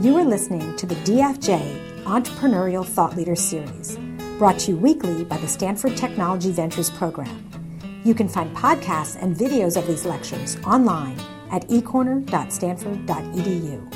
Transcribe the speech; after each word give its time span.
You 0.00 0.16
are 0.18 0.24
listening 0.24 0.76
to 0.76 0.86
the 0.86 0.94
DFJ 0.94 2.04
Entrepreneurial 2.04 2.86
Thought 2.86 3.16
Leader 3.16 3.34
Series, 3.34 3.98
brought 4.38 4.56
to 4.60 4.70
you 4.70 4.76
weekly 4.76 5.24
by 5.24 5.38
the 5.38 5.48
Stanford 5.48 5.96
Technology 5.96 6.52
Ventures 6.52 6.88
Program. 6.88 7.50
You 8.04 8.14
can 8.14 8.28
find 8.28 8.56
podcasts 8.56 9.20
and 9.20 9.34
videos 9.34 9.76
of 9.76 9.88
these 9.88 10.04
lectures 10.04 10.56
online 10.64 11.18
at 11.50 11.66
ecorner.stanford.edu. 11.66 13.92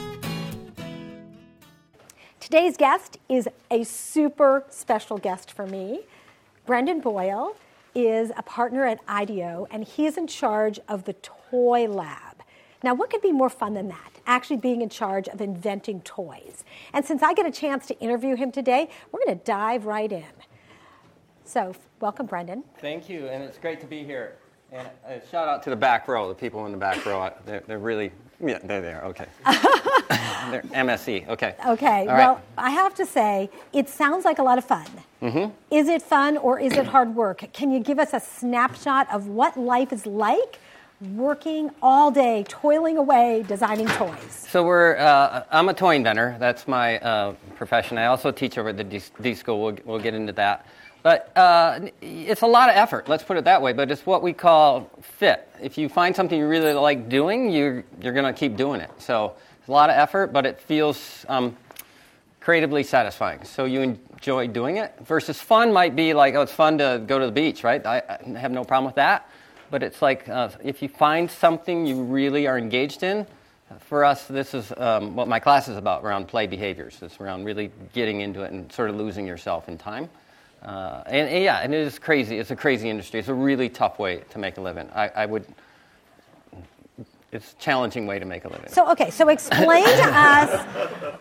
Today's 2.41 2.77
guest 2.77 3.19
is 3.29 3.49
a 3.71 3.85
super 3.85 4.65
special 4.71 5.19
guest 5.19 5.53
for 5.53 5.69
me. 5.69 6.01
Brendan 6.67 6.99
Boyle 6.99 7.55
is 7.95 8.33
a 8.37 8.43
partner 8.43 8.87
at 8.87 8.99
IDEO, 9.07 9.69
and 9.71 9.85
he 9.85 10.07
is 10.07 10.17
in 10.17 10.27
charge 10.27 10.81
of 10.89 11.05
the 11.05 11.13
Toy 11.13 11.87
Lab. 11.87 12.43
Now, 12.83 12.93
what 12.93 13.09
could 13.09 13.23
be 13.23 13.31
more 13.31 13.49
fun 13.49 13.75
than 13.75 13.87
that? 13.87 14.12
Actually, 14.27 14.59
being 14.59 14.83
in 14.83 14.89
charge 14.89 15.29
of 15.29 15.41
inventing 15.41 16.01
toys. 16.03 16.65
And 16.93 17.05
since 17.05 17.23
I 17.23 17.35
get 17.35 17.47
a 17.47 17.51
chance 17.51 17.87
to 17.87 17.99
interview 17.99 18.37
him 18.37 18.53
today, 18.53 18.89
we're 19.11 19.25
going 19.25 19.39
to 19.39 19.45
dive 19.45 19.87
right 19.87 20.11
in. 20.11 20.25
So, 21.45 21.75
welcome, 22.01 22.27
Brendan. 22.27 22.65
Thank 22.79 23.09
you, 23.09 23.27
and 23.27 23.43
it's 23.43 23.59
great 23.59 23.81
to 23.81 23.87
be 23.87 24.05
here. 24.05 24.37
And 24.73 24.89
a 25.07 25.21
shout 25.31 25.49
out 25.49 25.63
to 25.65 25.71
the 25.71 25.77
back 25.77 26.09
row, 26.09 26.29
the 26.29 26.35
people 26.35 26.65
in 26.65 26.73
the 26.73 26.79
back 26.79 27.05
row. 27.05 27.31
They're, 27.45 27.63
they're 27.67 27.79
really, 27.79 28.11
yeah, 28.41 28.59
they're 28.65 28.81
there, 28.81 29.05
okay. 29.05 29.27
they're 30.51 30.63
MSE, 30.63 31.29
okay. 31.29 31.55
Okay, 31.67 32.07
well. 32.07 32.41
I 32.57 32.71
have 32.71 32.95
to 32.95 33.05
say, 33.05 33.51
it 33.75 33.89
sounds 33.89 34.25
like 34.25 34.39
a 34.39 34.43
lot 34.43 34.57
of 34.57 34.65
fun. 34.65 34.87
Mm-hmm. 35.21 35.53
Is 35.71 35.89
it 35.89 36.01
fun 36.01 36.39
or 36.39 36.59
is 36.59 36.73
it 36.73 36.87
hard 36.87 37.15
work? 37.15 37.45
Can 37.53 37.71
you 37.71 37.81
give 37.81 37.99
us 37.99 38.15
a 38.15 38.21
snapshot 38.21 39.13
of 39.13 39.29
what 39.29 39.59
life 39.59 39.93
is 39.93 40.07
like 40.07 40.59
working 41.17 41.71
all 41.83 42.11
day, 42.11 42.45
toiling 42.49 42.97
away, 42.97 43.45
designing 43.49 43.89
toys? 43.89 44.47
So 44.49 44.63
we're, 44.63 44.97
uh, 44.97 45.45
I'm 45.51 45.69
a 45.69 45.75
toy 45.75 45.97
inventor. 45.97 46.37
That's 46.39 46.69
my 46.69 46.99
uh, 46.99 47.35
profession. 47.57 47.99
I 47.99 48.07
also 48.07 48.31
teach 48.31 48.57
over 48.59 48.69
at 48.69 48.77
the 48.77 48.85
D, 48.85 49.01
D 49.21 49.35
School. 49.35 49.63
We'll, 49.63 49.79
we'll 49.85 49.99
get 49.99 50.15
into 50.15 50.33
that. 50.35 50.67
But 51.03 51.37
uh, 51.37 51.89
it's 52.01 52.43
a 52.43 52.47
lot 52.47 52.71
of 52.71 52.77
effort, 52.77 53.09
let's 53.09 53.25
put 53.25 53.37
it 53.37 53.45
that 53.45 53.61
way, 53.61 53.73
but 53.73 53.91
it's 53.91 54.07
what 54.07 54.23
we 54.23 54.33
call 54.33 54.89
fit. 55.01 55.49
If 55.61 55.77
you 55.77 55.89
find 55.89 56.15
something 56.15 56.39
you 56.39 56.47
really 56.47 56.73
like 56.75 57.09
doing, 57.09 57.51
you're, 57.51 57.83
you're 58.01 58.13
going 58.13 58.33
to 58.33 58.39
keep 58.39 58.57
doing 58.57 58.81
it. 58.81 58.91
So 58.99 59.35
it's 59.59 59.69
a 59.69 59.73
lot 59.73 59.91
of 59.91 59.97
effort, 59.97 60.33
but 60.33 60.47
it 60.47 60.61
feels 60.61 61.27
um, 61.29 61.57
creatively 62.39 62.85
satisfying. 62.85 63.43
So 63.43 63.65
you 63.65 63.81
enjoy 63.81 64.47
doing 64.47 64.77
it. 64.77 64.95
Versus 65.01 65.41
fun 65.41 65.73
might 65.73 65.97
be 65.97 66.15
like, 66.15 66.37
oh, 66.37 66.43
it's 66.43 66.53
fun 66.53 66.79
to 66.79 67.03
go 67.05 67.19
to 67.19 67.27
the 67.27 67.33
beach, 67.33 67.65
right? 67.65 67.85
I, 67.85 68.03
I 68.09 68.39
have 68.39 68.53
no 68.53 68.63
problem 68.63 68.87
with 68.87 68.95
that. 68.95 69.29
But 69.73 69.83
it's 69.83 70.03
like 70.03 70.29
uh, 70.29 70.51
if 70.63 70.83
you 70.83 70.89
find 70.91 71.31
something 71.31 71.87
you 71.87 72.03
really 72.03 72.47
are 72.47 72.59
engaged 72.59 73.03
in, 73.03 73.27
for 73.81 74.05
us, 74.05 74.27
this 74.27 74.53
is 74.53 74.71
um, 74.77 75.17
what 75.17 75.29
my 75.29 75.39
class 75.41 75.67
is 75.67 75.79
about 75.79 76.05
around 76.05 76.29
play 76.29 76.47
behaviors. 76.47 76.99
It's 77.01 77.19
around 77.19 77.45
really 77.47 77.71
getting 77.95 78.21
into 78.21 78.43
it 78.43 78.53
and 78.53 78.71
sort 78.71 78.91
of 78.91 78.97
losing 78.97 79.27
yourself 79.27 79.71
in 79.71 79.79
time. 79.79 80.11
Uh, 80.63 81.03
and, 81.07 81.27
and 81.27 81.43
yeah, 81.43 81.61
and 81.61 81.73
it 81.73 81.87
is 81.87 81.99
crazy. 81.99 82.39
It's 82.39 82.51
a 82.51 82.57
crazy 82.57 82.91
industry. 82.91 83.19
It's 83.19 83.31
a 83.31 83.35
really 83.35 83.71
tough 83.71 83.99
way 83.99 84.25
to 84.29 84.39
make 84.39 84.59
a 84.59 84.61
living. 84.61 84.91
I, 84.95 85.09
I 85.09 85.25
would. 85.25 85.47
It's 87.33 87.55
a 87.55 87.57
challenging 87.57 88.07
way 88.07 88.19
to 88.19 88.27
make 88.27 88.45
a 88.45 88.49
living. 88.49 88.69
So, 88.69 88.91
okay, 88.91 89.09
so 89.09 89.31
explain 89.31 89.85
to 89.85 90.05
us. 90.05 90.67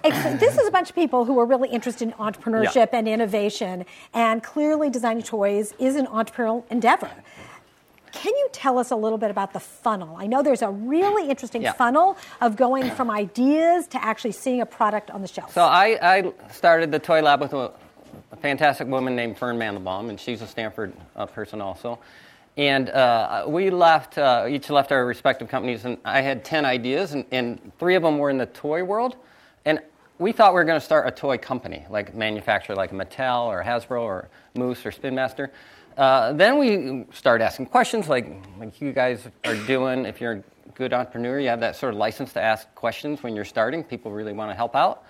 Ex- 0.04 0.42
this 0.42 0.58
is 0.58 0.68
a 0.68 0.72
bunch 0.72 0.90
of 0.90 0.96
people 0.96 1.24
who 1.24 1.40
are 1.40 1.46
really 1.46 1.70
interested 1.70 2.10
in 2.10 2.14
entrepreneurship 2.16 2.92
Yeah. 2.92 3.00
and 3.00 3.08
innovation, 3.08 3.86
and 4.14 4.44
clearly 4.44 4.90
designing 4.90 5.24
toys 5.24 5.74
is 5.80 5.96
an 5.96 6.08
entrepreneurial 6.08 6.70
endeavor. 6.70 7.10
Can 8.12 8.34
you 8.36 8.50
tell 8.52 8.78
us 8.78 8.92
a 8.92 8.95
little 8.95 9.17
bit 9.17 9.31
about 9.31 9.54
the 9.54 9.59
funnel? 9.59 10.16
I 10.17 10.28
know 10.28 10.44
there's 10.44 10.62
a 10.62 10.70
really 10.70 11.30
interesting 11.30 11.62
Yeah. 11.62 11.73
funnel 11.73 12.18
of 12.42 12.56
going 12.56 12.90
from 12.92 13.09
ideas 13.09 13.88
to 13.88 14.03
actually 14.03 14.34
seeing 14.34 14.62
a 14.62 14.66
product 14.66 15.12
on 15.12 15.22
the 15.22 15.28
shelf. 15.28 15.53
So 15.53 15.64
I, 15.64 15.98
I 16.02 16.34
started 16.52 16.92
the 16.92 17.00
toy 17.00 17.22
lab 17.22 17.42
with 17.42 17.53
a, 17.53 17.72
a 18.31 18.36
fantastic 18.38 18.88
woman 18.88 19.16
named 19.16 19.38
Fern 19.38 19.58
Mandelbaum, 19.58 20.09
and 20.09 20.20
she's 20.20 20.41
a 20.41 20.47
Stanford 20.47 20.94
uh, 21.16 21.25
person 21.25 21.62
also. 21.62 22.00
And 22.58 22.90
uh, 22.90 23.46
we 23.47 23.69
left, 23.69 24.18
uh, 24.18 24.46
each 24.50 24.69
left 24.69 24.91
our 24.91 25.06
respective 25.06 25.47
companies, 25.47 25.86
and 25.86 25.97
I 26.03 26.22
had 26.22 26.44
10 26.44 26.66
ideas, 26.66 27.13
and, 27.13 27.25
and 27.31 27.72
three 27.80 27.96
of 27.96 28.03
them 28.03 28.18
were 28.18 28.30
in 28.30 28.38
the 28.38 28.46
toy 28.47 28.84
world. 28.84 29.16
And 29.63 29.80
we 30.19 30.31
thought 30.34 30.52
we 30.53 30.56
were 30.56 30.66
going 30.66 30.80
to 30.80 30.86
start 30.86 31.07
a 31.07 31.12
toy 31.12 31.38
company, 31.38 31.86
like 31.90 32.13
manufacturer 32.13 32.75
like 32.75 32.91
Mattel 32.91 33.46
or 33.46 33.63
Hasbro 33.63 34.02
or 34.02 34.30
Moose 34.53 34.86
or 34.86 34.91
Spin 34.91 35.16
Master. 35.16 35.52
Uh, 36.01 36.34
then 36.34 36.57
we 36.57 37.06
start 37.13 37.41
asking 37.41 37.67
questions 37.67 38.09
like, 38.09 38.25
like 38.57 38.81
you 38.81 38.91
guys 38.91 39.28
are 39.45 39.56
doing. 39.67 40.07
If 40.07 40.19
you're 40.19 40.31
a 40.31 40.44
good 40.73 40.94
entrepreneur, 40.94 41.39
you 41.39 41.47
have 41.50 41.59
that 41.59 41.75
sort 41.75 41.94
of 41.94 42.00
license 42.00 42.34
to 42.34 42.41
ask 42.41 42.73
questions 42.73 43.22
when 43.22 43.35
you're 43.35 43.45
starting. 43.45 43.84
People 43.84 44.12
really 44.12 44.34
want 44.34 44.50
to 44.50 44.56
help 44.56 44.75
out. 44.75 45.03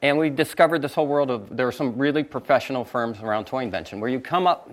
And 0.00 0.16
we 0.16 0.30
discovered 0.30 0.80
this 0.80 0.94
whole 0.94 1.08
world 1.08 1.32
of 1.32 1.56
there 1.56 1.66
are 1.66 1.72
some 1.72 1.98
really 1.98 2.22
professional 2.22 2.84
firms 2.84 3.18
around 3.18 3.46
toy 3.46 3.64
invention 3.64 3.98
where 3.98 4.08
you 4.08 4.20
come 4.20 4.46
up. 4.46 4.70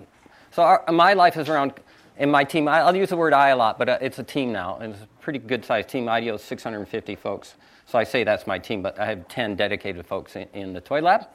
So 0.52 0.62
our, 0.62 0.84
my 0.92 1.14
life 1.14 1.36
is 1.36 1.48
around, 1.48 1.72
in 2.16 2.30
my 2.30 2.44
team, 2.44 2.68
I, 2.68 2.82
I'll 2.82 2.94
use 2.94 3.08
the 3.08 3.16
word 3.16 3.32
I 3.32 3.48
a 3.48 3.56
lot, 3.56 3.76
but 3.76 3.88
uh, 3.88 3.98
it's 4.00 4.20
a 4.20 4.22
team 4.22 4.52
now. 4.52 4.76
And 4.76 4.94
it's 4.94 5.02
a 5.02 5.08
pretty 5.20 5.40
good 5.40 5.64
sized 5.64 5.88
team. 5.88 6.08
IDEO 6.08 6.36
is 6.36 6.42
650 6.42 7.16
folks. 7.16 7.56
So 7.86 7.98
I 7.98 8.04
say 8.04 8.22
that's 8.22 8.46
my 8.46 8.60
team, 8.60 8.82
but 8.82 9.00
I 9.00 9.06
have 9.06 9.26
10 9.26 9.56
dedicated 9.56 10.06
folks 10.06 10.36
in, 10.36 10.46
in 10.54 10.72
the 10.74 10.80
toy 10.80 11.00
lab. 11.00 11.26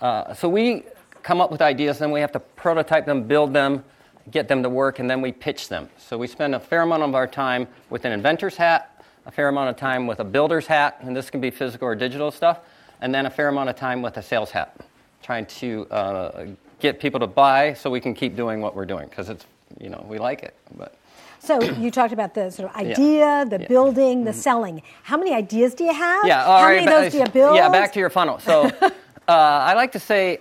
Uh, 0.00 0.32
so 0.32 0.48
we 0.48 0.84
come 1.26 1.40
up 1.40 1.50
with 1.50 1.60
ideas, 1.60 1.98
then 1.98 2.12
we 2.12 2.20
have 2.20 2.30
to 2.30 2.38
prototype 2.38 3.04
them, 3.04 3.24
build 3.24 3.52
them, 3.52 3.82
get 4.30 4.46
them 4.46 4.62
to 4.62 4.68
work, 4.68 5.00
and 5.00 5.10
then 5.10 5.20
we 5.20 5.32
pitch 5.32 5.68
them. 5.68 5.88
So 5.98 6.16
we 6.16 6.28
spend 6.28 6.54
a 6.54 6.60
fair 6.60 6.82
amount 6.82 7.02
of 7.02 7.16
our 7.16 7.26
time 7.26 7.66
with 7.90 8.04
an 8.04 8.12
inventor's 8.12 8.56
hat, 8.56 9.04
a 9.26 9.32
fair 9.32 9.48
amount 9.48 9.68
of 9.70 9.76
time 9.76 10.06
with 10.06 10.20
a 10.20 10.24
builder's 10.24 10.68
hat, 10.68 10.98
and 11.00 11.16
this 11.16 11.28
can 11.28 11.40
be 11.40 11.50
physical 11.50 11.88
or 11.88 11.96
digital 11.96 12.30
stuff, 12.30 12.60
and 13.00 13.12
then 13.12 13.26
a 13.26 13.30
fair 13.30 13.48
amount 13.48 13.68
of 13.68 13.74
time 13.74 14.02
with 14.02 14.16
a 14.18 14.22
sales 14.22 14.52
hat, 14.52 14.76
trying 15.20 15.46
to 15.46 15.88
uh, 15.90 16.46
get 16.78 17.00
people 17.00 17.18
to 17.18 17.26
buy 17.26 17.74
so 17.74 17.90
we 17.90 18.00
can 18.00 18.14
keep 18.14 18.36
doing 18.36 18.60
what 18.60 18.76
we're 18.76 18.86
doing 18.86 19.08
because 19.08 19.28
it's 19.28 19.46
you 19.80 19.88
know 19.88 20.06
we 20.08 20.18
like 20.18 20.44
it. 20.44 20.54
But 20.78 20.94
So 21.40 21.60
you 21.60 21.90
talked 21.90 22.12
about 22.12 22.34
the 22.34 22.50
sort 22.50 22.70
of 22.70 22.76
idea, 22.76 23.44
the 23.50 23.58
Yeah. 23.62 23.66
building, 23.66 24.22
the 24.22 24.32
selling. 24.32 24.80
How 25.02 25.16
many 25.16 25.34
ideas 25.34 25.74
do 25.74 25.82
you 25.82 25.92
have? 25.92 26.24
yeah, 26.24 26.44
all 26.44 26.60
How 26.60 26.66
right, 26.68 26.84
many 26.84 26.86
of 26.86 27.02
those 27.02 27.12
do 27.12 27.18
you 27.18 27.26
build? 27.26 27.56
Yeah, 27.56 27.68
back 27.68 27.92
to 27.94 27.98
your 27.98 28.10
funnel. 28.10 28.38
So 28.38 28.70
uh, 28.80 29.70
I 29.70 29.74
like 29.74 29.90
to 29.92 29.98
say 29.98 30.38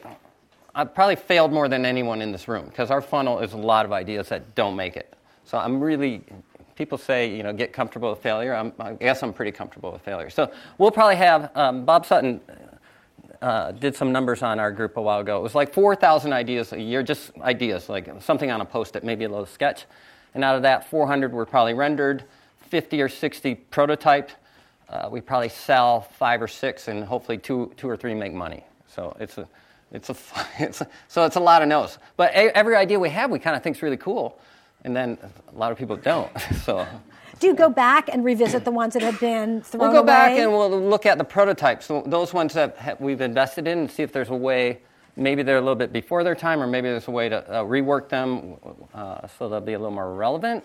I've 0.78 0.94
probably 0.94 1.16
failed 1.16 1.54
more 1.54 1.70
than 1.70 1.86
anyone 1.86 2.22
in 2.22 2.34
this 2.34 2.50
room 2.50 2.66
because 2.66 2.92
our 2.92 3.02
funnel 3.02 3.40
is 3.40 3.54
a 3.54 3.58
lot 3.58 3.86
of 3.86 3.94
ideas 3.94 4.28
that 4.28 4.56
don't 4.56 4.76
make 4.76 4.98
it. 4.98 5.14
So 5.46 5.58
I'm 5.58 5.80
really, 5.80 6.22
people 6.76 6.98
say, 6.98 7.34
you 7.34 7.44
know, 7.44 7.54
get 7.54 7.72
comfortable 7.72 8.10
with 8.10 8.20
failure. 8.20 8.54
I'm, 8.54 8.74
I 8.78 8.94
guess 8.94 9.24
I'm 9.24 9.32
pretty 9.32 9.54
comfortable 9.54 9.94
with 9.94 10.02
failure. 10.02 10.30
So 10.30 10.52
we'll 10.78 10.92
probably 10.92 11.16
have, 11.16 11.56
um, 11.56 11.86
Bob 11.86 12.06
Sutton 12.06 12.42
uh, 13.42 13.72
did 13.72 13.96
some 13.96 14.12
numbers 14.12 14.44
on 14.44 14.60
our 14.60 14.70
group 14.70 14.98
a 14.98 15.02
while 15.02 15.22
ago. 15.22 15.38
It 15.38 15.44
was 15.44 15.56
like 15.56 15.74
4,000 15.74 16.34
ideas 16.34 16.74
a 16.74 16.82
year, 16.82 17.04
just 17.04 17.32
ideas, 17.40 17.88
like 17.88 18.10
something 18.22 18.52
on 18.52 18.60
a 18.60 18.66
post 18.66 18.98
it, 18.98 19.04
maybe 19.04 19.24
a 19.24 19.30
little 19.30 19.46
sketch. 19.46 19.86
And 20.34 20.44
out 20.44 20.58
of 20.58 20.64
that, 20.64 20.90
400 20.90 21.32
were 21.32 21.46
probably 21.46 21.74
rendered, 21.74 22.26
50 22.68 23.02
or 23.02 23.08
60 23.08 23.56
prototyped. 23.72 24.32
Uh, 24.90 25.08
we 25.10 25.22
probably 25.22 25.50
sell 25.50 26.02
five 26.02 26.42
or 26.42 26.48
six, 26.48 26.90
and 26.90 27.06
hopefully 27.06 27.38
two, 27.38 27.72
two 27.78 27.88
or 27.88 27.96
three 27.96 28.14
make 28.14 28.34
money. 28.34 28.64
So 28.88 29.16
it's 29.20 29.38
a, 29.38 29.48
it's 29.92 30.10
a, 30.10 30.16
it's 30.60 30.82
a, 30.82 30.88
so 31.08 31.26
it's 31.26 31.36
a 31.36 31.40
lot 31.42 31.62
of 31.62 31.68
no's. 31.68 31.98
But 32.18 32.34
every 32.34 32.76
idea 32.76 33.00
we 33.00 33.10
have, 33.10 33.32
we 33.32 33.40
kind 33.40 33.56
of 33.56 33.64
think's 33.64 33.82
really 33.82 33.98
cool, 33.98 34.40
and 34.84 34.96
then 34.96 35.18
a 35.54 35.58
lot 35.58 35.72
of 35.72 35.78
people 35.78 35.98
don't. 35.98 36.32
So 36.66 36.88
Do 37.40 37.48
you 37.48 37.56
go 37.56 37.70
back 37.70 38.10
and 38.12 38.24
revisit 38.26 38.66
the 38.66 38.72
ones 38.72 38.94
that 38.94 39.04
have 39.04 39.20
been 39.20 39.62
thrown 39.62 39.82
We'll 39.82 39.92
go 39.92 40.00
away? 40.00 40.08
back 40.08 40.32
and 40.34 40.52
we'll 40.52 40.70
look 40.82 41.06
at 41.06 41.18
the 41.18 41.24
prototypes, 41.26 41.86
so 41.88 42.04
those 42.06 42.34
ones 42.34 42.54
that 42.54 43.00
we've 43.02 43.22
invested 43.22 43.68
in, 43.68 43.80
and 43.80 43.92
see 43.92 44.04
if 44.04 44.12
there's 44.14 44.30
a 44.30 44.36
way. 44.36 44.80
Maybe 45.18 45.44
they're 45.44 45.58
a 45.58 45.62
little 45.62 45.76
bit 45.76 45.94
before 45.94 46.24
their 46.26 46.36
time, 46.36 46.62
or 46.62 46.68
maybe 46.68 46.90
there's 46.90 47.08
a 47.08 47.12
way 47.12 47.30
to 47.30 47.38
uh, 47.50 47.64
rework 47.64 48.10
them 48.10 48.56
uh, 48.94 49.28
so 49.28 49.50
they'll 49.50 49.62
be 49.62 49.74
a 49.74 49.80
little 49.80 49.94
more 49.96 50.14
relevant. 50.16 50.64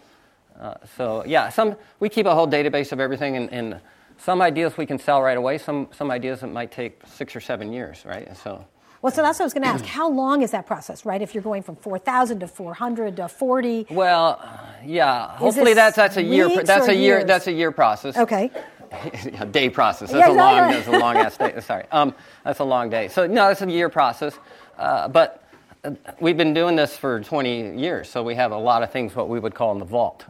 Uh, 0.60 0.74
so 0.96 1.24
yeah, 1.26 1.48
some 1.50 1.76
we 2.00 2.08
keep 2.08 2.26
a 2.26 2.34
whole 2.34 2.48
database 2.48 2.92
of 2.92 3.00
everything, 3.00 3.36
and, 3.36 3.52
and 3.52 3.80
some 4.18 4.42
ideas 4.42 4.76
we 4.76 4.86
can 4.86 4.98
sell 4.98 5.22
right 5.22 5.38
away. 5.38 5.58
Some 5.58 5.88
some 5.92 6.10
ideas 6.10 6.40
that 6.40 6.48
might 6.48 6.72
take 6.72 7.00
six 7.06 7.36
or 7.36 7.40
seven 7.40 7.72
years, 7.72 8.04
right? 8.06 8.36
So 8.36 8.64
Well, 9.02 9.12
so 9.12 9.22
that's 9.22 9.38
what 9.38 9.44
I 9.44 9.46
was 9.46 9.54
going 9.54 9.62
to 9.62 9.68
ask. 9.68 9.84
How 9.98 10.10
long 10.10 10.42
is 10.42 10.50
that 10.50 10.66
process, 10.66 11.06
right? 11.06 11.22
If 11.22 11.34
you're 11.34 11.42
going 11.42 11.62
from 11.62 11.76
4,000 11.76 12.40
to 12.40 12.48
400 12.48 13.16
to 13.16 13.28
40. 13.28 13.86
well, 13.90 14.40
yeah. 14.84 15.36
Hopefully 15.36 15.74
that's 15.74 15.96
that's 15.96 16.16
a 16.16 16.22
year. 16.22 16.62
That's 16.62 16.88
a 16.88 16.94
year. 16.94 17.18
years? 17.18 17.24
That's 17.24 17.46
a 17.46 17.52
year 17.52 17.72
process. 17.72 18.16
Okay. 18.16 18.50
a 19.38 19.46
day 19.46 19.70
process. 19.70 20.10
Yeah, 20.10 20.18
That's 20.18 20.30
a 20.30 20.32
long. 20.32 20.56
exactly. 20.56 20.76
That's 20.76 20.88
a 20.88 20.98
long 20.98 21.16
ass 21.16 21.36
day. 21.36 21.60
Sorry. 21.66 21.84
Um, 21.92 22.14
that's 22.44 22.58
a 22.58 22.64
long 22.64 22.90
day. 22.90 23.08
So 23.08 23.26
no, 23.26 23.48
it's 23.48 23.62
a 23.62 23.70
year 23.70 23.88
process. 23.88 24.36
Uh, 24.78 25.08
but 25.08 25.44
uh, 25.84 25.92
we've 26.20 26.36
been 26.36 26.54
doing 26.54 26.76
this 26.76 26.96
for 26.96 27.20
20 27.20 27.78
years, 27.78 28.08
so 28.08 28.22
we 28.22 28.34
have 28.34 28.52
a 28.52 28.58
lot 28.58 28.82
of 28.82 28.90
things 28.90 29.14
what 29.14 29.28
we 29.28 29.38
would 29.38 29.54
call 29.54 29.72
in 29.72 29.78
the 29.78 29.84
vault, 29.84 30.24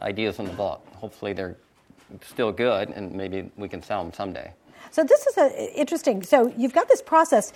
ideas 0.00 0.38
in 0.38 0.46
the 0.46 0.52
vault. 0.52 0.86
Hopefully 0.94 1.32
they're 1.32 1.56
still 2.22 2.52
good, 2.52 2.88
and 2.90 3.12
maybe 3.12 3.50
we 3.56 3.68
can 3.68 3.82
sell 3.82 4.02
them 4.02 4.12
someday. 4.12 4.52
So 4.90 5.04
this 5.04 5.26
is 5.26 5.36
a, 5.36 5.78
interesting. 5.78 6.22
So 6.22 6.52
you've 6.56 6.72
got 6.72 6.88
this 6.88 7.02
process. 7.02 7.52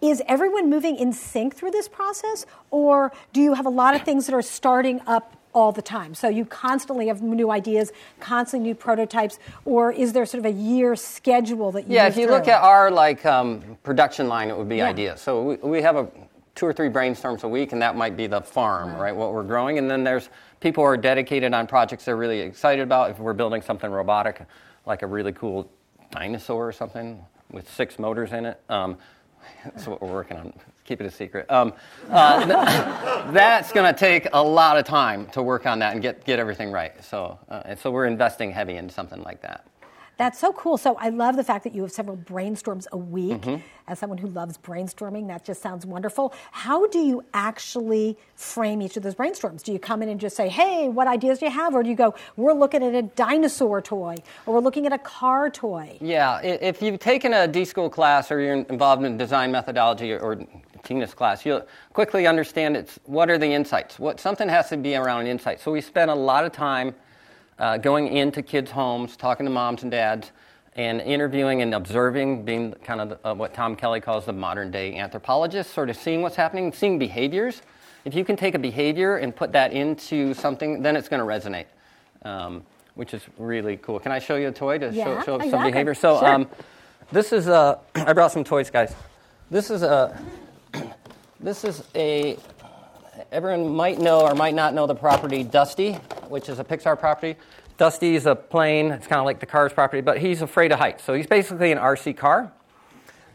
Is 0.00 0.22
everyone 0.26 0.70
moving 0.70 0.96
in 0.96 1.12
sync 1.12 1.54
through 1.54 1.72
this 1.72 1.88
process, 1.88 2.46
or 2.70 3.12
do 3.32 3.40
you 3.40 3.54
have 3.54 3.66
a 3.66 3.70
lot 3.70 3.94
of 3.94 4.02
things 4.02 4.26
that 4.26 4.34
are 4.34 4.42
starting 4.42 5.00
up 5.06 5.36
all 5.52 5.72
the 5.72 5.82
time. 5.82 6.14
So 6.14 6.28
you 6.28 6.44
constantly 6.44 7.08
have 7.08 7.22
new 7.22 7.50
ideas, 7.50 7.92
constantly 8.20 8.68
new 8.68 8.74
prototypes, 8.74 9.38
or 9.64 9.92
is 9.92 10.12
there 10.12 10.24
sort 10.26 10.38
of 10.38 10.44
a 10.46 10.56
year 10.56 10.94
schedule 10.96 11.72
that 11.72 11.88
you? 11.88 11.94
Yeah, 11.94 12.06
if 12.06 12.16
you 12.16 12.26
through? 12.26 12.36
look 12.36 12.48
at 12.48 12.62
our 12.62 12.90
like 12.90 13.24
um, 13.26 13.76
production 13.82 14.28
line, 14.28 14.48
it 14.48 14.56
would 14.56 14.68
be 14.68 14.76
Yeah. 14.76 14.88
ideas. 14.88 15.20
So 15.20 15.42
we, 15.42 15.56
we 15.56 15.82
have 15.82 15.96
a 15.96 16.08
two 16.54 16.66
or 16.66 16.72
three 16.72 16.88
brainstorms 16.88 17.42
a 17.42 17.48
week, 17.48 17.72
and 17.72 17.80
that 17.82 17.96
might 17.96 18.16
be 18.16 18.26
the 18.26 18.40
farm, 18.40 18.94
right? 18.96 19.14
What 19.14 19.32
we're 19.32 19.42
growing, 19.42 19.78
and 19.78 19.90
then 19.90 20.04
there's 20.04 20.28
people 20.60 20.84
who 20.84 20.88
are 20.88 20.96
dedicated 20.96 21.54
on 21.54 21.66
projects 21.66 22.04
they're 22.04 22.16
really 22.16 22.40
excited 22.40 22.82
about. 22.82 23.10
If 23.10 23.18
we're 23.18 23.32
building 23.32 23.62
something 23.62 23.90
robotic, 23.90 24.42
like 24.86 25.02
a 25.02 25.06
really 25.06 25.32
cool 25.32 25.70
dinosaur 26.10 26.68
or 26.68 26.72
something 26.72 27.24
with 27.50 27.68
six 27.70 27.98
motors 27.98 28.32
in 28.32 28.46
it. 28.46 28.60
Um, 28.68 28.96
that's 29.64 29.86
what 29.86 30.00
we're 30.02 30.12
working 30.12 30.36
on. 30.36 30.52
Keep 30.84 31.00
it 31.02 31.06
a 31.06 31.10
secret. 31.10 31.50
Um, 31.50 31.72
uh, 32.10 32.38
th- 32.38 33.32
that's 33.34 33.72
going 33.72 33.92
to 33.92 33.98
take 33.98 34.26
a 34.32 34.42
lot 34.42 34.76
of 34.76 34.84
time 34.84 35.26
to 35.28 35.42
work 35.42 35.66
on 35.66 35.78
that 35.80 35.92
and 35.92 36.02
get, 36.02 36.24
get 36.24 36.38
everything 36.38 36.72
right. 36.72 36.92
So, 37.04 37.38
uh, 37.48 37.74
so 37.76 37.90
we're 37.90 38.06
investing 38.06 38.50
heavy 38.50 38.76
in 38.76 38.88
something 38.90 39.22
like 39.22 39.42
that. 39.42 39.64
That's 40.20 40.38
so 40.38 40.52
cool. 40.52 40.76
So 40.76 40.96
I 40.96 41.08
love 41.08 41.36
the 41.36 41.44
fact 41.44 41.64
that 41.64 41.74
you 41.74 41.80
have 41.80 41.92
several 41.92 42.18
brainstorms 42.18 42.86
a 42.92 42.96
week. 42.98 43.40
Mm-hmm. 43.40 43.62
As 43.88 43.98
someone 43.98 44.18
who 44.18 44.26
loves 44.26 44.58
brainstorming, 44.58 45.28
that 45.28 45.46
just 45.46 45.62
sounds 45.62 45.86
wonderful. 45.86 46.34
How 46.52 46.86
do 46.88 46.98
you 46.98 47.24
actually 47.32 48.18
frame 48.34 48.82
each 48.82 48.98
of 48.98 49.02
those 49.02 49.14
brainstorms? 49.14 49.62
Do 49.62 49.72
you 49.72 49.78
come 49.78 50.02
in 50.02 50.10
and 50.10 50.20
just 50.20 50.36
say, 50.36 50.50
hey, 50.50 50.90
what 50.90 51.08
ideas 51.08 51.38
do 51.38 51.46
you 51.46 51.50
have? 51.50 51.74
Or 51.74 51.82
do 51.82 51.88
you 51.88 51.96
go, 51.96 52.14
we're 52.36 52.52
looking 52.52 52.82
at 52.82 52.94
a 52.94 53.00
dinosaur 53.00 53.80
toy, 53.80 54.16
or 54.44 54.56
we're 54.56 54.60
looking 54.60 54.84
at 54.84 54.92
a 54.92 54.98
car 54.98 55.48
toy? 55.48 55.96
Yeah, 56.02 56.38
if 56.42 56.82
you've 56.82 57.00
taken 57.00 57.32
a 57.32 57.48
D 57.48 57.64
school 57.64 57.88
class 57.88 58.30
or 58.30 58.40
you're 58.40 58.56
involved 58.56 59.02
in 59.02 59.16
design 59.16 59.50
methodology 59.50 60.12
or 60.12 60.44
Tina's 60.82 61.14
class, 61.14 61.46
you'll 61.46 61.66
quickly 61.94 62.26
understand 62.26 62.76
it's 62.76 62.98
what 63.06 63.30
are 63.30 63.38
the 63.38 63.50
insights. 63.50 63.98
What 63.98 64.20
something 64.20 64.50
has 64.50 64.68
to 64.68 64.76
be 64.76 64.96
around 64.96 65.28
insights. 65.28 65.62
So 65.62 65.72
we 65.72 65.80
spend 65.80 66.10
a 66.10 66.14
lot 66.14 66.44
of 66.44 66.52
time 66.52 66.94
uh, 67.60 67.76
going 67.76 68.08
into 68.08 68.42
kids' 68.42 68.70
homes, 68.70 69.16
talking 69.16 69.46
to 69.46 69.50
moms 69.52 69.82
and 69.82 69.90
dads, 69.90 70.32
and 70.76 71.00
interviewing 71.00 71.62
and 71.62 71.74
observing, 71.74 72.44
being 72.44 72.72
kind 72.84 73.00
of 73.00 73.08
the, 73.10 73.28
uh, 73.28 73.34
what 73.34 73.52
Tom 73.54 73.76
Kelley 73.76 74.00
calls 74.00 74.24
the 74.24 74.32
modern 74.32 74.70
day 74.70 74.96
anthropologist, 74.96 75.72
sort 75.72 75.90
of 75.90 75.96
seeing 75.96 76.22
what's 76.22 76.36
happening, 76.36 76.72
seeing 76.72 76.98
behaviors. 76.98 77.62
If 78.04 78.14
you 78.14 78.24
can 78.24 78.36
take 78.36 78.54
a 78.54 78.58
behavior 78.58 79.18
and 79.18 79.34
put 79.36 79.52
that 79.52 79.72
into 79.72 80.32
something, 80.32 80.82
then 80.82 80.96
it's 80.96 81.08
going 81.08 81.20
to 81.20 81.26
resonate. 81.26 81.66
Um, 82.22 82.64
which 82.94 83.14
is 83.14 83.22
really 83.38 83.76
cool. 83.78 83.98
Can 83.98 84.12
I 84.12 84.18
show 84.18 84.36
you 84.36 84.48
a 84.48 84.52
toy 84.52 84.78
to 84.78 84.90
Yeah, 84.90 85.22
show, 85.22 85.38
show 85.38 85.50
some 85.50 85.62
behavior? 85.62 85.94
So, 85.94 86.18
Sure. 86.18 86.28
um, 86.28 86.48
this 87.12 87.32
is 87.32 87.46
a. 87.48 87.78
I 87.94 88.12
brought 88.12 88.32
some 88.32 88.44
toys, 88.44 88.68
guys. 88.70 88.94
This 89.50 89.70
is 89.70 89.82
a. 89.82 90.18
This 91.42 91.64
is 91.64 91.82
a. 91.94 92.36
Everyone 93.32 93.74
might 93.74 93.98
know 93.98 94.22
or 94.22 94.34
might 94.34 94.54
not 94.54 94.74
know 94.74 94.86
the 94.86 94.94
property 94.94 95.42
Dusty, 95.42 95.94
which 96.28 96.48
is 96.48 96.58
a 96.58 96.64
Pixar 96.64 96.98
property. 96.98 97.36
Dusty 97.76 98.14
is 98.14 98.26
a 98.26 98.34
plane. 98.34 98.90
It's 98.90 99.06
kind 99.06 99.18
of 99.18 99.24
like 99.24 99.40
the 99.40 99.46
Cars 99.46 99.72
property, 99.72 100.00
but 100.00 100.18
he's 100.18 100.42
afraid 100.42 100.72
of 100.72 100.78
heights. 100.78 101.02
So 101.04 101.14
he's 101.14 101.26
basically 101.26 101.72
an 101.72 101.78
RC 101.78 102.16
car 102.16 102.52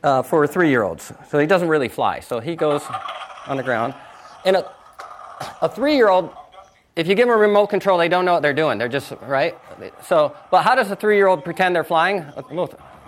uh, 0.04 0.22
for 0.22 0.46
three-year-olds. 0.48 1.12
So 1.30 1.40
he 1.40 1.48
doesn't 1.48 1.68
really 1.68 1.90
fly. 1.90 2.20
So 2.20 2.40
he 2.40 2.56
goes 2.56 2.84
on 3.48 3.58
the 3.58 3.64
ground, 3.64 3.94
and 4.46 4.58
a, 4.58 4.72
a 5.62 5.70
three-year-old 5.70 6.32
if 6.96 7.08
you 7.08 7.16
give 7.16 7.28
them 7.28 7.36
a 7.36 7.40
remote 7.40 7.68
control, 7.68 7.98
they 7.98 8.08
don't 8.08 8.24
know 8.24 8.34
what 8.34 8.42
they're 8.42 8.54
doing. 8.54 8.78
They're 8.78 8.88
just 8.88 9.12
right. 9.24 9.58
So, 10.06 10.36
but 10.50 10.62
how 10.62 10.76
does 10.76 10.90
a 10.92 10.96
three-year-old 10.96 11.44
pretend 11.44 11.76
they're 11.76 11.84
flying? 11.84 12.26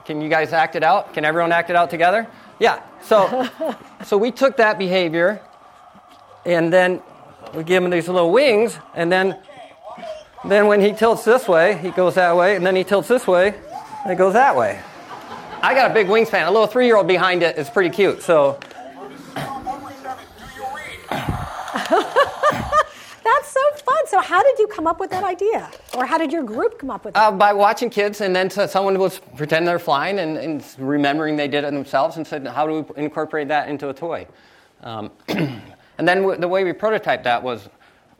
Can 0.05 0.21
you 0.21 0.29
guys 0.29 0.51
act 0.51 0.75
it 0.75 0.83
out? 0.83 1.13
Can 1.13 1.23
everyone 1.23 1.53
act 1.53 1.69
it 1.69 1.75
out 1.75 1.89
together? 1.89 2.27
Yeah. 2.59 2.81
So, 3.01 3.47
so 4.05 4.17
we 4.17 4.31
took 4.31 4.57
that 4.57 4.77
behavior, 4.77 5.41
and 6.47 6.71
then 6.71 7.01
we 7.53 7.63
give 7.63 7.83
him 7.83 7.89
these 7.89 8.07
little 8.07 8.31
wings, 8.31 8.79
and 8.95 9.11
then, 9.11 9.37
then 10.45 10.67
when 10.67 10.79
he 10.79 10.93
tilts 10.93 11.25
this 11.25 11.47
way, 11.47 11.77
he 11.77 11.91
goes 11.91 12.15
that 12.15 12.35
way, 12.35 12.55
and 12.55 12.65
then 12.65 12.75
he 12.75 12.83
tilts 12.83 13.07
this 13.09 13.27
way, 13.27 13.53
and 14.03 14.11
it 14.11 14.15
goes 14.15 14.33
that 14.33 14.55
way. 14.55 14.81
I 15.61 15.73
got 15.73 15.91
a 15.91 15.93
big 15.93 16.07
wingspan. 16.07 16.47
A 16.47 16.51
little 16.51 16.67
three-year-old 16.67 17.07
behind 17.07 17.43
it 17.43 17.57
is 17.57 17.69
pretty 17.69 17.89
cute. 17.89 18.21
So. 18.21 18.59
That's 21.89 23.49
so 23.49 23.61
fun. 23.83 24.07
So 24.07 24.21
how 24.21 24.41
did 24.41 24.57
you 24.59 24.67
come 24.67 24.87
up 24.87 25.01
with 25.01 25.09
that 25.09 25.23
idea? 25.23 25.69
Or 25.95 26.05
how 26.05 26.17
did 26.17 26.31
your 26.31 26.43
group 26.43 26.79
come 26.79 26.89
up 26.89 27.03
with 27.03 27.15
it? 27.15 27.17
Uh, 27.17 27.31
by 27.31 27.51
watching 27.51 27.89
kids, 27.89 28.21
and 28.21 28.33
then 28.33 28.49
someone 28.49 28.97
was 28.97 29.19
pretending 29.35 29.65
they're 29.65 29.79
flying 29.79 30.19
and, 30.19 30.37
and 30.37 30.63
remembering 30.77 31.35
they 31.35 31.49
did 31.49 31.65
it 31.65 31.73
themselves, 31.73 32.15
and 32.15 32.25
said, 32.25 32.47
"How 32.47 32.65
do 32.65 32.81
we 32.81 33.03
incorporate 33.03 33.49
that 33.49 33.67
into 33.67 33.89
a 33.89 33.93
toy?" 33.93 34.27
Um, 34.81 35.11
and 35.97 36.07
then 36.07 36.17
w- 36.21 36.39
the 36.39 36.47
way 36.47 36.63
we 36.63 36.73
prototyped 36.73 37.23
that 37.23 37.41
was, 37.41 37.69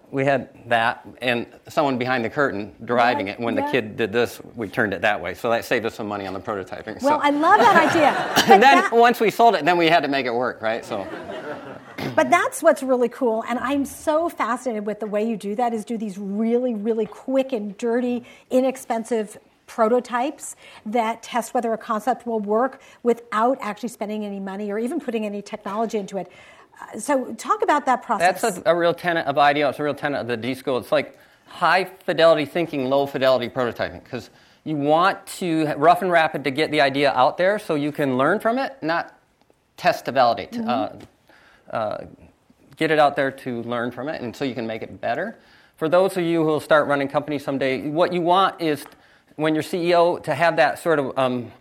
we 0.10 0.24
had 0.24 0.50
that 0.70 1.06
and 1.22 1.46
someone 1.68 1.98
behind 1.98 2.24
the 2.24 2.30
curtain 2.30 2.74
driving 2.86 3.28
Yeah, 3.28 3.34
it. 3.34 3.40
When 3.42 3.56
yeah. 3.56 3.66
the 3.66 3.72
kid 3.72 3.98
did 3.98 4.14
this, 4.14 4.40
we 4.56 4.70
turned 4.70 4.94
it 4.94 5.02
that 5.02 5.20
way, 5.22 5.34
so 5.34 5.50
that 5.50 5.66
saved 5.66 5.86
us 5.86 5.96
some 5.96 6.08
money 6.08 6.26
on 6.26 6.34
the 6.34 6.40
prototyping. 6.40 7.02
well, 7.02 7.20
so, 7.20 7.22
I 7.22 7.30
love 7.30 7.60
that 7.60 7.90
idea. 7.90 8.44
And 8.54 8.64
then 8.64 8.78
that- 8.78 8.92
once 8.94 9.20
we 9.20 9.30
sold 9.30 9.56
it, 9.56 9.66
then 9.66 9.78
we 9.78 9.88
had 9.88 10.04
to 10.04 10.10
make 10.10 10.26
it 10.26 10.34
work, 10.34 10.62
right? 10.62 10.86
So. 10.86 11.06
but 12.16 12.30
that's 12.30 12.64
what's 12.64 12.84
really 12.84 13.10
cool. 13.10 13.44
And 13.50 13.60
I'm 13.60 13.84
so 13.86 14.30
fascinated 14.30 14.86
with 14.86 15.00
the 15.02 15.08
way 15.08 15.28
you 15.28 15.36
do 15.36 15.56
that 15.56 15.74
is 15.74 15.84
do 15.84 15.98
these 15.98 16.18
really, 16.18 16.74
really 16.74 17.06
quick 17.06 17.52
and 17.52 17.78
dirty, 17.78 18.24
inexpensive 18.50 19.38
prototypes 19.66 20.56
that 20.86 21.22
test 21.22 21.54
whether 21.54 21.74
a 21.74 21.78
concept 21.78 22.26
will 22.26 22.40
work 22.40 22.82
without 23.04 23.58
actually 23.60 23.90
spending 23.90 24.24
any 24.24 24.40
money 24.40 24.72
or 24.72 24.80
even 24.80 24.98
putting 25.00 25.26
any 25.26 25.42
technology 25.42 25.98
into 25.98 26.18
it. 26.18 26.32
So 27.00 27.34
talk 27.36 27.64
about 27.64 27.86
that 27.86 28.04
process. 28.04 28.42
That's 28.42 28.58
a, 28.58 28.72
a 28.72 28.76
real 28.76 28.94
tenet 28.94 29.26
of 29.28 29.38
IDEO. 29.38 29.70
It's 29.70 29.80
a 29.80 29.84
real 29.84 29.94
tenet 29.94 30.22
of 30.22 30.28
the 30.28 30.38
D 30.38 30.54
school. 30.54 30.78
It's 30.78 30.92
like 30.92 31.18
high 31.48 31.86
fidelity 31.86 32.46
thinking, 32.46 32.90
low 32.90 33.06
fidelity 33.06 33.50
prototyping. 33.50 34.04
Because 34.04 34.30
you 34.64 34.76
want 34.76 35.26
to 35.28 35.66
rough 35.78 36.02
and 36.02 36.12
rapid 36.12 36.44
to 36.44 36.52
get 36.52 36.72
the 36.72 36.82
idea 36.82 37.12
out 37.14 37.38
there 37.38 37.58
so 37.58 37.76
you 37.76 37.92
can 37.92 38.18
learn 38.18 38.40
from 38.40 38.60
it, 38.60 38.78
not 38.82 39.18
test 39.78 40.06
to 40.06 40.12
validate. 40.12 40.52
Mm-hmm. 40.52 40.70
Uh, 40.70 41.76
uh, 41.76 42.06
get 42.78 42.92
it 42.92 43.00
out 43.00 43.16
there 43.16 43.32
to 43.32 43.64
learn 43.64 43.92
from 43.92 44.08
it 44.08 44.22
and 44.22 44.36
so 44.36 44.46
you 44.46 44.54
can 44.54 44.68
make 44.68 44.82
it 44.82 45.02
better. 45.02 45.38
For 45.78 45.90
those 45.90 46.16
of 46.18 46.24
you 46.24 46.42
who 46.42 46.48
will 46.48 46.60
start 46.60 46.88
running 46.88 47.08
companies 47.08 47.44
someday, 47.44 47.88
what 47.90 48.14
you 48.14 48.22
want 48.22 48.62
is 48.62 48.86
when 49.36 49.54
you're 49.54 49.64
CEO 49.64 50.22
to 50.24 50.34
have 50.34 50.56
that 50.56 50.80
sort 50.80 51.00
of 51.00 51.18
um, 51.18 51.52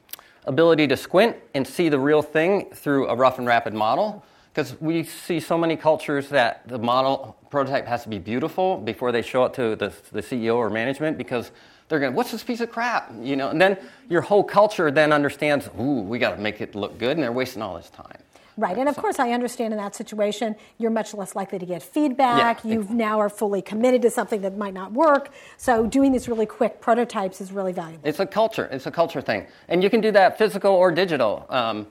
ability 0.45 0.87
to 0.89 0.97
squint 0.97 1.37
and 1.55 1.67
see 1.67 1.89
the 1.89 1.99
real 1.99 2.23
thing 2.23 2.71
through 2.73 3.09
a 3.09 3.15
rough 3.15 3.39
and 3.39 3.47
rapid 3.47 3.75
model. 3.75 4.25
Because 4.57 4.81
we 4.81 5.03
see 5.03 5.39
so 5.39 5.59
many 5.59 5.77
cultures 5.77 6.31
that 6.31 6.67
the 6.67 6.79
model 6.79 7.37
prototype 7.51 7.87
has 7.87 8.05
to 8.05 8.09
be 8.09 8.19
beautiful 8.19 8.79
before 8.79 9.13
they 9.13 9.21
show 9.21 9.45
it 9.45 9.53
to 9.53 9.77
the, 9.77 9.93
the 10.13 10.23
CEO 10.23 10.57
or 10.57 10.71
management 10.71 11.19
because 11.19 11.51
they're 11.89 12.01
going, 12.01 12.15
what's 12.15 12.33
this 12.33 12.43
piece 12.43 12.63
of 12.63 12.73
crap? 12.73 13.13
You 13.21 13.37
know, 13.37 13.51
and 13.51 13.61
then 13.61 13.77
your 14.09 14.23
whole 14.23 14.43
culture 14.43 14.91
then 14.91 15.13
understands, 15.13 15.69
ooh, 15.79 16.01
we 16.01 16.19
got 16.19 16.37
to 16.37 16.41
make 16.41 16.63
it 16.63 16.75
look 16.75 16.97
good, 16.97 17.19
and 17.19 17.23
they're 17.23 17.33
wasting 17.33 17.61
all 17.61 17.77
this 17.77 17.91
time. 17.91 18.17
Right, 18.57 18.79
and 18.79 18.89
of 18.89 18.97
course, 18.97 19.19
I 19.19 19.33
understand 19.33 19.75
in 19.75 19.79
that 19.79 19.95
situation, 19.95 20.57
you're 20.79 20.91
much 20.91 21.13
less 21.13 21.37
likely 21.37 21.59
to 21.59 21.67
get 21.67 21.83
feedback. 21.83 22.65
Yeah. 22.65 22.71
You 22.71 22.87
now 22.89 23.21
are 23.21 23.29
fully 23.29 23.61
committed 23.61 24.01
to 24.03 24.11
something 24.11 24.41
that 24.41 24.57
might 24.57 24.73
not 24.73 24.91
work. 24.91 25.33
So, 25.59 25.87
doing 25.87 26.13
these 26.13 26.29
really 26.29 26.47
quick 26.47 26.81
prototypes 26.81 27.43
is 27.43 27.53
really 27.53 27.73
valuable. 27.73 28.09
It's 28.09 28.21
a 28.21 28.27
culture. 28.27 28.71
It's 28.73 28.87
a 28.87 28.91
culture 28.91 29.21
thing, 29.21 29.49
and 29.69 29.83
you 29.83 29.91
can 29.91 30.01
do 30.01 30.11
that 30.13 30.39
physical 30.39 30.73
or 30.73 30.91
digital. 30.91 31.45
Um, 31.51 31.87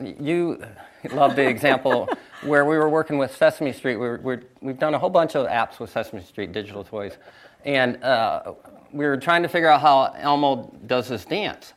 you 0.00 0.62
love 1.10 1.36
the 1.36 1.46
example 1.46 2.08
where 2.42 2.64
we 2.64 2.76
were 2.76 2.88
working 2.88 3.18
with 3.18 3.36
Sesame 3.36 3.72
Street. 3.72 3.96
We 3.96 4.38
we've 4.60 4.78
done 4.78 4.94
a 4.94 4.98
whole 4.98 5.10
bunch 5.10 5.36
of 5.36 5.46
apps 5.46 5.78
with 5.78 5.90
Sesame 5.90 6.22
Street 6.22 6.52
digital 6.52 6.84
toys, 6.84 7.18
and 7.64 8.02
uh, 8.02 8.54
we 8.92 9.04
were 9.06 9.16
trying 9.16 9.42
to 9.42 9.48
figure 9.48 9.68
out 9.68 9.80
how 9.80 10.14
Elmo 10.18 10.72
does 10.86 11.08
his 11.08 11.24
dance. 11.24 11.74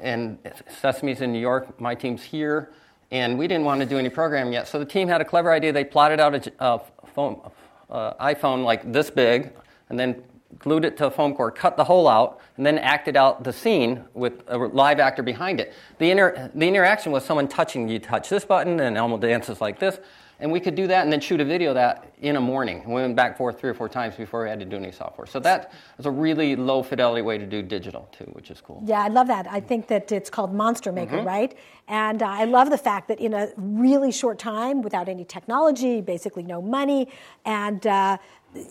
And 0.00 0.38
Sesame's 0.80 1.20
in 1.20 1.32
New 1.32 1.40
York. 1.40 1.78
My 1.78 1.94
team's 1.94 2.22
here, 2.22 2.70
and 3.10 3.38
we 3.38 3.46
didn't 3.46 3.64
want 3.64 3.80
to 3.80 3.86
do 3.86 3.98
any 3.98 4.08
programming 4.08 4.52
yet. 4.54 4.66
So 4.66 4.78
the 4.78 4.86
team 4.86 5.08
had 5.08 5.20
a 5.20 5.24
clever 5.24 5.52
idea. 5.52 5.72
They 5.72 5.84
plotted 5.84 6.20
out 6.20 6.34
a, 6.34 6.52
a 6.58 6.80
phone, 7.14 7.40
uh, 7.90 8.14
iPhone 8.14 8.64
like 8.64 8.90
this 8.90 9.10
big, 9.10 9.52
and 9.90 9.98
then 9.98 10.22
glued 10.58 10.84
it 10.84 10.96
to 10.96 11.06
a 11.06 11.10
foam 11.10 11.34
core, 11.34 11.50
cut 11.50 11.76
the 11.76 11.84
hole 11.84 12.08
out, 12.08 12.40
and 12.56 12.64
then 12.64 12.78
acted 12.78 13.16
out 13.16 13.44
the 13.44 13.52
scene 13.52 14.04
with 14.14 14.42
a 14.48 14.56
live 14.56 14.98
actor 14.98 15.22
behind 15.22 15.60
it. 15.60 15.74
The, 15.98 16.10
inter- 16.10 16.50
the 16.54 16.66
interaction 16.66 17.12
was 17.12 17.24
someone 17.24 17.48
touching. 17.48 17.88
You 17.88 17.98
touch 17.98 18.28
this 18.28 18.44
button, 18.44 18.80
and 18.80 18.96
Elmo 18.96 19.18
dances 19.18 19.60
like 19.60 19.78
this. 19.78 20.00
And 20.40 20.52
we 20.52 20.60
could 20.60 20.76
do 20.76 20.86
that 20.86 21.02
and 21.02 21.12
then 21.12 21.18
shoot 21.18 21.40
a 21.40 21.44
video 21.44 21.70
of 21.70 21.74
that 21.74 22.12
in 22.20 22.36
a 22.36 22.40
morning. 22.40 22.84
We 22.86 22.94
went 22.94 23.16
back 23.16 23.36
forth 23.36 23.58
three 23.58 23.70
or 23.70 23.74
four 23.74 23.88
times 23.88 24.14
before 24.14 24.44
we 24.44 24.48
had 24.48 24.60
to 24.60 24.64
do 24.64 24.76
any 24.76 24.92
software. 24.92 25.26
So 25.26 25.40
that 25.40 25.72
is 25.98 26.06
a 26.06 26.12
really 26.12 26.54
low 26.54 26.84
fidelity 26.84 27.22
way 27.22 27.38
to 27.38 27.46
do 27.46 27.60
digital 27.60 28.08
too, 28.12 28.22
which 28.34 28.48
is 28.52 28.60
cool. 28.60 28.80
Yeah, 28.86 29.00
I 29.02 29.08
love 29.08 29.26
that. 29.26 29.48
I 29.50 29.58
think 29.58 29.88
that 29.88 30.12
it's 30.12 30.30
called 30.30 30.54
Monster 30.54 30.92
Maker, 30.92 31.16
Mm-hmm. 31.16 31.26
right? 31.26 31.58
And 31.88 32.22
uh, 32.22 32.26
I 32.28 32.44
love 32.44 32.70
the 32.70 32.78
fact 32.78 33.08
that 33.08 33.18
in 33.18 33.34
a 33.34 33.48
really 33.56 34.12
short 34.12 34.38
time, 34.38 34.80
without 34.82 35.08
any 35.08 35.24
technology, 35.24 36.00
basically 36.00 36.44
no 36.44 36.62
money, 36.62 37.08
and 37.44 37.84
uh, 37.84 38.18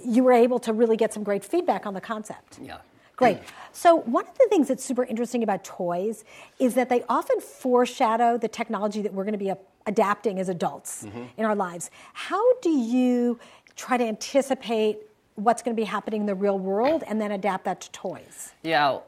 you 0.05 0.24
were 0.24 0.34
able 0.34 0.60
to 0.60 0.74
really 0.74 0.98
get 0.98 1.13
some 1.13 1.24
great 1.24 1.43
feedback 1.43 1.86
on 1.86 1.93
the 1.93 2.01
concept. 2.01 2.60
Yeah. 2.62 2.77
Great. 3.15 3.39
So, 3.72 3.96
one 3.96 4.27
of 4.27 4.38
the 4.38 4.46
things 4.48 4.67
that's 4.67 4.86
super 4.86 5.03
interesting 5.03 5.41
about 5.41 5.63
toys 5.63 6.24
is 6.60 6.75
that 6.75 6.88
they 6.88 7.03
often 7.10 7.41
foreshadow 7.41 8.38
the 8.38 8.48
technology 8.48 9.01
that 9.01 9.12
we're 9.12 9.24
going 9.24 9.34
to 9.34 9.39
be 9.39 9.51
adapting 9.88 10.39
as 10.39 10.50
adults 10.50 11.03
Mm-hmm. 11.05 11.24
in 11.38 11.46
our 11.46 11.55
lives. 11.55 11.89
How 12.13 12.43
do 12.60 12.69
you 12.69 13.39
try 13.75 13.98
to 13.98 14.03
anticipate 14.03 15.00
what's 15.38 15.62
going 15.62 15.75
to 15.75 15.79
be 15.79 15.86
happening 15.86 16.22
in 16.22 16.27
the 16.27 16.36
real 16.36 16.57
world 16.57 17.03
and 17.07 17.22
then 17.22 17.31
adapt 17.31 17.63
that 17.65 17.79
to 17.79 17.91
toys. 17.91 18.53
Yeah, 18.63 19.00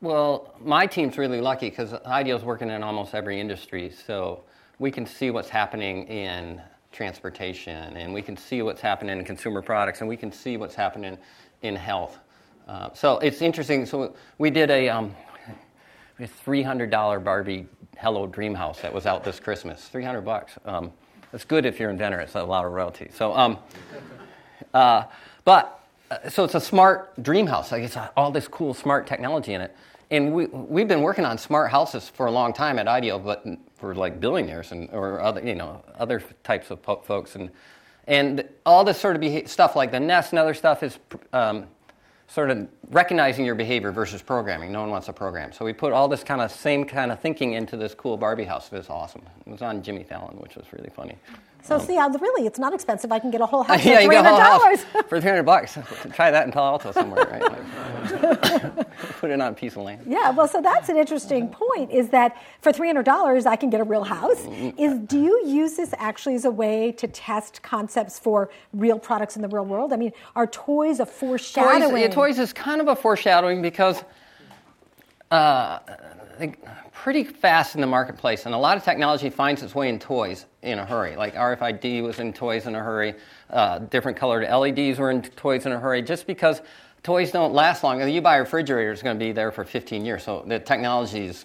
well, 0.00 0.54
my 0.60 0.86
team's 0.86 1.18
really 1.18 1.40
lucky 1.40 1.68
because 1.68 1.92
IDEO's 1.92 2.44
working 2.44 2.70
in 2.70 2.82
almost 2.82 3.14
every 3.14 3.38
industry, 3.40 3.90
so 3.90 4.42
we 4.78 4.90
can 4.90 5.06
see 5.06 5.30
what's 5.30 5.50
happening 5.50 6.06
in 6.08 6.60
transportation, 6.96 7.96
and 7.96 8.12
we 8.12 8.22
can 8.22 8.36
see 8.36 8.62
what's 8.62 8.80
happening 8.80 9.18
in 9.18 9.24
consumer 9.24 9.60
products, 9.60 10.00
and 10.00 10.08
we 10.08 10.16
can 10.16 10.32
see 10.32 10.56
what's 10.56 10.74
happening 10.74 11.18
in 11.60 11.76
health. 11.76 12.18
Uh, 12.66 12.88
so 12.94 13.18
it's 13.18 13.42
interesting. 13.42 13.84
So 13.84 14.14
we 14.38 14.50
did 14.50 14.70
a, 14.70 14.88
um, 14.88 15.14
a 16.18 16.26
$300 16.26 17.22
Barbie 17.22 17.66
Hello 17.98 18.26
Dream 18.26 18.54
House 18.54 18.80
that 18.80 18.92
was 18.92 19.04
out 19.04 19.24
this 19.24 19.38
Christmas. 19.38 19.88
300 19.88 20.22
bucks. 20.22 20.54
Um, 20.64 20.90
it's 21.34 21.44
good 21.44 21.66
if 21.66 21.78
you're 21.78 21.90
in 21.90 21.98
Denver. 21.98 22.20
It's 22.20 22.34
a 22.34 22.42
lot 22.42 22.64
of 22.64 22.72
royalty. 22.72 23.10
So, 23.12 23.36
um, 23.36 23.58
uh, 24.72 25.04
but 25.44 25.86
uh, 26.10 26.30
so 26.30 26.44
it's 26.44 26.54
a 26.54 26.60
smart 26.60 27.22
dream 27.22 27.46
house. 27.46 27.72
Like 27.72 27.82
it's 27.82 27.96
all 28.16 28.30
this 28.30 28.48
cool 28.48 28.72
smart 28.72 29.06
technology 29.06 29.52
in 29.52 29.60
it. 29.60 29.76
And 30.10 30.32
we, 30.32 30.46
we've 30.46 30.86
been 30.86 31.02
working 31.02 31.24
on 31.24 31.36
smart 31.36 31.70
houses 31.70 32.08
for 32.08 32.26
a 32.26 32.30
long 32.30 32.52
time 32.52 32.78
at 32.78 32.86
IDEO, 32.86 33.18
but 33.18 33.44
for 33.76 33.94
like 33.94 34.20
billionaires 34.20 34.72
and 34.72 34.88
or 34.90 35.20
other 35.20 35.42
you 35.42 35.54
know 35.54 35.82
other 35.98 36.22
types 36.44 36.70
of 36.70 36.80
folks 37.04 37.34
and 37.36 37.50
and 38.06 38.48
all 38.64 38.84
this 38.84 38.98
sort 38.98 39.16
of 39.16 39.20
beha- 39.20 39.48
stuff 39.48 39.74
like 39.74 39.90
the 39.90 40.00
Nest 40.00 40.32
and 40.32 40.38
other 40.38 40.54
stuff 40.54 40.82
is 40.82 40.98
um, 41.32 41.66
sort 42.28 42.50
of 42.50 42.68
recognizing 42.90 43.44
your 43.44 43.54
behavior 43.54 43.92
versus 43.92 44.22
programming. 44.22 44.72
No 44.72 44.80
one 44.80 44.90
wants 44.90 45.06
to 45.06 45.12
program. 45.12 45.52
So 45.52 45.64
we 45.64 45.72
put 45.72 45.92
all 45.92 46.08
this 46.08 46.22
kind 46.22 46.40
of 46.40 46.50
same 46.50 46.84
kind 46.84 47.10
of 47.10 47.20
thinking 47.20 47.54
into 47.54 47.76
this 47.76 47.94
cool 47.94 48.16
Barbie 48.16 48.44
house. 48.44 48.72
It 48.72 48.76
was 48.76 48.90
awesome. 48.90 49.22
It 49.46 49.50
was 49.50 49.62
on 49.62 49.82
Jimmy 49.82 50.04
Fallon, 50.04 50.36
which 50.38 50.56
was 50.56 50.66
really 50.72 50.90
funny. 50.94 51.16
So 51.66 51.74
um, 51.74 51.80
see, 51.80 51.96
really, 51.96 52.46
it's 52.46 52.60
not 52.60 52.72
expensive. 52.72 53.10
I 53.10 53.18
can 53.18 53.32
get 53.32 53.40
a 53.40 53.46
whole 53.46 53.62
house 53.64 53.84
yeah, 53.84 53.96
for 53.96 54.06
three 54.06 54.16
hundred 54.16 54.38
dollars 54.38 54.84
for 55.08 55.20
three 55.20 55.30
hundred 55.30 55.42
bucks. 55.42 55.76
Try 56.12 56.30
that 56.30 56.46
in 56.46 56.52
Palo 56.52 56.72
Alto 56.72 56.92
somewhere, 56.92 57.26
right? 57.26 58.86
Put 59.20 59.30
it 59.30 59.40
on 59.40 59.52
a 59.52 59.52
piece 59.52 59.72
of 59.72 59.82
land. 59.82 60.02
Yeah, 60.06 60.30
well, 60.30 60.46
so 60.46 60.62
that's 60.62 60.88
an 60.88 60.96
interesting 60.96 61.48
point. 61.48 61.90
Is 61.90 62.10
that 62.10 62.40
for 62.60 62.72
three 62.72 62.86
hundred 62.86 63.04
dollars, 63.04 63.46
I 63.46 63.56
can 63.56 63.70
get 63.70 63.80
a 63.80 63.84
real 63.84 64.04
house? 64.04 64.42
Mm-hmm. 64.42 64.78
Is 64.78 64.98
do 65.00 65.20
you 65.20 65.44
use 65.44 65.74
this 65.74 65.92
actually 65.98 66.36
as 66.36 66.44
a 66.44 66.50
way 66.50 66.92
to 66.92 67.08
test 67.08 67.62
concepts 67.62 68.18
for 68.18 68.48
real 68.72 68.98
products 68.98 69.34
in 69.34 69.42
the 69.42 69.48
real 69.48 69.64
world? 69.64 69.92
I 69.92 69.96
mean, 69.96 70.12
are 70.36 70.46
toys 70.46 71.00
a 71.00 71.06
foreshadowing? 71.06 71.90
Toys, 71.90 72.00
yeah, 72.00 72.08
toys 72.08 72.38
is 72.38 72.52
kind 72.52 72.80
of 72.80 72.88
a 72.88 72.94
foreshadowing 72.96 73.60
because. 73.60 74.04
Uh, 75.32 75.80
pretty 76.92 77.24
fast 77.24 77.74
in 77.74 77.80
the 77.80 77.86
marketplace, 77.86 78.46
and 78.46 78.54
a 78.54 78.58
lot 78.58 78.76
of 78.76 78.84
technology 78.84 79.30
finds 79.30 79.62
its 79.62 79.74
way 79.74 79.88
in 79.88 79.98
toys 79.98 80.46
in 80.62 80.78
a 80.78 80.84
hurry. 80.84 81.16
Like 81.16 81.34
RFID 81.34 82.02
was 82.02 82.18
in 82.18 82.32
toys 82.32 82.66
in 82.66 82.74
a 82.74 82.82
hurry, 82.82 83.14
uh, 83.50 83.78
different 83.78 84.16
colored 84.16 84.48
LEDs 84.48 84.98
were 84.98 85.10
in 85.10 85.22
toys 85.22 85.66
in 85.66 85.72
a 85.72 85.78
hurry, 85.78 86.02
just 86.02 86.26
because 86.26 86.62
toys 87.02 87.30
don't 87.30 87.52
last 87.52 87.84
long. 87.84 88.06
You 88.08 88.20
buy 88.20 88.36
a 88.36 88.40
refrigerator, 88.40 88.92
it's 88.92 89.02
going 89.02 89.18
to 89.18 89.24
be 89.24 89.32
there 89.32 89.52
for 89.52 89.64
15 89.64 90.04
years, 90.04 90.24
so 90.24 90.44
the 90.46 90.58
technology 90.58 91.26
is 91.26 91.44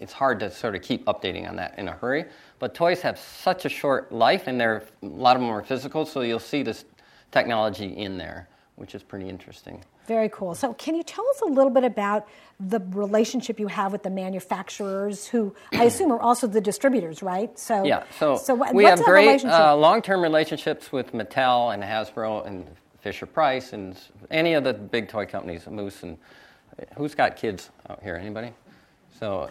it's 0.00 0.12
hard 0.14 0.40
to 0.40 0.50
sort 0.50 0.74
of 0.74 0.82
keep 0.82 1.04
updating 1.04 1.46
on 1.46 1.56
that 1.56 1.78
in 1.78 1.86
a 1.88 1.92
hurry. 1.92 2.24
But 2.58 2.74
toys 2.74 3.02
have 3.02 3.18
such 3.18 3.66
a 3.66 3.68
short 3.68 4.10
life, 4.10 4.46
and 4.46 4.58
they're 4.58 4.82
a 5.02 5.06
lot 5.06 5.36
of 5.36 5.42
them 5.42 5.50
are 5.50 5.62
physical, 5.62 6.06
so 6.06 6.22
you'll 6.22 6.38
see 6.38 6.62
this 6.62 6.84
technology 7.30 7.96
in 7.96 8.16
there, 8.16 8.48
which 8.76 8.94
is 8.94 9.02
pretty 9.02 9.28
interesting. 9.28 9.84
Very 10.10 10.28
cool. 10.28 10.56
So, 10.56 10.74
can 10.74 10.96
you 10.96 11.04
tell 11.04 11.24
us 11.28 11.40
a 11.40 11.44
little 11.44 11.70
bit 11.70 11.84
about 11.84 12.26
the 12.58 12.80
relationship 12.80 13.60
you 13.60 13.68
have 13.68 13.92
with 13.92 14.02
the 14.02 14.10
manufacturers, 14.10 15.28
who 15.28 15.54
I 15.72 15.84
assume 15.84 16.10
are 16.10 16.20
also 16.20 16.48
the 16.48 16.60
distributors, 16.60 17.22
right? 17.22 17.56
So, 17.56 17.84
yeah. 17.84 18.02
So, 18.18 18.36
so 18.36 18.56
what, 18.56 18.74
we 18.74 18.82
have 18.86 19.00
great 19.04 19.44
uh, 19.44 19.76
long-term 19.76 20.20
relationships 20.20 20.90
with 20.90 21.12
Mattel 21.12 21.72
and 21.72 21.80
Hasbro 21.80 22.44
and 22.44 22.66
Fisher 23.02 23.24
Price 23.24 23.72
and 23.72 23.96
any 24.32 24.54
of 24.54 24.64
the 24.64 24.72
big 24.72 25.06
toy 25.06 25.26
companies, 25.26 25.68
Moose 25.68 26.02
and 26.02 26.18
who's 26.96 27.14
got 27.14 27.36
kids 27.36 27.70
out 27.88 28.02
here? 28.02 28.16
Anybody? 28.16 28.52
So. 29.20 29.48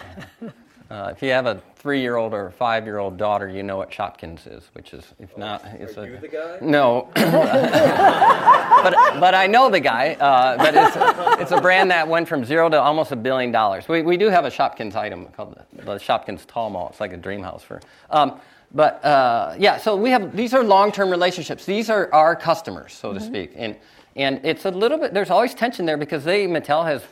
Uh, 0.89 1.13
if 1.15 1.21
you 1.21 1.29
have 1.29 1.45
a 1.45 1.61
three-year-old 1.75 2.33
or 2.33 2.47
a 2.47 2.51
five-year-old 2.51 3.15
daughter, 3.15 3.47
you 3.47 3.61
know 3.61 3.77
what 3.77 3.91
Shopkins 3.91 4.51
is, 4.51 4.63
which 4.73 4.91
is, 4.91 5.05
if 5.19 5.37
not, 5.37 5.63
it's 5.79 5.95
Are 5.97 6.01
a. 6.01 6.07
You 6.07 6.17
the 6.17 6.27
guy? 6.27 6.57
No, 6.61 7.09
but 7.15 8.95
but 9.19 9.35
I 9.35 9.45
know 9.45 9.69
the 9.69 9.79
guy. 9.79 10.15
Uh, 10.15 10.57
but 10.57 10.73
it's 10.73 11.41
it's 11.41 11.51
a 11.51 11.61
brand 11.61 11.91
that 11.91 12.07
went 12.07 12.27
from 12.27 12.43
zero 12.43 12.69
to 12.69 12.81
almost 12.81 13.11
a 13.11 13.15
billion 13.15 13.51
dollars. 13.51 13.87
We 13.87 14.01
we 14.01 14.17
do 14.17 14.29
have 14.29 14.45
a 14.45 14.49
Shopkins 14.49 14.95
item 14.95 15.27
called 15.27 15.55
the, 15.55 15.83
the 15.83 15.95
Shopkins 15.99 16.47
Tall 16.47 16.71
Mall. 16.71 16.89
It's 16.89 16.99
like 16.99 17.13
a 17.13 17.17
dream 17.17 17.43
house 17.43 17.61
for. 17.61 17.81
Um, 18.09 18.39
but 18.73 19.03
uh, 19.05 19.55
yeah, 19.59 19.77
so 19.77 19.95
we 19.95 20.09
have 20.09 20.35
these 20.35 20.55
are 20.55 20.63
long-term 20.63 21.11
relationships. 21.11 21.65
These 21.65 21.91
are 21.91 22.11
our 22.13 22.35
customers, 22.35 22.93
so 22.93 23.13
to 23.13 23.19
mm-hmm. 23.19 23.27
speak, 23.27 23.51
and 23.55 23.75
and 24.15 24.41
it's 24.43 24.65
a 24.65 24.71
little 24.71 24.97
bit. 24.97 25.13
There's 25.13 25.29
always 25.29 25.53
tension 25.53 25.85
there 25.85 25.97
because 25.97 26.23
they 26.23 26.47
Mattel 26.47 26.83
has 26.83 27.03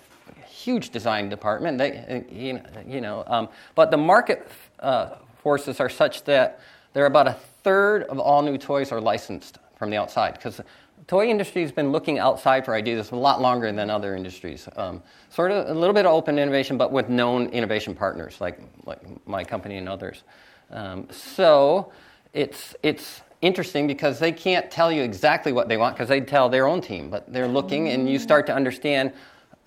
huge 0.67 0.89
design 0.89 1.29
department. 1.29 1.77
They, 1.77 2.25
you 2.29 2.99
know, 2.99 3.23
um, 3.27 3.47
but 3.73 3.89
the 3.89 3.97
market 3.97 4.49
uh, 4.79 5.15
forces 5.41 5.79
are 5.79 5.87
such 5.87 6.25
that 6.25 6.59
there 6.91 7.03
are 7.05 7.07
about 7.07 7.27
a 7.27 7.37
third 7.63 8.03
of 8.03 8.19
all 8.19 8.41
new 8.41 8.57
toys 8.57 8.91
are 8.91 8.99
licensed 8.99 9.59
from 9.77 9.89
the 9.89 9.95
outside 9.95 10.33
because 10.33 10.57
the 10.57 10.65
toy 11.07 11.27
industry 11.27 11.61
has 11.61 11.71
been 11.71 11.93
looking 11.93 12.19
outside 12.19 12.65
for 12.65 12.73
ideas 12.73 13.11
a 13.11 13.15
lot 13.15 13.39
longer 13.39 13.71
than 13.71 13.89
other 13.89 14.13
industries. 14.13 14.67
Um, 14.75 15.01
sort 15.29 15.51
of 15.51 15.69
a 15.69 15.73
little 15.73 15.93
bit 15.93 16.05
of 16.05 16.11
open 16.11 16.37
innovation, 16.37 16.77
but 16.77 16.91
with 16.91 17.07
known 17.07 17.47
innovation 17.47 17.95
partners 17.95 18.41
like 18.41 18.59
like 18.85 19.01
my 19.25 19.45
company 19.45 19.77
and 19.77 19.87
others. 19.87 20.23
Um, 20.69 21.07
so 21.09 21.93
it's 22.33 22.75
it's 22.83 23.21
interesting 23.41 23.87
because 23.87 24.19
they 24.19 24.33
can't 24.33 24.69
tell 24.69 24.91
you 24.91 25.01
exactly 25.01 25.53
what 25.53 25.69
they 25.69 25.77
want 25.77 25.95
because 25.95 26.09
they 26.09 26.19
tell 26.19 26.49
their 26.49 26.67
own 26.67 26.81
team, 26.81 27.09
but 27.09 27.31
they're 27.31 27.53
looking, 27.59 27.87
and 27.87 28.09
you 28.09 28.19
start 28.19 28.45
to 28.47 28.53
understand 28.53 29.13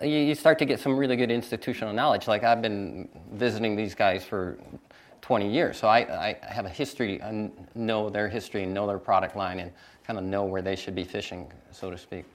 you, 0.03 0.17
you 0.17 0.35
start 0.35 0.59
to 0.59 0.65
get 0.65 0.79
some 0.79 0.95
really 0.97 1.15
good 1.15 1.31
institutional 1.31 1.93
knowledge. 1.93 2.27
Like 2.27 2.43
I've 2.43 2.61
been 2.61 3.09
visiting 3.33 3.75
these 3.75 3.95
guys 3.95 4.23
for 4.23 4.57
20 5.21 5.51
years, 5.51 5.77
so 5.77 5.87
I, 5.87 5.99
I 6.29 6.37
have 6.41 6.65
a 6.65 6.69
history, 6.69 7.21
I 7.21 7.49
know 7.75 8.09
their 8.09 8.27
history, 8.27 8.63
and 8.63 8.73
know 8.73 8.87
their 8.87 8.99
product 8.99 9.35
line, 9.35 9.59
and 9.59 9.71
kind 10.05 10.17
of 10.17 10.25
know 10.25 10.45
where 10.45 10.61
they 10.61 10.75
should 10.75 10.95
be 10.95 11.03
fishing, 11.03 11.51
so 11.71 11.91
to 11.91 11.97
speak. 11.97 12.25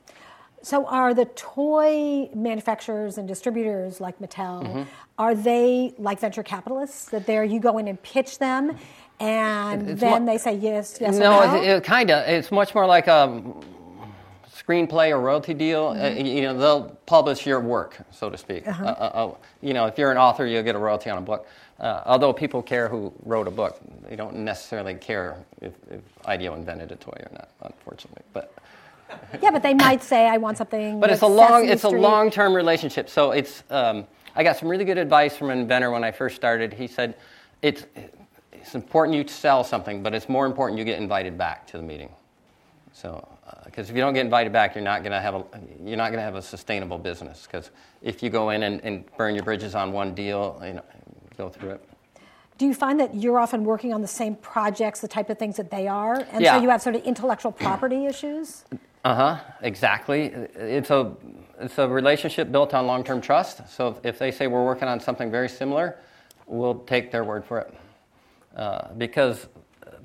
So, 0.62 0.86
are 0.86 1.14
the 1.14 1.26
toy 1.26 2.30
manufacturers 2.34 3.18
and 3.18 3.28
distributors 3.28 4.00
like 4.00 4.18
Mattel, 4.18 4.64
mm-hmm. 4.64 4.82
are 5.18 5.34
they 5.34 5.94
like 5.98 6.18
venture 6.18 6.42
capitalists 6.42 7.04
that 7.10 7.26
there 7.26 7.44
you 7.44 7.60
go 7.60 7.78
in 7.78 7.88
and 7.88 8.02
pitch 8.02 8.38
them, 8.38 8.76
and 9.20 9.90
it's 9.90 10.00
then 10.00 10.24
they 10.24 10.38
say 10.38 10.54
yes, 10.56 10.98
yes, 11.00 11.16
no? 11.18 11.44
no? 11.44 11.62
It, 11.62 11.68
it, 11.68 11.84
kind 11.84 12.10
of. 12.10 12.26
It's 12.28 12.50
much 12.50 12.74
more 12.74 12.86
like 12.86 13.06
a 13.06 13.14
um, 13.14 13.60
screenplay 14.66 15.10
or 15.10 15.20
royalty 15.20 15.54
deal, 15.54 15.88
uh, 15.88 15.94
mm-hmm. 15.94 16.18
uh, 16.18 16.28
you 16.28 16.42
know, 16.42 16.56
they'll 16.56 16.98
publish 17.06 17.46
your 17.46 17.60
work, 17.60 17.98
so 18.10 18.28
to 18.30 18.36
speak. 18.36 18.66
Uh-huh. 18.66 18.84
Uh, 18.84 18.88
uh, 18.88 19.34
you 19.62 19.74
know, 19.74 19.86
if 19.86 19.98
you're 19.98 20.10
an 20.10 20.18
author, 20.18 20.46
you'll 20.46 20.62
get 20.62 20.74
a 20.74 20.78
royalty 20.78 21.10
on 21.10 21.18
a 21.18 21.22
book. 21.22 21.46
Uh, 21.78 22.02
although 22.06 22.32
people 22.32 22.62
care 22.62 22.88
who 22.88 23.12
wrote 23.24 23.46
a 23.46 23.50
book, 23.50 23.78
they 24.08 24.16
don't 24.16 24.34
necessarily 24.34 24.94
care 24.94 25.36
if, 25.60 25.74
if 25.90 26.00
IDEO 26.24 26.54
invented 26.54 26.90
a 26.90 26.96
toy 26.96 27.18
or 27.18 27.30
not, 27.32 27.50
unfortunately. 27.62 28.22
But 28.32 28.52
yeah, 29.42 29.50
but 29.50 29.62
they 29.62 29.74
might 29.74 30.02
say, 30.02 30.26
"I 30.26 30.38
want 30.38 30.56
something." 30.56 30.98
But 30.98 31.10
it's 31.10 31.22
a 31.22 31.26
long, 31.26 31.68
it's 31.68 31.84
a 31.84 31.88
long-term 31.88 32.54
relationship. 32.54 33.08
So 33.08 33.32
it's. 33.32 33.62
Um, 33.70 34.06
I 34.38 34.42
got 34.42 34.58
some 34.58 34.68
really 34.68 34.84
good 34.84 34.98
advice 34.98 35.34
from 35.34 35.48
an 35.48 35.58
inventor 35.58 35.90
when 35.90 36.04
I 36.04 36.10
first 36.10 36.36
started. 36.36 36.72
He 36.72 36.86
said, 36.86 37.14
"It's 37.62 37.86
it's 38.52 38.74
important 38.74 39.16
you 39.16 39.28
sell 39.28 39.62
something, 39.62 40.02
but 40.02 40.14
it's 40.14 40.28
more 40.28 40.44
important 40.46 40.78
you 40.78 40.84
get 40.84 40.98
invited 40.98 41.38
back 41.38 41.66
to 41.68 41.76
the 41.76 41.82
meeting." 41.82 42.10
So 42.92 43.26
because 43.76 43.90
if 43.90 43.94
you 43.94 44.00
don't 44.00 44.14
get 44.14 44.24
invited 44.24 44.54
back, 44.54 44.74
you're 44.74 44.82
not 44.82 45.02
going 45.02 45.12
to 45.12 45.20
have 45.20 45.34
a 45.34 45.44
you're 45.84 45.98
not 45.98 46.08
going 46.08 46.18
to 46.18 46.22
have 46.22 46.34
a 46.34 46.40
sustainable 46.40 46.96
business. 46.96 47.46
Because 47.46 47.70
if 48.00 48.22
you 48.22 48.30
go 48.30 48.48
in 48.48 48.62
and, 48.62 48.80
and, 48.82 49.04
burn 49.18 49.34
your 49.34 49.44
bridges 49.44 49.74
on 49.74 49.92
one 49.92 50.14
deal, 50.14 50.58
you 50.64 50.72
know, 50.72 50.82
go 51.36 51.50
through 51.50 51.72
it. 51.72 51.88
Do 52.56 52.66
you 52.66 52.72
find 52.72 52.98
that 53.00 53.14
you're 53.14 53.38
often 53.38 53.64
working 53.64 53.92
on 53.92 54.00
the 54.00 54.08
same 54.08 54.34
projects, 54.36 55.02
the 55.02 55.08
type 55.08 55.28
of 55.28 55.38
things 55.38 55.56
that 55.58 55.70
they 55.70 55.86
are, 55.88 56.26
and 56.32 56.42
yeah. 56.42 56.56
so 56.56 56.62
you 56.62 56.70
have 56.70 56.80
sort 56.80 56.96
of 56.96 57.02
intellectual 57.02 57.52
property 57.52 58.06
issues? 58.06 58.64
Uh 59.04 59.14
huh. 59.14 59.40
Exactly. 59.60 60.28
It's 60.54 60.88
a 60.88 61.14
it's 61.60 61.76
a 61.76 61.86
relationship 61.86 62.50
built 62.50 62.72
on 62.72 62.86
long 62.86 63.04
term 63.04 63.20
trust. 63.20 63.68
So 63.68 64.00
if 64.02 64.18
they 64.18 64.30
say 64.30 64.46
we're 64.46 64.64
working 64.64 64.88
on 64.88 65.00
something 65.00 65.30
very 65.30 65.50
similar, 65.50 65.98
we'll 66.46 66.78
take 66.86 67.10
their 67.10 67.24
word 67.24 67.44
for 67.44 67.58
it. 67.58 67.74
Uh, 68.56 68.94
because 68.96 69.48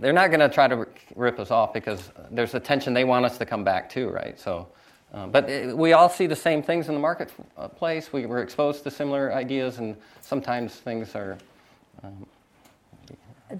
they're 0.01 0.11
not 0.11 0.31
going 0.31 0.39
to 0.39 0.49
try 0.49 0.67
to 0.67 0.87
rip 1.15 1.39
us 1.39 1.51
off 1.51 1.73
because 1.73 2.11
there's 2.31 2.53
a 2.55 2.59
tension 2.59 2.93
they 2.93 3.03
want 3.03 3.23
us 3.23 3.37
to 3.37 3.45
come 3.45 3.63
back 3.63 3.89
to, 3.91 4.09
right? 4.09 4.37
So, 4.37 4.67
uh, 5.13 5.27
but 5.27 5.49
it, 5.49 5.77
we 5.77 5.93
all 5.93 6.09
see 6.09 6.25
the 6.25 6.35
same 6.35 6.63
things 6.63 6.87
in 6.87 6.95
the 6.95 6.99
marketplace. 6.99 8.11
We 8.11 8.25
were 8.25 8.41
exposed 8.41 8.83
to 8.83 8.91
similar 8.91 9.31
ideas, 9.33 9.77
and 9.77 9.95
sometimes 10.21 10.75
things 10.75 11.15
are. 11.15 11.37
Um, 12.03 12.25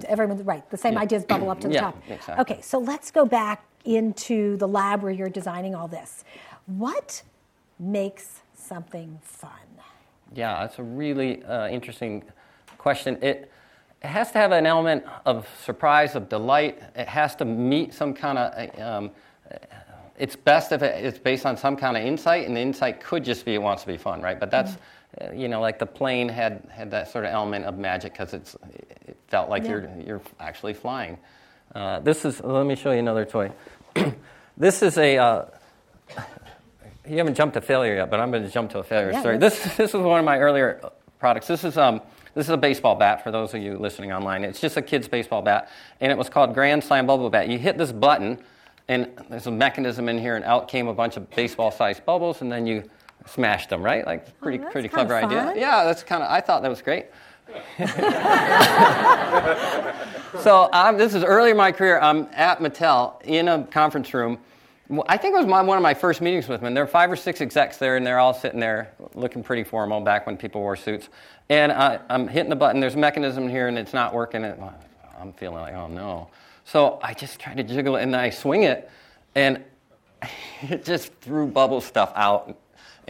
Everyone's 0.07 0.43
right. 0.43 0.67
The 0.69 0.77
same 0.77 0.93
yeah. 0.93 1.01
ideas 1.01 1.25
bubble 1.25 1.50
up 1.50 1.60
to 1.62 1.67
the 1.67 1.74
yeah, 1.74 1.81
top. 1.81 2.01
Exactly. 2.10 2.41
Okay, 2.41 2.62
so 2.62 2.79
let's 2.79 3.12
go 3.12 3.25
back 3.25 3.63
into 3.83 4.55
the 4.57 4.67
lab 4.67 5.03
where 5.03 5.12
you're 5.12 5.29
designing 5.29 5.75
all 5.75 5.89
this. 5.89 6.24
What 6.65 7.24
makes 7.77 8.39
something 8.55 9.19
fun? 9.21 9.51
Yeah, 10.33 10.62
that's 10.62 10.79
a 10.79 10.83
really 10.83 11.43
uh, 11.43 11.67
interesting 11.67 12.24
question. 12.77 13.17
It 13.21 13.50
it 14.01 14.08
has 14.08 14.31
to 14.31 14.39
have 14.39 14.51
an 14.51 14.65
element 14.65 15.05
of 15.25 15.48
surprise, 15.63 16.15
of 16.15 16.27
delight. 16.27 16.81
It 16.96 17.08
has 17.08 17.36
to 17.38 17.46
meet 17.46 17.93
some 17.93 18.13
kind 18.13 18.38
of. 18.38 18.79
Um, 18.79 19.12
it's 20.17 20.36
best 20.36 20.72
if 20.72 20.84
it's 20.84 21.17
based 21.17 21.48
on 21.48 21.58
some 21.58 21.75
kind 21.75 21.98
of 21.98 22.03
insight, 22.03 22.46
and 22.46 22.55
the 22.55 22.62
insight 22.62 23.01
could 23.01 23.25
just 23.25 23.43
be 23.43 23.55
it 23.55 23.62
wants 23.62 23.81
to 23.84 23.88
be 23.88 23.98
fun, 23.98 24.22
right? 24.22 24.39
But 24.39 24.51
that's, 24.51 24.72
mm-hmm. 24.72 25.29
uh, 25.29 25.34
you 25.34 25.48
know, 25.48 25.60
like 25.60 25.79
the 25.79 25.88
plane 25.88 26.29
had, 26.29 26.67
had 26.72 26.91
that 26.91 27.12
sort 27.12 27.25
of 27.25 27.31
element 27.31 27.65
of 27.65 27.79
magic 27.79 28.13
because 28.13 28.36
it's 28.36 28.55
it 29.08 29.17
felt 29.29 29.50
like 29.50 29.63
yeah. 29.63 29.70
you're 29.70 29.89
you're 30.05 30.22
actually 30.39 30.74
flying. 30.74 31.17
Uh, 31.74 32.00
this 32.00 32.25
is. 32.25 32.41
Let 32.43 32.65
me 32.65 32.75
show 32.75 32.91
you 32.91 33.00
another 33.00 33.25
toy. 33.25 33.51
this 34.58 34.81
is 34.84 34.98
a. 34.98 35.17
Uh, 35.17 35.46
you 37.08 37.17
haven't 37.17 37.36
jumped 37.36 37.55
to 37.55 37.62
failure 37.62 37.96
yet, 37.96 38.12
but 38.12 38.20
I'm 38.20 38.29
going 38.29 38.43
to 38.43 38.51
jump 38.51 38.72
to 38.72 38.79
a 38.79 38.84
failure 38.84 39.12
yeah, 39.12 39.22
story. 39.22 39.38
This 39.38 39.75
this 39.75 39.89
is 39.89 40.01
one 40.01 40.20
of 40.20 40.25
my 40.25 40.38
earlier 40.38 40.81
products. 41.20 41.48
This 41.48 41.63
is 41.63 41.77
um 41.77 42.01
this 42.33 42.45
is 42.45 42.50
a 42.50 42.57
baseball 42.57 42.95
bat 42.95 43.23
for 43.23 43.31
those 43.31 43.53
of 43.53 43.61
you 43.61 43.77
listening 43.77 44.11
online. 44.11 44.43
It's 44.43 44.59
just 44.59 44.77
a 44.77 44.81
kid's 44.81 45.07
baseball 45.07 45.41
bat, 45.41 45.69
and 46.00 46.11
it 46.11 46.17
was 46.17 46.29
called 46.29 46.53
Grand 46.53 46.83
Slam 46.83 47.07
Bubble 47.07 47.29
Bat. 47.29 47.50
You 47.50 47.57
hit 47.57 47.77
this 47.77 47.91
button, 47.91 48.39
and 48.88 49.09
there's 49.29 49.47
a 49.47 49.51
mechanism 49.51 50.09
in 50.09 50.17
here, 50.17 50.35
and 50.35 50.45
out 50.45 50.67
came 50.67 50.88
a 50.88 50.93
bunch 50.93 51.17
of 51.17 51.29
baseball-sized 51.31 52.05
bubbles, 52.05 52.41
and 52.41 52.51
then 52.51 52.65
you 52.65 52.83
smashed 53.25 53.69
them. 53.69 53.83
Right? 53.83 54.05
Like 54.05 54.39
pretty 54.39 54.63
oh, 54.63 54.69
pretty 54.69 54.88
clever 54.88 55.15
idea. 55.15 55.53
Yeah, 55.55 55.83
that's 55.83 56.03
kind 56.03 56.23
of. 56.23 56.31
I 56.31 56.41
thought 56.41 56.61
that 56.61 56.69
was 56.69 56.81
great. 56.81 57.07
so 60.41 60.69
um, 60.71 60.97
this 60.97 61.13
is 61.13 61.23
early 61.23 61.51
in 61.51 61.57
my 61.57 61.71
career. 61.71 62.00
I'm 62.00 62.27
at 62.31 62.59
Mattel 62.59 63.21
in 63.23 63.50
a 63.50 63.65
conference 63.65 64.13
room. 64.13 64.39
I 65.07 65.17
think 65.17 65.36
it 65.36 65.38
was 65.38 65.48
my, 65.48 65.62
one 65.62 65.77
of 65.77 65.83
my 65.83 65.93
first 65.93 66.21
meetings 66.21 66.48
with 66.48 66.62
them. 66.62 66.74
There 66.74 66.83
were 66.83 66.89
five 66.89 67.12
or 67.12 67.15
six 67.15 67.39
execs 67.39 67.77
there, 67.77 67.95
and 67.98 68.05
they're 68.05 68.19
all 68.19 68.33
sitting 68.33 68.60
there 68.60 68.93
looking 69.13 69.43
pretty 69.43 69.63
formal 69.63 70.01
back 70.01 70.25
when 70.25 70.38
people 70.38 70.62
wore 70.62 70.75
suits. 70.75 71.10
And 71.50 71.71
I, 71.71 72.00
am 72.10 72.27
hitting 72.27 72.50
the 72.50 72.55
button. 72.55 72.81
There's 72.81 72.95
a 72.95 73.00
mechanism 73.00 73.48
here, 73.48 73.67
and 73.67 73.77
it's 73.77 73.93
not 73.93 74.13
working. 74.13 74.43
And 74.43 74.62
I'm 75.19 75.33
feeling 75.33 75.62
like, 75.62 75.74
oh 75.75 75.88
no. 75.88 76.29
So 76.65 77.00
I 77.01 77.13
just 77.13 77.39
try 77.39 77.53
to 77.53 77.63
jiggle 77.63 77.95
it, 77.95 78.03
and 78.03 78.15
I 78.15 78.29
swing 78.29 78.63
it, 78.63 78.89
and 79.36 79.63
it 80.62 80.83
just 80.83 81.13
threw 81.21 81.48
bubble 81.48 81.81
stuff 81.81 82.12
out 82.15 82.57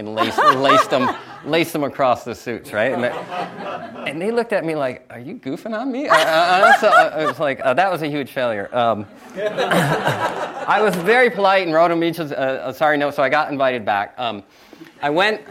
and 0.08 0.15
laced, 0.15 0.38
laced 0.38 0.89
them, 0.89 1.15
laced 1.46 1.74
them 1.74 1.84
across 1.84 2.24
the 2.24 2.36
suits, 2.36 2.74
right? 2.74 2.91
And 2.91 3.03
they, 3.03 4.10
and 4.10 4.22
they 4.22 4.31
looked 4.31 4.53
at 4.53 4.65
me 4.65 4.75
like, 4.75 5.05
"Are 5.10 5.20
you 5.20 5.36
goofing 5.36 5.77
on 5.77 5.91
me?" 5.91 6.08
I, 6.10 6.17
I, 6.17 7.22
I 7.22 7.25
was 7.25 7.39
like, 7.39 7.62
uh, 7.63 7.74
"That 7.74 7.91
was 7.91 8.01
a 8.01 8.08
huge 8.08 8.31
failure." 8.31 8.74
Um, 8.75 9.05
I 9.36 10.79
was 10.81 10.96
very 10.96 11.29
polite 11.29 11.65
and 11.65 11.74
wrote 11.74 11.91
him 11.91 12.03
each 12.03 12.20
a, 12.20 12.70
a, 12.70 12.74
sorry 12.74 12.98
note, 12.98 13.13
so 13.15 13.24
I 13.24 13.29
got 13.29 13.51
invited 13.51 13.86
back. 13.86 14.13
Um, 14.17 14.43
I 15.01 15.10
went 15.10 15.41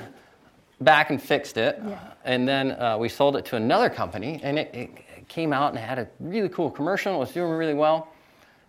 back 0.80 1.10
and 1.10 1.22
fixed 1.22 1.56
it, 1.56 1.80
yeah. 1.84 1.98
and 2.24 2.48
then 2.48 2.72
uh, 2.72 2.96
we 2.98 3.08
sold 3.08 3.36
it 3.36 3.44
to 3.46 3.56
another 3.56 3.90
company, 3.90 4.40
and 4.42 4.58
it, 4.58 4.74
it, 4.74 4.90
came 5.28 5.52
out 5.52 5.70
and 5.70 5.78
had 5.78 5.96
a 5.96 6.08
really 6.18 6.48
cool 6.48 6.68
commercial. 6.68 7.14
It 7.14 7.18
was 7.18 7.30
doing 7.30 7.52
really 7.52 7.72
well. 7.72 8.08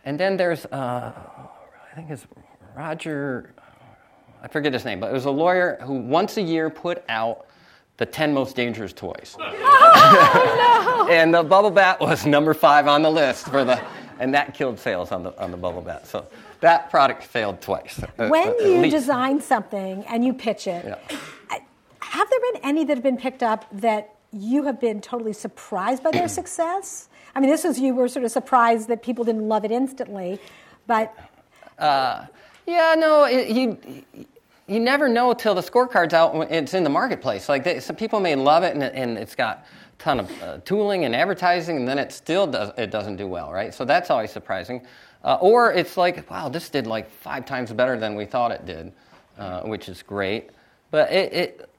And 0.05 0.19
then 0.19 0.37
there's, 0.37 0.65
uh, 0.67 1.11
I 1.11 1.95
think 1.95 2.11
it's 2.11 2.27
Roger 2.75 3.53
I 4.41 4.47
forget 4.47 4.73
his 4.73 4.85
name, 4.85 4.99
but 4.99 5.11
it 5.11 5.13
was 5.13 5.25
a 5.25 5.31
lawyer 5.31 5.77
who 5.81 5.93
once 5.93 6.37
a 6.37 6.41
year 6.41 6.69
put 6.69 7.03
out 7.07 7.45
the 7.97 8.05
10 8.05 8.33
most 8.33 8.55
dangerous 8.55 8.93
toys. 8.93 9.37
Oh, 9.93 11.05
no. 11.07 11.13
and 11.13 11.33
the 11.33 11.43
bubble 11.43 11.71
bat 11.71 11.99
was 11.99 12.25
number 12.25 12.53
five 12.53 12.87
on 12.87 13.01
the 13.01 13.11
list 13.11 13.47
for 13.47 13.63
the, 13.63 13.81
and 14.19 14.33
that 14.33 14.53
killed 14.53 14.79
sales 14.79 15.11
on 15.11 15.23
the, 15.23 15.37
on 15.41 15.51
the 15.51 15.57
bubble 15.57 15.81
bat. 15.81 16.07
So 16.07 16.25
that 16.61 16.89
product 16.89 17.23
failed 17.23 17.61
twice. 17.61 18.01
Uh, 18.17 18.27
when 18.27 18.49
uh, 18.49 18.63
you 18.63 18.89
design 18.89 19.41
something 19.41 20.03
and 20.05 20.25
you 20.25 20.33
pitch 20.33 20.67
it, 20.67 20.85
yeah. 20.85 21.59
have 21.99 22.29
there 22.29 22.39
been 22.53 22.61
any 22.63 22.85
that 22.85 22.95
have 22.95 23.03
been 23.03 23.17
picked 23.17 23.43
up 23.43 23.65
that 23.71 24.15
you 24.31 24.63
have 24.63 24.79
been 24.79 25.01
totally 25.01 25.33
surprised 25.33 26.03
by 26.03 26.11
their 26.11 26.27
success? 26.39 27.09
I 27.35 27.39
mean, 27.39 27.49
this 27.49 27.63
was 27.63 27.79
you 27.79 27.93
were 27.93 28.07
sort 28.07 28.25
of 28.25 28.31
surprised 28.31 28.87
that 28.87 29.03
people 29.03 29.23
didn't 29.23 29.47
love 29.47 29.65
it 29.65 29.71
instantly, 29.71 30.39
but. 30.87 31.15
Uh, 31.77 32.25
yeah, 32.65 32.95
no, 32.97 33.25
it, 33.25 33.49
you 33.49 33.77
you 34.71 34.79
never 34.79 35.09
know 35.09 35.33
till 35.33 35.53
the 35.53 35.61
scorecard's 35.61 36.13
out 36.13 36.33
it's 36.49 36.73
in 36.73 36.83
the 36.85 36.89
marketplace. 36.89 37.49
Like 37.49 37.65
they, 37.65 37.79
some 37.81 37.97
people 37.97 38.21
may 38.21 38.35
love 38.35 38.63
it 38.63 38.73
and, 38.73 38.83
and 38.83 39.17
it's 39.17 39.35
got 39.35 39.65
a 39.99 40.01
ton 40.01 40.21
of 40.21 40.41
uh, 40.41 40.57
tooling 40.63 41.03
and 41.03 41.13
advertising, 41.13 41.75
and 41.77 41.87
then 41.87 41.99
it 41.99 42.13
still 42.13 42.47
does 42.47 42.71
it 42.77 42.89
doesn't 42.89 43.17
do 43.17 43.27
well, 43.27 43.51
right? 43.51 43.73
So 43.73 43.83
that's 43.83 44.09
always 44.09 44.31
surprising. 44.31 44.85
Uh, 45.23 45.37
or 45.41 45.73
it's 45.73 45.97
like, 45.97 46.29
wow, 46.31 46.47
this 46.47 46.69
did 46.69 46.87
like 46.87 47.11
five 47.11 47.45
times 47.45 47.73
better 47.73 47.99
than 47.99 48.15
we 48.15 48.25
thought 48.25 48.51
it 48.51 48.65
did, 48.65 48.93
uh, 49.37 49.61
which 49.63 49.89
is 49.89 50.01
great. 50.01 50.49
But 50.89 51.11
it, 51.11 51.33
it, 51.33 51.69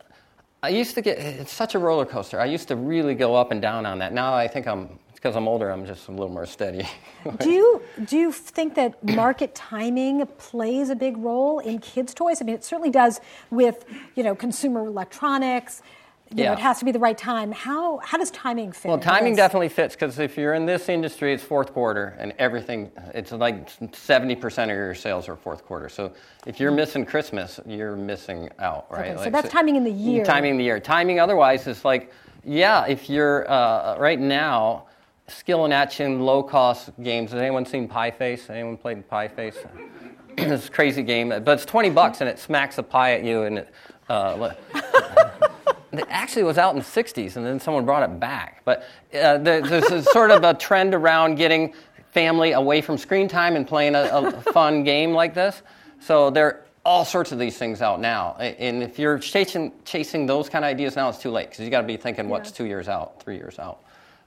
I 0.63 0.69
used 0.69 0.95
to 0.95 1.03
get 1.03 1.19
it's 1.19 1.53
such 1.53 1.75
a 1.75 1.79
roller 1.79 2.05
coaster. 2.05 2.39
I 2.39 2.45
used 2.45 2.69
to 2.69 2.77
really 2.77 3.15
go 3.15 3.35
up 3.35 3.53
and 3.53 3.63
down 3.63 3.87
on 3.87 3.99
that. 4.01 4.13
Now 4.13 4.35
I 4.35 4.47
think 4.47 4.69
I'm 4.69 4.99
because 5.23 5.37
I'm 5.37 5.47
older, 5.47 5.71
I'm 5.71 5.87
just 5.87 6.09
a 6.09 6.11
little 6.11 6.31
more 6.31 6.47
steady. 6.47 6.89
do 7.39 7.51
you 7.51 7.83
do 8.05 8.17
you 8.17 8.33
think 8.33 8.75
that 8.75 9.03
market 9.05 9.55
timing 9.55 10.27
plays 10.39 10.91
a 10.91 10.97
big 10.97 11.17
role 11.17 11.61
in 11.61 11.79
kids' 11.79 12.13
toys? 12.13 12.43
I 12.43 12.45
mean, 12.45 12.57
it 12.57 12.65
certainly 12.65 12.91
does 12.91 13.21
with 13.51 13.85
you 14.17 14.25
know 14.25 14.35
consumer 14.35 14.85
electronics. 14.85 15.83
You 16.31 16.45
yeah. 16.45 16.47
know, 16.47 16.53
it 16.55 16.61
has 16.61 16.79
to 16.79 16.87
be 16.87 16.93
the 16.93 16.99
right 16.99 17.17
time. 17.17 17.53
How 17.53 17.99
how 17.99 18.19
does 18.19 18.33
timing 18.33 18.73
fit? 18.73 18.89
Well, 18.89 18.99
timing 18.99 19.37
definitely 19.37 19.69
fits 19.69 19.95
because 19.95 20.19
if 20.19 20.37
you're 20.37 20.55
in 20.55 20.67
this 20.67 20.89
industry, 20.89 21.33
it's 21.33 21.43
fourth 21.45 21.73
quarter, 21.73 22.17
and 22.19 22.33
everything. 22.39 22.91
It's 23.15 23.31
like 23.31 23.69
seventy 23.93 24.35
percent 24.35 24.73
of 24.73 24.77
your 24.77 24.95
sales 24.95 25.29
are 25.29 25.37
fourth 25.37 25.65
quarter. 25.65 25.89
So 25.89 26.15
if 26.47 26.59
you're 26.59 26.73
missing 26.73 27.05
Christmas, 27.05 27.61
you're 27.65 27.97
missing 27.97 28.49
out, 28.59 28.91
right? 28.91 29.11
Okay, 29.11 29.15
like, 29.15 29.25
so 29.25 29.31
that's 29.31 29.47
so, 29.47 29.53
timing 29.53 29.77
in 29.77 29.85
the 29.85 29.93
year. 29.93 30.25
Timing 30.25 30.57
the 30.57 30.65
year. 30.65 30.81
Timing 30.81 31.21
otherwise 31.21 31.69
is 31.69 31.85
like, 31.85 32.13
yeah, 32.45 32.87
if 32.87 33.09
you're 33.09 33.49
uh, 33.49 33.99
right 33.99 34.19
now 34.19 34.87
skill 35.33 35.65
and 35.65 35.73
action, 35.73 36.21
low 36.21 36.43
cost 36.43 36.91
games. 37.03 37.33
Has 37.33 37.41
anyone 37.41 37.67
seen 37.67 37.89
Pie 37.89 38.11
Face? 38.11 38.49
Anyone 38.51 38.77
played 38.77 39.09
Pie 39.09 39.29
Face? 39.29 39.57
it's 40.39 40.69
a 40.69 40.71
crazy 40.71 41.03
game, 41.03 41.29
but 41.29 41.49
it's 41.49 41.65
20 41.65 41.91
bucks 41.91 42.21
and 42.21 42.29
it 42.29 42.39
smacks 42.39 42.79
a 42.79 42.83
pie 42.83 43.13
at 43.15 43.25
you. 43.25 43.43
And 43.43 43.59
it, 43.59 43.75
uh, 44.09 44.53
it 45.93 46.07
actually 46.09 46.43
was 46.45 46.59
out 46.59 46.75
in 46.75 46.79
the 46.79 46.85
60s 46.85 47.37
and 47.37 47.45
then 47.45 47.61
someone 47.61 47.85
brought 47.85 48.09
it 48.09 48.19
back. 48.19 48.63
But 48.65 48.85
uh, 49.15 49.39
there's 49.39 49.71
a 49.71 50.03
sort 50.03 50.31
of 50.31 50.45
a 50.45 50.55
trend 50.55 50.95
around 50.95 51.37
getting 51.37 51.75
family 52.13 52.53
away 52.53 52.81
from 52.81 52.99
screen 52.99 53.29
time 53.29 53.57
and 53.57 53.67
playing 53.67 53.95
a, 53.95 54.03
a 54.03 54.53
fun 54.53 54.85
game 54.85 55.13
like 55.13 55.35
this. 55.35 55.63
So 56.01 56.31
there 56.31 56.47
are 56.47 56.67
all 56.85 57.05
sorts 57.05 57.33
of 57.33 57.39
these 57.39 57.57
things 57.57 57.81
out 57.81 58.01
now. 58.01 58.35
And 58.39 58.83
if 58.83 58.99
you're 58.99 59.19
chasing, 59.19 59.73
chasing 59.85 60.27
those 60.27 60.49
kind 60.49 60.65
of 60.65 60.69
ideas 60.69 60.97
now, 60.97 61.09
it's 61.09 61.19
too 61.19 61.31
late 61.31 61.51
because 61.51 61.65
you 61.65 61.71
got 61.71 61.81
to 61.81 61.87
be 61.87 61.97
thinking 61.97 62.29
what's 62.29 62.51
yeah. 62.51 62.57
two 62.57 62.65
years 62.67 62.89
out, 62.89 63.23
three 63.23 63.37
years 63.37 63.59
out. 63.59 63.83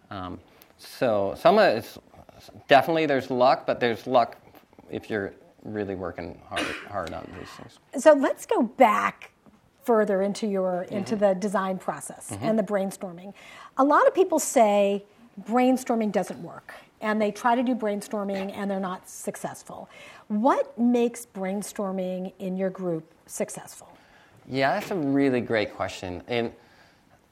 Um, 0.09 0.39
so 0.85 1.35
some 1.37 1.57
of 1.57 1.77
it's 1.77 1.99
definitely 2.67 3.05
there's 3.05 3.29
luck, 3.29 3.65
but 3.65 3.79
there's 3.79 4.07
luck 4.07 4.37
if 4.89 5.09
you're 5.09 5.33
really 5.63 5.95
working 5.95 6.39
hard 6.47 6.65
hard 6.89 7.13
on 7.13 7.27
these 7.39 7.49
things. 7.49 7.79
So 8.03 8.13
let's 8.13 8.45
go 8.45 8.61
back 8.61 9.31
further 9.83 10.21
into 10.21 10.47
your 10.47 10.83
into 10.83 11.15
mm-hmm. 11.15 11.25
the 11.25 11.35
design 11.35 11.77
process 11.77 12.31
mm-hmm. 12.31 12.45
and 12.45 12.59
the 12.59 12.63
brainstorming. 12.63 13.33
A 13.77 13.83
lot 13.83 14.07
of 14.07 14.13
people 14.13 14.39
say 14.39 15.03
brainstorming 15.43 16.11
doesn't 16.11 16.41
work 16.41 16.73
and 17.01 17.21
they 17.21 17.31
try 17.31 17.55
to 17.55 17.63
do 17.63 17.75
brainstorming 17.75 18.51
and 18.55 18.69
they're 18.69 18.79
not 18.79 19.07
successful. 19.09 19.89
What 20.27 20.77
makes 20.77 21.25
brainstorming 21.25 22.33
in 22.39 22.57
your 22.57 22.69
group 22.69 23.11
successful? 23.25 23.95
Yeah, 24.47 24.73
that's 24.73 24.91
a 24.91 24.95
really 24.95 25.41
great 25.41 25.75
question. 25.75 26.23
And 26.27 26.51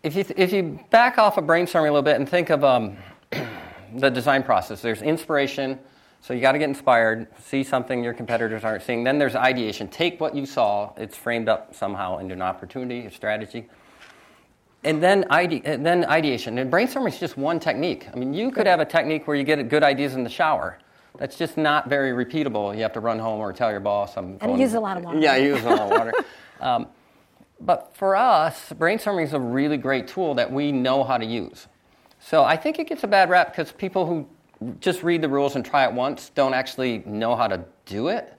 if 0.04 0.16
you, 0.16 0.26
if 0.36 0.52
you 0.52 0.80
back 0.90 1.18
off 1.18 1.38
of 1.38 1.46
brainstorming 1.46 1.90
a 1.90 1.94
little 1.94 2.02
bit 2.02 2.18
and 2.18 2.28
think 2.28 2.50
of 2.50 2.64
um, 2.64 2.98
the 3.96 4.10
design 4.10 4.44
process. 4.44 4.82
There's 4.82 5.02
inspiration, 5.02 5.80
so 6.22 6.34
you 6.34 6.42
got 6.42 6.54
to 6.54 6.60
get 6.60 6.70
inspired, 6.70 7.28
see 7.42 7.64
something 7.64 8.04
your 8.04 8.14
competitors 8.14 8.64
aren't 8.64 8.84
seeing. 8.84 9.04
Then 9.04 9.18
there's 9.18 9.36
ideation. 9.36 9.88
Take 9.88 10.22
what 10.22 10.36
you 10.36 10.46
saw, 10.46 10.94
it's 10.98 11.18
framed 11.18 11.50
up 11.50 11.76
somehow 11.76 12.20
into 12.20 12.34
an 12.34 12.42
opportunity, 12.42 13.06
a 13.06 13.12
strategy. 13.12 13.68
And 14.86 15.02
then, 15.02 15.26
ide- 15.30 15.66
and 15.66 15.86
then 15.86 16.06
ideation. 16.06 16.58
And 16.58 16.72
brainstorming 16.72 17.10
is 17.10 17.20
just 17.20 17.38
one 17.38 17.60
technique. 17.60 18.08
I 18.14 18.18
mean, 18.18 18.34
you 18.34 18.52
could 18.52 18.68
have 18.68 18.80
a 18.80 18.86
technique 18.86 19.28
where 19.28 19.36
you 19.36 19.44
get 19.44 19.68
good 19.70 19.84
ideas 19.84 20.16
in 20.16 20.24
the 20.24 20.30
shower. 20.30 20.80
That's 21.18 21.38
just 21.38 21.58
not 21.58 21.90
very 21.90 22.12
repeatable. 22.12 22.76
You 22.76 22.82
have 22.82 22.94
to 22.94 23.00
run 23.00 23.20
home 23.20 23.40
or 23.40 23.54
tell 23.54 23.72
your 23.72 23.80
boss. 23.80 24.18
I'm 24.18 24.38
and 24.42 24.60
use 24.60 24.74
a 24.74 24.80
lot 24.80 24.98
of 24.98 25.04
water. 25.04 25.20
Yeah, 25.20 25.36
use 25.36 25.64
a 25.64 25.70
lot 25.70 25.80
of 25.80 25.90
water. 25.90 26.14
Um, 26.60 26.88
but 27.60 27.96
for 27.96 28.16
us, 28.16 28.72
brainstorming 28.74 29.24
is 29.24 29.34
a 29.34 29.40
really 29.40 29.78
great 29.78 30.08
tool 30.08 30.36
that 30.36 30.52
we 30.52 30.72
know 30.72 31.04
how 31.04 31.18
to 31.18 31.26
use. 31.26 31.68
So 32.26 32.44
I 32.44 32.56
think 32.56 32.80
it 32.80 32.88
gets 32.88 33.04
a 33.04 33.08
bad 33.08 33.30
rap 33.30 33.52
because 33.52 33.74
people 33.74 34.06
who 34.06 34.28
just 34.80 35.04
read 35.04 35.22
the 35.22 35.28
rules 35.28 35.58
and 35.58 35.66
try 35.66 35.86
it 35.86 35.94
once 35.94 36.32
don't 36.34 36.54
actually 36.54 37.00
know 37.06 37.36
how 37.36 37.48
to 37.48 37.66
do 37.86 38.08
it. 38.08 38.34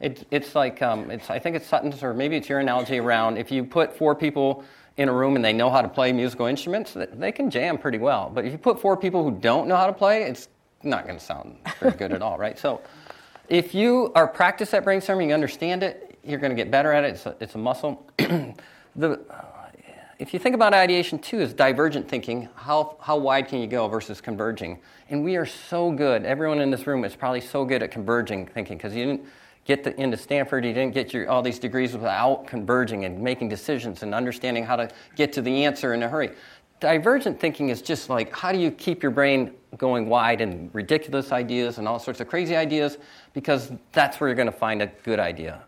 it 0.00 0.26
it's 0.32 0.56
like, 0.56 0.82
um, 0.82 1.08
it's, 1.10 1.30
I 1.30 1.38
think 1.38 1.54
it's 1.54 1.66
Sutton's, 1.66 2.02
or 2.02 2.12
maybe 2.12 2.36
it's 2.36 2.48
your 2.48 2.58
analogy 2.58 2.98
around 2.98 3.36
if 3.36 3.52
you 3.52 3.62
put 3.62 3.96
four 3.96 4.16
people 4.16 4.64
in 4.96 5.08
a 5.08 5.12
room 5.12 5.36
and 5.36 5.44
they 5.44 5.52
know 5.52 5.70
how 5.70 5.80
to 5.80 5.88
play 5.88 6.12
musical 6.12 6.46
instruments, 6.46 6.96
they 7.14 7.30
can 7.30 7.48
jam 7.48 7.78
pretty 7.78 7.98
well. 7.98 8.28
But 8.28 8.44
if 8.44 8.50
you 8.50 8.58
put 8.58 8.80
four 8.80 8.96
people 8.96 9.22
who 9.22 9.30
don't 9.30 9.68
know 9.68 9.76
how 9.76 9.86
to 9.86 9.92
play, 9.92 10.24
it's 10.24 10.48
not 10.82 11.06
going 11.06 11.18
to 11.18 11.24
sound 11.24 11.58
very 11.78 11.92
good 11.92 12.12
at 12.12 12.22
all, 12.22 12.38
right? 12.38 12.58
So 12.58 12.80
if 13.48 13.72
you 13.72 14.10
are 14.16 14.26
practiced 14.26 14.74
at 14.74 14.84
brainstorming, 14.84 15.28
you 15.28 15.34
understand 15.34 15.84
it, 15.84 16.18
you're 16.24 16.40
going 16.40 16.50
to 16.50 16.56
get 16.56 16.72
better 16.72 16.92
at 16.92 17.04
it. 17.04 17.14
It's 17.14 17.26
a, 17.26 17.36
it's 17.38 17.54
a 17.54 17.58
muscle. 17.58 18.04
the, 18.18 19.20
if 20.18 20.34
you 20.34 20.40
think 20.40 20.54
about 20.54 20.74
ideation 20.74 21.18
too 21.18 21.40
as 21.40 21.54
divergent 21.54 22.08
thinking, 22.08 22.48
how, 22.56 22.96
how 23.00 23.16
wide 23.16 23.46
can 23.46 23.60
you 23.60 23.68
go 23.68 23.86
versus 23.86 24.20
converging? 24.20 24.78
And 25.10 25.22
we 25.22 25.36
are 25.36 25.46
so 25.46 25.92
good, 25.92 26.24
everyone 26.24 26.60
in 26.60 26.70
this 26.70 26.86
room 26.86 27.04
is 27.04 27.14
probably 27.14 27.40
so 27.40 27.64
good 27.64 27.82
at 27.82 27.92
converging 27.92 28.46
thinking 28.46 28.76
because 28.76 28.94
you 28.94 29.04
didn't 29.04 29.24
get 29.64 29.84
to, 29.84 30.00
into 30.00 30.16
Stanford, 30.16 30.64
you 30.64 30.72
didn't 30.72 30.92
get 30.92 31.12
your, 31.12 31.30
all 31.30 31.40
these 31.40 31.60
degrees 31.60 31.92
without 31.92 32.46
converging 32.48 33.04
and 33.04 33.20
making 33.20 33.48
decisions 33.48 34.02
and 34.02 34.12
understanding 34.12 34.64
how 34.64 34.74
to 34.74 34.90
get 35.14 35.32
to 35.34 35.42
the 35.42 35.64
answer 35.64 35.94
in 35.94 36.02
a 36.02 36.08
hurry. 36.08 36.30
Divergent 36.80 37.38
thinking 37.38 37.68
is 37.68 37.80
just 37.80 38.08
like 38.08 38.34
how 38.34 38.50
do 38.50 38.58
you 38.58 38.72
keep 38.72 39.02
your 39.02 39.12
brain 39.12 39.52
going 39.76 40.08
wide 40.08 40.40
and 40.40 40.72
ridiculous 40.74 41.30
ideas 41.30 41.78
and 41.78 41.86
all 41.86 41.98
sorts 41.98 42.20
of 42.20 42.28
crazy 42.28 42.56
ideas 42.56 42.98
because 43.34 43.70
that's 43.92 44.18
where 44.18 44.28
you're 44.28 44.36
going 44.36 44.46
to 44.46 44.52
find 44.52 44.82
a 44.82 44.86
good 45.04 45.20
idea. 45.20 45.62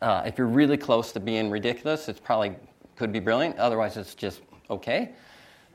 Uh, 0.00 0.22
if 0.24 0.38
you're 0.38 0.46
really 0.46 0.76
close 0.76 1.12
to 1.12 1.20
being 1.20 1.50
ridiculous, 1.50 2.08
it's 2.08 2.20
probably 2.20 2.54
could 3.02 3.12
be 3.12 3.18
brilliant. 3.18 3.58
Otherwise, 3.58 3.96
it's 3.96 4.14
just 4.14 4.42
okay. 4.70 5.10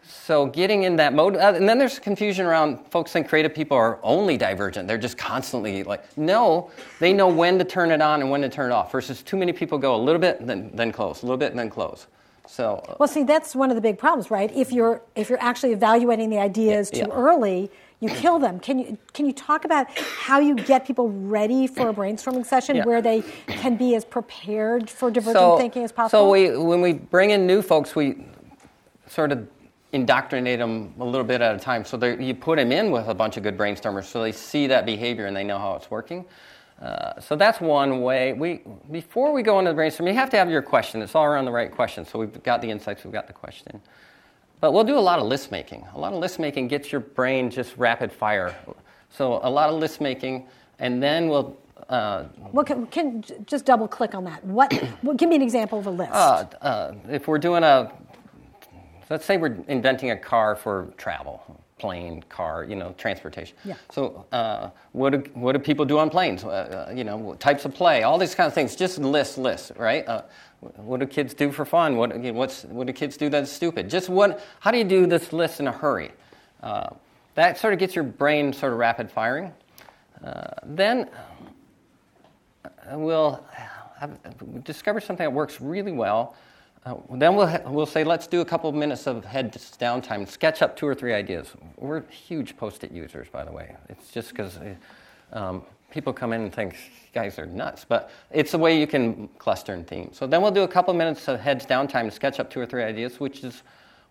So 0.08 0.46
getting 0.46 0.84
in 0.84 0.96
that 0.96 1.14
mode, 1.14 1.36
uh, 1.36 1.52
and 1.54 1.68
then 1.68 1.78
there's 1.78 2.00
confusion 2.00 2.46
around 2.46 2.80
folks 2.90 3.12
think 3.12 3.28
creative 3.28 3.54
people 3.54 3.76
are 3.76 4.00
only 4.02 4.38
divergent. 4.38 4.88
They're 4.88 4.98
just 4.98 5.18
constantly 5.18 5.84
like, 5.84 6.06
no, 6.18 6.72
they 7.02 7.12
know 7.12 7.28
when 7.28 7.60
to 7.60 7.66
turn 7.66 7.92
it 7.92 8.02
on 8.02 8.22
and 8.22 8.32
when 8.32 8.40
to 8.44 8.48
turn 8.48 8.72
it 8.72 8.74
off. 8.74 8.94
Versus 8.94 9.22
too 9.22 9.36
many 9.36 9.52
people 9.52 9.78
go 9.78 9.94
a 9.94 10.02
little 10.02 10.22
bit, 10.22 10.48
then 10.48 10.72
then 10.74 10.94
close, 10.94 11.22
a 11.24 11.26
little 11.26 11.38
bit, 11.38 11.50
and 11.50 11.60
then 11.60 11.70
close. 11.70 12.08
So 12.48 12.82
uh, 12.88 12.96
well, 12.98 13.10
see, 13.10 13.24
that's 13.24 13.54
one 13.54 13.72
of 13.72 13.76
the 13.76 13.82
big 13.82 13.98
problems, 13.98 14.32
right? 14.32 14.50
If 14.56 14.72
you're 14.72 15.02
if 15.16 15.30
you're 15.30 15.44
actually 15.44 15.74
evaluating 15.74 16.30
the 16.30 16.40
ideas 16.40 16.90
yeah, 16.94 17.04
too 17.04 17.10
yeah. 17.10 17.18
early, 17.18 17.70
you 18.00 18.10
kill 18.10 18.38
them. 18.38 18.60
Can 18.60 18.80
you 18.80 18.98
can 19.14 19.26
you 19.26 19.34
talk 19.34 19.66
about 19.66 19.88
how 19.98 20.40
you 20.40 20.56
get 20.56 20.86
people 20.86 21.10
ready 21.10 21.66
for 21.66 21.90
a 21.90 21.94
brainstorming 21.94 22.46
session 22.46 22.76
yeah. 22.76 22.86
where 22.86 23.02
they 23.02 23.24
can 23.48 23.76
be 23.76 23.96
as 23.96 24.06
prepared 24.06 24.90
for 24.90 25.10
divergent 25.10 25.38
so, 25.38 25.58
thinking 25.58 25.84
as 25.84 25.92
possible? 25.92 26.26
So 26.26 26.30
we 26.30 26.56
when 26.58 26.82
we 26.82 26.94
bring 26.94 27.32
in 27.32 27.48
new 27.48 27.62
folks, 27.62 27.96
we 27.96 28.24
sort 29.08 29.32
of 29.32 29.48
indoctrinate 29.94 30.60
them 30.60 30.94
a 31.00 31.06
little 31.06 31.24
bit 31.24 31.42
at 31.42 31.56
a 31.56 31.60
time. 31.60 31.86
So 31.86 31.98
you 32.04 32.36
put 32.36 32.58
them 32.58 32.72
in 32.72 32.92
with 32.92 33.08
a 33.08 33.14
bunch 33.14 33.38
of 33.38 33.44
good 33.44 33.58
brainstormers 33.58 34.06
so 34.06 34.22
they 34.22 34.32
see 34.32 34.68
that 34.68 34.86
behavior 34.86 35.26
and 35.26 35.36
they 35.36 35.44
know 35.44 35.58
how 35.58 35.76
it's 35.76 35.90
working. 35.90 36.26
Uh, 36.82 37.20
so 37.20 37.36
that's 37.36 37.60
one 37.60 38.02
way. 38.02 38.34
We, 38.34 38.62
before 38.92 39.34
we 39.34 39.42
go 39.42 39.58
into 39.58 39.72
the 39.72 39.76
brainstorm, 39.76 40.08
you 40.08 40.14
have 40.14 40.30
to 40.32 40.38
have 40.38 40.50
your 40.50 40.62
question. 40.62 41.02
It's 41.02 41.16
all 41.16 41.26
around 41.26 41.46
the 41.46 41.52
right 41.52 41.72
question. 41.72 42.06
So 42.06 42.20
we've 42.20 42.44
got 42.44 42.62
the 42.62 42.70
insights, 42.70 43.04
we've 43.04 43.14
got 43.14 43.26
the 43.28 43.34
question. 43.34 43.82
But 44.60 44.72
we'll 44.72 44.84
do 44.84 44.98
a 44.98 45.00
lot 45.00 45.20
of 45.20 45.28
list 45.28 45.52
making. 45.52 45.86
A 45.94 46.00
lot 46.00 46.14
of 46.14 46.20
list 46.20 46.40
making 46.40 46.68
gets 46.68 46.92
your 46.92 47.02
brain 47.02 47.50
just 47.50 47.78
rapid 47.78 48.12
fire. 48.12 48.56
So 49.10 49.40
a 49.44 49.50
lot 49.50 49.70
of 49.70 49.80
list 49.80 50.02
making, 50.02 50.48
and 50.80 51.02
then 51.02 51.30
we'll. 51.30 51.58
Uh, 51.90 52.26
well, 52.52 52.66
can, 52.66 52.86
can, 52.88 53.24
just 53.46 53.66
double 53.66 53.88
click 53.88 54.14
on 54.14 54.26
that. 54.26 54.44
What? 54.44 54.74
well, 55.04 55.16
give 55.16 55.30
me 55.30 55.36
an 55.36 55.42
example 55.42 55.80
of 55.80 55.88
a 55.88 55.92
list. 55.92 56.12
Uh, 56.12 56.46
uh 56.62 56.96
if 57.10 57.28
we're 57.28 57.38
doing 57.38 57.64
a 57.64 57.92
let's 59.10 59.26
say 59.26 59.38
we're 59.38 59.58
inventing 59.68 60.12
a 60.12 60.18
car 60.18 60.56
for 60.56 60.94
travel, 60.98 61.62
plane, 61.78 62.24
car, 62.30 62.64
you 62.64 62.76
know, 62.76 62.94
transportation. 62.98 63.56
Yeah. 63.64 63.76
So 63.92 64.26
uh, 64.32 64.70
what, 64.94 65.12
do, 65.12 65.32
what 65.34 65.54
do 65.54 65.60
people 65.60 65.86
do 65.86 66.00
on 66.00 66.10
planes? 66.10 66.44
Uh, 66.44 66.88
uh, 66.90 66.94
you 66.94 67.04
know, 67.04 67.36
types 67.36 67.66
of 67.66 67.74
play, 67.74 68.04
all 68.04 68.18
these 68.18 68.36
kind 68.36 68.48
of 68.48 68.54
things. 68.54 68.76
Just 68.76 68.98
list, 68.98 69.38
list, 69.38 69.72
right? 69.78 70.08
Uh, 70.08 70.24
what 70.60 71.00
do 71.00 71.06
kids 71.06 71.34
do 71.34 71.52
for 71.52 71.66
fun? 71.66 71.98
What, 71.98 72.16
you 72.16 72.32
know, 72.32 72.40
what's, 72.40 72.64
what 72.66 72.88
do 72.88 72.94
kids 72.94 73.16
do 73.18 73.30
that's 73.30 73.52
stupid? 73.52 73.90
Just 73.90 74.10
what, 74.10 74.44
how 74.60 74.72
do 74.72 74.78
you 74.78 74.84
do 74.84 75.06
this 75.06 75.32
list 75.32 75.60
in 75.60 75.68
a 75.68 75.72
hurry? 75.72 76.12
Uh, 76.64 76.90
that 77.36 77.60
sort 77.60 77.74
of 77.74 77.80
gets 77.80 77.94
your 77.94 78.04
brain 78.04 78.54
sort 78.54 78.74
of 78.74 78.80
rapid 78.80 79.12
firing. 79.12 79.54
Uh, 80.24 80.48
then 80.64 81.08
we'll 82.94 83.44
have, 84.00 84.18
discover 84.64 85.00
something 85.00 85.24
that 85.24 85.32
works 85.32 85.62
really 85.62 85.92
well 85.92 86.36
uh, 86.88 86.96
then 87.12 87.36
we'll, 87.36 87.48
ha- 87.48 87.62
we'll 87.66 87.86
say, 87.86 88.04
let's 88.04 88.28
do 88.28 88.42
a 88.42 88.46
couple 88.46 88.72
minutes 88.72 89.08
of 89.08 89.26
head 89.26 89.56
down 89.78 90.02
time, 90.02 90.26
sketch 90.26 90.62
up 90.62 90.78
two 90.78 90.88
or 90.88 90.96
three 90.96 91.14
ideas. 91.14 91.52
We're 91.76 92.04
huge 92.08 92.56
post 92.56 92.84
it 92.84 92.92
users, 92.92 93.28
by 93.28 93.44
the 93.44 93.52
way. 93.52 93.76
It's 93.90 94.12
just 94.12 94.30
because 94.30 94.58
uh, 94.58 94.76
um, 95.34 95.64
people 95.92 96.14
come 96.14 96.32
in 96.32 96.42
and 96.42 96.54
think, 96.54 96.78
guys 97.14 97.38
are 97.40 97.46
nuts. 97.46 97.86
But 97.88 98.10
it's 98.32 98.54
a 98.54 98.58
way 98.58 98.80
you 98.80 98.88
can 98.88 99.28
cluster 99.38 99.74
and 99.74 99.86
theme. 99.86 100.12
So 100.14 100.28
then 100.28 100.42
we'll 100.42 100.52
do 100.52 100.64
a 100.64 100.68
couple 100.68 100.94
minutes 100.94 101.28
of 101.28 101.40
heads 101.40 101.66
down 101.66 101.88
time 101.88 102.06
to 102.10 102.16
sketch 102.16 102.40
up 102.40 102.50
two 102.50 102.62
or 102.62 102.66
three 102.66 102.84
ideas, 102.84 103.20
which 103.20 103.44
is 103.44 103.64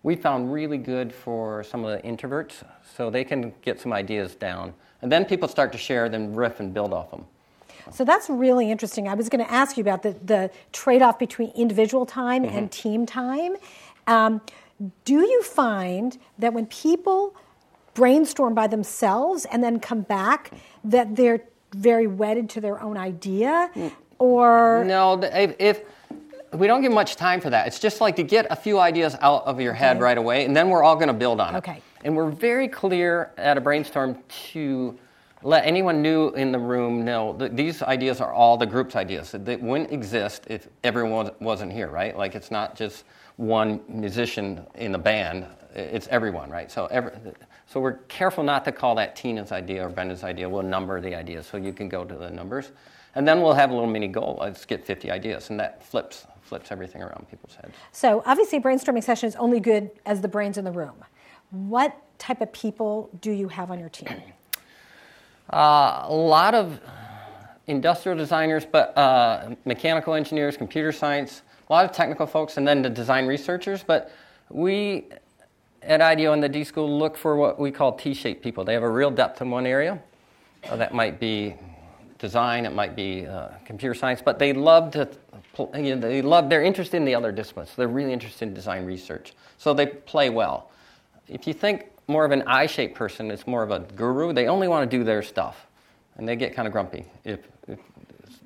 we 0.03 0.15
found 0.15 0.53
really 0.53 0.77
good 0.77 1.11
for 1.11 1.63
some 1.63 1.83
of 1.83 1.91
the 1.91 2.07
introverts, 2.07 2.63
so 2.95 3.09
they 3.09 3.23
can 3.23 3.53
get 3.63 3.79
some 3.79 3.91
ideas 3.91 4.35
down. 4.35 4.73
And 5.01 5.11
then 5.11 5.25
people 5.25 5.47
start 5.47 5.71
to 5.71 5.77
share, 5.77 6.09
then 6.09 6.35
riff 6.35 6.59
and 6.59 6.73
build 6.73 6.93
off 6.93 7.09
them. 7.09 7.25
So 7.91 8.03
that's 8.03 8.29
really 8.29 8.71
interesting. 8.71 9.07
I 9.07 9.13
was 9.13 9.29
going 9.29 9.43
to 9.45 9.51
ask 9.51 9.77
you 9.77 9.81
about 9.81 10.03
the, 10.03 10.15
the 10.23 10.51
trade 10.71 11.01
off 11.01 11.19
between 11.19 11.51
individual 11.51 12.05
time 12.05 12.43
mm-hmm. 12.43 12.57
and 12.57 12.71
team 12.71 13.05
time. 13.05 13.55
Um, 14.07 14.41
do 15.05 15.19
you 15.21 15.43
find 15.43 16.17
that 16.37 16.53
when 16.53 16.65
people 16.67 17.35
brainstorm 17.93 18.53
by 18.53 18.67
themselves 18.67 19.45
and 19.51 19.63
then 19.63 19.79
come 19.79 20.01
back, 20.01 20.51
that 20.83 21.15
they're 21.15 21.41
very 21.73 22.07
wedded 22.07 22.49
to 22.51 22.61
their 22.61 22.81
own 22.81 22.97
idea? 22.97 23.69
Mm. 23.73 23.91
Or. 24.19 24.83
No, 24.85 25.19
if, 25.21 25.55
if 25.59 25.81
we 26.53 26.67
don't 26.67 26.81
give 26.81 26.91
much 26.91 27.15
time 27.15 27.41
for 27.41 27.49
that. 27.49 27.67
It's 27.67 27.79
just 27.79 28.01
like 28.01 28.15
to 28.17 28.23
get 28.23 28.47
a 28.49 28.55
few 28.55 28.79
ideas 28.79 29.15
out 29.21 29.45
of 29.45 29.59
your 29.59 29.73
head 29.73 29.97
okay. 29.97 30.03
right 30.03 30.17
away, 30.17 30.45
and 30.45 30.55
then 30.55 30.69
we're 30.69 30.83
all 30.83 30.95
going 30.95 31.07
to 31.07 31.13
build 31.13 31.39
on 31.39 31.55
it. 31.55 31.57
Okay. 31.59 31.81
And 32.03 32.15
we're 32.15 32.29
very 32.29 32.67
clear 32.67 33.31
at 33.37 33.57
a 33.57 33.61
brainstorm 33.61 34.17
to 34.51 34.97
let 35.43 35.65
anyone 35.65 36.01
new 36.01 36.29
in 36.29 36.51
the 36.51 36.59
room 36.59 37.05
know 37.05 37.33
that 37.33 37.55
these 37.55 37.81
ideas 37.83 38.21
are 38.21 38.33
all 38.33 38.57
the 38.57 38.65
group's 38.65 38.95
ideas. 38.95 39.31
They 39.31 39.55
wouldn't 39.55 39.91
exist 39.91 40.45
if 40.49 40.67
everyone 40.83 41.31
wasn't 41.39 41.71
here, 41.71 41.89
right? 41.89 42.17
Like 42.17 42.35
it's 42.35 42.51
not 42.51 42.75
just 42.75 43.05
one 43.35 43.81
musician 43.87 44.65
in 44.75 44.91
the 44.91 44.97
band, 44.97 45.45
it's 45.75 46.07
everyone, 46.07 46.49
right? 46.49 46.71
So, 46.71 46.87
every, 46.87 47.11
so 47.67 47.79
we're 47.79 47.97
careful 48.07 48.43
not 48.43 48.65
to 48.65 48.71
call 48.71 48.95
that 48.95 49.15
Tina's 49.15 49.51
idea 49.51 49.85
or 49.85 49.89
Brendan's 49.89 50.23
idea. 50.23 50.49
We'll 50.49 50.63
number 50.63 50.99
the 50.99 51.13
ideas 51.13 51.45
so 51.45 51.57
you 51.57 51.71
can 51.71 51.87
go 51.87 52.03
to 52.03 52.15
the 52.15 52.31
numbers. 52.31 52.71
And 53.13 53.27
then 53.27 53.41
we'll 53.41 53.53
have 53.53 53.69
a 53.69 53.73
little 53.73 53.89
mini 53.89 54.07
goal. 54.07 54.37
Let's 54.41 54.65
get 54.65 54.85
50 54.85 55.11
ideas. 55.11 55.49
And 55.49 55.59
that 55.59 55.83
flips, 55.83 56.25
flips 56.41 56.71
everything 56.71 57.01
around 57.01 57.29
people's 57.29 57.55
heads. 57.55 57.73
So 57.91 58.23
obviously, 58.25 58.59
brainstorming 58.59 59.03
session 59.03 59.27
is 59.27 59.35
only 59.35 59.59
good 59.59 59.91
as 60.05 60.21
the 60.21 60.27
brains 60.27 60.57
in 60.57 60.65
the 60.65 60.71
room. 60.71 60.95
What 61.51 61.95
type 62.17 62.41
of 62.41 62.51
people 62.51 63.09
do 63.21 63.31
you 63.31 63.47
have 63.47 63.71
on 63.71 63.79
your 63.79 63.89
team? 63.89 64.21
Uh, 65.51 66.05
a 66.07 66.13
lot 66.13 66.53
of 66.53 66.79
industrial 67.67 68.17
designers, 68.17 68.65
but 68.65 68.97
uh, 68.97 69.55
mechanical 69.65 70.13
engineers, 70.13 70.57
computer 70.57 70.91
science, 70.91 71.41
a 71.69 71.73
lot 71.73 71.85
of 71.85 71.91
technical 71.91 72.25
folks, 72.25 72.57
and 72.57 72.67
then 72.67 72.81
the 72.81 72.89
design 72.89 73.27
researchers. 73.27 73.83
But 73.83 74.11
we 74.49 75.05
at 75.81 76.01
IDEO 76.01 76.33
and 76.33 76.43
the 76.43 76.49
D 76.49 76.63
School 76.63 76.97
look 76.97 77.17
for 77.17 77.35
what 77.35 77.59
we 77.59 77.71
call 77.71 77.93
T-shaped 77.93 78.43
people. 78.43 78.63
They 78.63 78.73
have 78.73 78.83
a 78.83 78.89
real 78.89 79.11
depth 79.11 79.41
in 79.41 79.49
one 79.49 79.65
area. 79.65 79.99
Uh, 80.69 80.75
that 80.75 80.93
might 80.93 81.19
be 81.19 81.55
design, 82.19 82.65
it 82.65 82.73
might 82.73 82.95
be 82.95 83.25
uh, 83.25 83.49
computer 83.63 83.93
science, 83.93 84.21
but 84.23 84.39
they 84.39 84.53
love 84.53 84.91
to. 84.91 85.07
You 85.73 85.95
know, 85.95 86.01
they 86.01 86.21
love. 86.21 86.49
They're 86.49 86.63
interested 86.63 86.97
in 86.97 87.05
the 87.05 87.15
other 87.15 87.31
disciplines. 87.31 87.69
So 87.69 87.75
They're 87.77 87.87
really 87.87 88.13
interested 88.13 88.47
in 88.47 88.53
design 88.53 88.85
research, 88.85 89.33
so 89.57 89.73
they 89.73 89.87
play 89.87 90.29
well. 90.29 90.71
If 91.27 91.47
you 91.47 91.53
think 91.53 91.87
more 92.07 92.25
of 92.25 92.31
an 92.31 92.43
I-shaped 92.47 92.95
person 92.95 93.31
is 93.31 93.45
more 93.45 93.63
of 93.63 93.71
a 93.71 93.79
guru. 93.79 94.33
They 94.33 94.47
only 94.47 94.67
want 94.67 94.89
to 94.89 94.97
do 94.97 95.03
their 95.03 95.21
stuff, 95.21 95.67
and 96.15 96.27
they 96.27 96.35
get 96.35 96.55
kind 96.55 96.67
of 96.67 96.71
grumpy 96.71 97.05
if, 97.23 97.39
if 97.67 97.79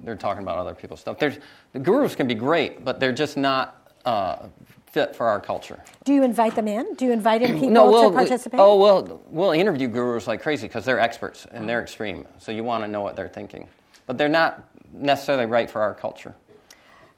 they're 0.03 0.15
talking 0.15 0.43
about 0.43 0.57
other 0.57 0.73
people's 0.73 0.99
stuff. 0.99 1.19
There's, 1.19 1.37
the 1.73 1.79
gurus 1.79 2.15
can 2.15 2.27
be 2.27 2.35
great, 2.35 2.83
but 2.83 2.99
they're 2.99 3.13
just 3.13 3.37
not 3.37 3.91
uh, 4.05 4.47
fit 4.91 5.15
for 5.15 5.27
our 5.27 5.39
culture. 5.39 5.81
Do 6.03 6.13
you 6.13 6.23
invite 6.23 6.55
them 6.55 6.67
in? 6.67 6.95
Do 6.95 7.05
you 7.05 7.11
invite 7.11 7.41
in 7.43 7.53
people 7.59 7.69
no, 7.69 7.89
we'll, 7.89 8.09
to 8.09 8.15
participate? 8.15 8.57
We, 8.57 8.63
oh, 8.63 8.75
well, 8.77 9.21
we'll 9.27 9.51
interview 9.51 9.87
gurus 9.87 10.27
like 10.27 10.41
crazy 10.41 10.67
because 10.67 10.83
they're 10.83 10.99
experts 10.99 11.45
and 11.51 11.69
they're 11.69 11.81
extreme. 11.81 12.25
So 12.39 12.51
you 12.51 12.63
want 12.63 12.83
to 12.83 12.87
know 12.87 13.01
what 13.01 13.15
they're 13.15 13.29
thinking, 13.29 13.67
but 14.07 14.17
they're 14.17 14.27
not 14.29 14.67
necessarily 14.91 15.45
right 15.45 15.69
for 15.69 15.81
our 15.81 15.93
culture. 15.93 16.35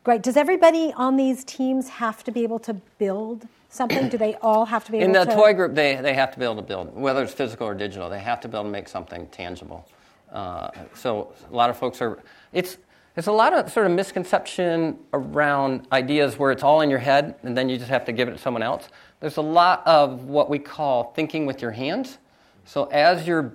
Great. 0.03 0.21
Does 0.21 0.35
everybody 0.35 0.93
on 0.97 1.15
these 1.15 1.45
teams 1.45 1.87
have 1.87 2.23
to 2.25 2.31
be 2.31 2.43
able 2.43 2.59
to 2.59 2.73
build 2.73 3.47
something? 3.73 4.07
Do 4.09 4.17
they 4.17 4.35
all 4.35 4.65
have 4.65 4.85
to 4.85 4.91
be 4.91 4.99
In 4.99 5.11
the 5.11 5.25
to... 5.25 5.33
toy 5.33 5.53
group, 5.53 5.73
they, 5.73 5.95
they 5.95 6.13
have 6.13 6.31
to 6.31 6.39
be 6.39 6.45
able 6.45 6.57
to 6.57 6.61
build, 6.61 6.95
whether 6.95 7.23
it's 7.23 7.33
physical 7.33 7.67
or 7.67 7.73
digital, 7.73 8.09
they 8.09 8.19
have 8.19 8.39
to 8.41 8.47
be 8.47 8.55
able 8.55 8.65
to 8.65 8.71
make 8.71 8.87
something 8.87 9.27
tangible. 9.27 9.87
Uh, 10.31 10.69
so 10.93 11.33
a 11.51 11.55
lot 11.55 11.69
of 11.69 11.77
folks 11.77 12.01
are, 12.01 12.19
it's, 12.53 12.77
there's 13.15 13.27
a 13.27 13.31
lot 13.31 13.53
of 13.53 13.71
sort 13.71 13.85
of 13.85 13.91
misconception 13.91 14.97
around 15.13 15.87
ideas 15.91 16.37
where 16.37 16.51
it's 16.51 16.63
all 16.63 16.81
in 16.81 16.89
your 16.89 16.99
head 16.99 17.35
and 17.43 17.57
then 17.57 17.69
you 17.69 17.77
just 17.77 17.89
have 17.89 18.05
to 18.05 18.11
give 18.11 18.27
it 18.27 18.31
to 18.31 18.37
someone 18.37 18.63
else. 18.63 18.89
There's 19.19 19.37
a 19.37 19.41
lot 19.41 19.85
of 19.85 20.25
what 20.25 20.49
we 20.49 20.59
call 20.59 21.11
thinking 21.13 21.45
with 21.45 21.61
your 21.61 21.71
hands. 21.71 22.17
So 22.65 22.85
as 22.85 23.27
you're 23.27 23.53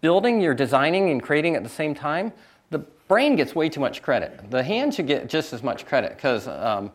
building, 0.00 0.40
you're 0.40 0.54
designing 0.54 1.10
and 1.10 1.22
creating 1.22 1.56
at 1.56 1.62
the 1.62 1.68
same 1.68 1.94
time, 1.94 2.32
the 2.70 2.78
brain 3.08 3.36
gets 3.36 3.54
way 3.54 3.68
too 3.68 3.80
much 3.80 4.02
credit. 4.02 4.50
The 4.50 4.62
hand 4.62 4.94
should 4.94 5.06
get 5.06 5.28
just 5.28 5.52
as 5.52 5.62
much 5.62 5.86
credit 5.86 6.16
because 6.16 6.48
um, 6.48 6.90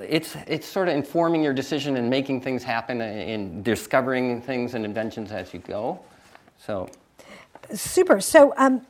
it's, 0.00 0.36
it's 0.46 0.66
sort 0.66 0.88
of 0.88 0.94
informing 0.94 1.42
your 1.42 1.52
decision 1.52 1.96
and 1.96 2.08
making 2.08 2.40
things 2.40 2.62
happen 2.62 3.00
and 3.00 3.64
discovering 3.64 4.40
things 4.42 4.74
and 4.74 4.84
inventions 4.84 5.32
as 5.32 5.52
you 5.52 5.60
go. 5.60 6.00
So, 6.58 6.88
super. 7.72 8.20
So, 8.20 8.54
um, 8.56 8.86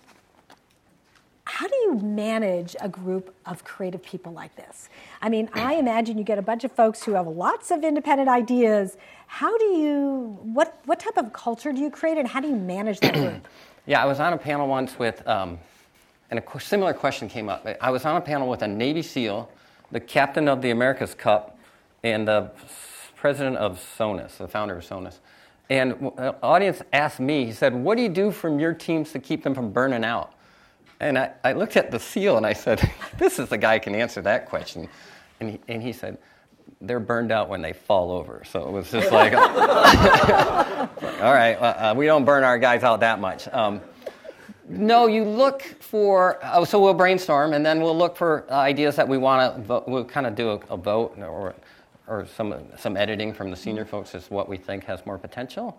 how 1.44 1.66
do 1.66 1.74
you 1.76 1.94
manage 1.94 2.76
a 2.80 2.88
group 2.88 3.34
of 3.46 3.64
creative 3.64 4.02
people 4.02 4.32
like 4.32 4.54
this? 4.56 4.90
I 5.22 5.30
mean, 5.30 5.48
I 5.54 5.74
imagine 5.76 6.18
you 6.18 6.24
get 6.24 6.38
a 6.38 6.42
bunch 6.42 6.62
of 6.64 6.72
folks 6.72 7.02
who 7.02 7.12
have 7.12 7.26
lots 7.26 7.70
of 7.70 7.82
independent 7.82 8.28
ideas. 8.28 8.98
How 9.26 9.56
do 9.56 9.64
you, 9.64 10.38
what, 10.42 10.78
what 10.84 11.00
type 11.00 11.16
of 11.16 11.32
culture 11.32 11.72
do 11.72 11.80
you 11.80 11.90
create 11.90 12.18
and 12.18 12.28
how 12.28 12.40
do 12.40 12.48
you 12.48 12.56
manage 12.56 13.00
that 13.00 13.14
group? 13.14 13.48
yeah, 13.86 14.02
I 14.02 14.06
was 14.06 14.20
on 14.20 14.34
a 14.34 14.38
panel 14.38 14.68
once 14.68 14.98
with 14.98 15.26
um, 15.26 15.58
and 16.30 16.38
a 16.38 16.60
similar 16.60 16.92
question 16.92 17.28
came 17.28 17.48
up. 17.48 17.66
I 17.80 17.90
was 17.90 18.04
on 18.04 18.16
a 18.16 18.20
panel 18.20 18.48
with 18.48 18.62
a 18.62 18.68
Navy 18.68 19.02
SEAL, 19.02 19.50
the 19.90 20.00
captain 20.00 20.48
of 20.48 20.62
the 20.62 20.70
America's 20.70 21.14
Cup, 21.14 21.58
and 22.02 22.28
the 22.28 22.50
president 23.16 23.56
of 23.56 23.82
Sonos, 23.98 24.36
the 24.36 24.48
founder 24.48 24.76
of 24.76 24.84
Sonos. 24.84 25.18
And 25.70 26.12
the 26.16 26.34
audience 26.42 26.82
asked 26.92 27.20
me, 27.20 27.44
he 27.44 27.52
said, 27.52 27.74
What 27.74 27.96
do 27.96 28.02
you 28.02 28.08
do 28.08 28.30
from 28.30 28.58
your 28.58 28.72
teams 28.72 29.12
to 29.12 29.18
keep 29.18 29.42
them 29.42 29.54
from 29.54 29.70
burning 29.70 30.04
out? 30.04 30.32
And 31.00 31.18
I, 31.18 31.32
I 31.44 31.52
looked 31.52 31.76
at 31.76 31.90
the 31.90 32.00
SEAL 32.00 32.38
and 32.38 32.46
I 32.46 32.52
said, 32.52 32.90
This 33.18 33.38
is 33.38 33.48
the 33.48 33.58
guy 33.58 33.78
can 33.78 33.94
answer 33.94 34.22
that 34.22 34.46
question. 34.46 34.88
And 35.40 35.50
he, 35.50 35.60
and 35.68 35.82
he 35.82 35.92
said, 35.92 36.18
They're 36.80 37.00
burned 37.00 37.32
out 37.32 37.48
when 37.48 37.60
they 37.60 37.72
fall 37.72 38.12
over. 38.12 38.42
So 38.50 38.66
it 38.66 38.72
was 38.72 38.90
just 38.90 39.12
like, 39.12 39.34
All 39.34 41.34
right, 41.34 41.54
uh, 41.54 41.94
we 41.96 42.06
don't 42.06 42.24
burn 42.24 42.44
our 42.44 42.58
guys 42.58 42.82
out 42.82 43.00
that 43.00 43.20
much. 43.20 43.46
Um, 43.48 43.80
no, 44.68 45.06
you 45.06 45.24
look 45.24 45.62
for, 45.80 46.38
oh, 46.42 46.64
so 46.64 46.80
we'll 46.80 46.94
brainstorm 46.94 47.52
and 47.52 47.64
then 47.64 47.80
we'll 47.80 47.96
look 47.96 48.16
for 48.16 48.50
ideas 48.50 48.96
that 48.96 49.08
we 49.08 49.18
want 49.18 49.66
to, 49.66 49.82
we'll 49.86 50.04
kind 50.04 50.26
of 50.26 50.34
do 50.34 50.50
a, 50.50 50.60
a 50.70 50.76
vote 50.76 51.18
or, 51.18 51.54
or 52.06 52.26
some, 52.26 52.54
some 52.78 52.96
editing 52.96 53.32
from 53.32 53.50
the 53.50 53.56
senior 53.56 53.84
folks 53.84 54.14
as 54.14 54.30
what 54.30 54.48
we 54.48 54.56
think 54.56 54.84
has 54.84 55.04
more 55.06 55.18
potential. 55.18 55.78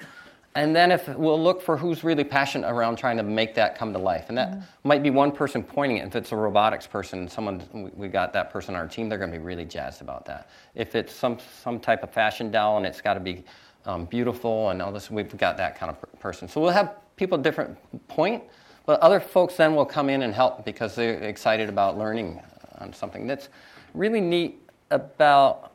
And 0.55 0.75
then 0.75 0.91
if 0.91 1.07
we'll 1.09 1.41
look 1.41 1.61
for 1.61 1.77
who's 1.77 2.03
really 2.03 2.23
passionate 2.23 2.67
around 2.67 2.97
trying 2.97 3.17
to 3.17 3.23
make 3.23 3.53
that 3.55 3.77
come 3.77 3.93
to 3.93 3.99
life. 3.99 4.25
And 4.29 4.37
that 4.37 4.51
mm-hmm. 4.51 4.61
might 4.83 5.03
be 5.03 5.11
one 5.11 5.31
person 5.31 5.61
pointing 5.61 5.97
it. 5.97 6.07
If 6.07 6.15
it's 6.15 6.31
a 6.31 6.35
robotics 6.35 6.87
person, 6.87 7.27
someone 7.29 7.91
we 7.95 8.07
got 8.07 8.33
that 8.33 8.51
person 8.51 8.73
on 8.73 8.81
our 8.81 8.87
team, 8.87 9.09
they're 9.09 9.19
going 9.19 9.31
to 9.31 9.37
be 9.37 9.43
really 9.43 9.65
jazzed 9.65 10.01
about 10.01 10.25
that. 10.25 10.49
If 10.73 10.95
it's 10.95 11.13
some 11.13 11.37
some 11.61 11.79
type 11.79 12.01
of 12.01 12.11
fashion 12.11 12.49
doll 12.49 12.77
and 12.77 12.85
it's 12.85 12.99
got 12.99 13.13
to 13.13 13.19
be 13.19 13.43
um, 13.85 14.05
beautiful 14.05 14.71
and 14.71 14.81
all 14.81 14.91
this, 14.91 15.11
we've 15.11 15.37
got 15.37 15.55
that 15.57 15.77
kind 15.77 15.91
of 15.91 16.19
person. 16.19 16.47
So 16.49 16.59
we'll 16.61 16.71
have 16.71 16.95
people 17.15 17.37
different 17.37 17.77
point, 18.07 18.43
but 18.89 18.99
other 19.01 19.19
folks 19.19 19.55
then 19.55 19.75
will 19.75 19.85
come 19.85 20.09
in 20.09 20.23
and 20.23 20.33
help 20.33 20.65
because 20.65 20.95
they're 20.95 21.19
excited 21.19 21.69
about 21.69 21.95
learning 21.95 22.41
on 22.79 22.91
something 22.91 23.27
that's 23.27 23.49
really 23.93 24.19
neat 24.19 24.67
about 24.89 25.73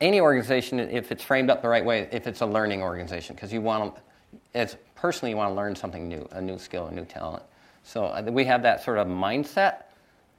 any 0.00 0.18
organization 0.18 0.80
if 0.80 1.12
it's 1.12 1.22
framed 1.22 1.50
up 1.50 1.60
the 1.60 1.68
right 1.68 1.84
way, 1.84 2.08
if 2.10 2.26
it's 2.26 2.40
a 2.40 2.46
learning 2.46 2.80
organization, 2.80 3.36
because 3.36 3.52
you 3.52 3.60
want 3.60 3.94
to, 3.94 4.02
as 4.54 4.78
personally, 4.94 5.28
you 5.28 5.36
want 5.36 5.50
to 5.50 5.54
learn 5.54 5.76
something 5.76 6.08
new, 6.08 6.26
a 6.30 6.40
new 6.40 6.58
skill, 6.58 6.86
a 6.86 6.90
new 6.90 7.04
talent. 7.04 7.42
So 7.82 8.06
uh, 8.06 8.22
we 8.30 8.46
have 8.46 8.62
that 8.62 8.82
sort 8.82 8.96
of 8.96 9.06
mindset 9.08 9.82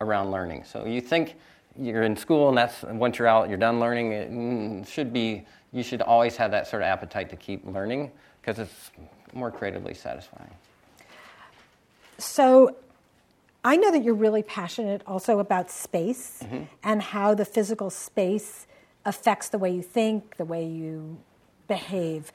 around 0.01 0.31
learning. 0.31 0.63
So 0.63 0.83
you 0.87 0.99
think 0.99 1.35
you're 1.77 2.01
in 2.01 2.17
school 2.17 2.49
and 2.49 2.57
that's 2.57 2.81
once 2.81 3.19
you're 3.19 3.27
out, 3.27 3.49
you're 3.49 3.57
done 3.59 3.79
learning. 3.79 4.13
It 4.13 4.31
mm, 4.31 4.87
should 4.87 5.13
be 5.13 5.45
you 5.71 5.83
should 5.83 6.01
always 6.01 6.35
have 6.37 6.49
that 6.49 6.65
sort 6.65 6.81
of 6.81 6.87
appetite 6.87 7.29
to 7.29 7.35
keep 7.35 7.63
learning 7.67 8.11
because 8.41 8.57
it's 8.57 8.89
more 9.31 9.51
creatively 9.51 9.93
satisfying. 9.93 10.49
So 12.17 12.75
I 13.63 13.75
know 13.75 13.91
that 13.91 14.03
you're 14.03 14.13
really 14.13 14.43
passionate 14.43 15.01
also 15.05 15.39
about 15.39 15.69
space 15.69 16.41
mm-hmm. 16.43 16.63
and 16.83 17.01
how 17.01 17.33
the 17.33 17.45
physical 17.45 17.89
space 17.89 18.65
affects 19.05 19.49
the 19.49 19.57
way 19.57 19.73
you 19.73 19.81
think, 19.81 20.37
the 20.37 20.45
way 20.45 20.65
you 20.65 21.17
behave. 21.67 22.31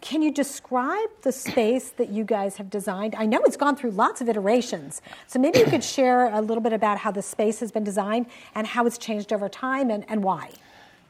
Can 0.00 0.22
you 0.22 0.32
describe 0.32 1.10
the 1.22 1.32
space 1.32 1.90
that 1.90 2.08
you 2.08 2.24
guys 2.24 2.56
have 2.56 2.70
designed? 2.70 3.14
I 3.14 3.26
know 3.26 3.40
it's 3.42 3.56
gone 3.56 3.76
through 3.76 3.90
lots 3.90 4.20
of 4.20 4.28
iterations. 4.28 5.02
So 5.26 5.38
maybe 5.38 5.58
you 5.58 5.66
could 5.66 5.84
share 5.84 6.32
a 6.32 6.40
little 6.40 6.62
bit 6.62 6.72
about 6.72 6.98
how 6.98 7.10
the 7.10 7.22
space 7.22 7.60
has 7.60 7.70
been 7.70 7.84
designed 7.84 8.26
and 8.54 8.66
how 8.66 8.86
it's 8.86 8.98
changed 8.98 9.32
over 9.32 9.48
time 9.48 9.90
and, 9.90 10.04
and 10.08 10.22
why. 10.24 10.50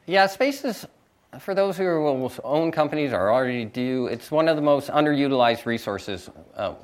Yeah, 0.06 0.26
spaces, 0.26 0.85
for 1.38 1.54
those 1.54 1.76
who 1.76 1.85
will 1.85 2.32
own 2.42 2.72
companies 2.72 3.12
or 3.12 3.30
already 3.30 3.64
do, 3.64 4.06
it's 4.06 4.30
one 4.30 4.48
of 4.48 4.56
the 4.56 4.62
most 4.62 4.90
underutilized 4.90 5.64
resources 5.64 6.28
uh, 6.56 6.74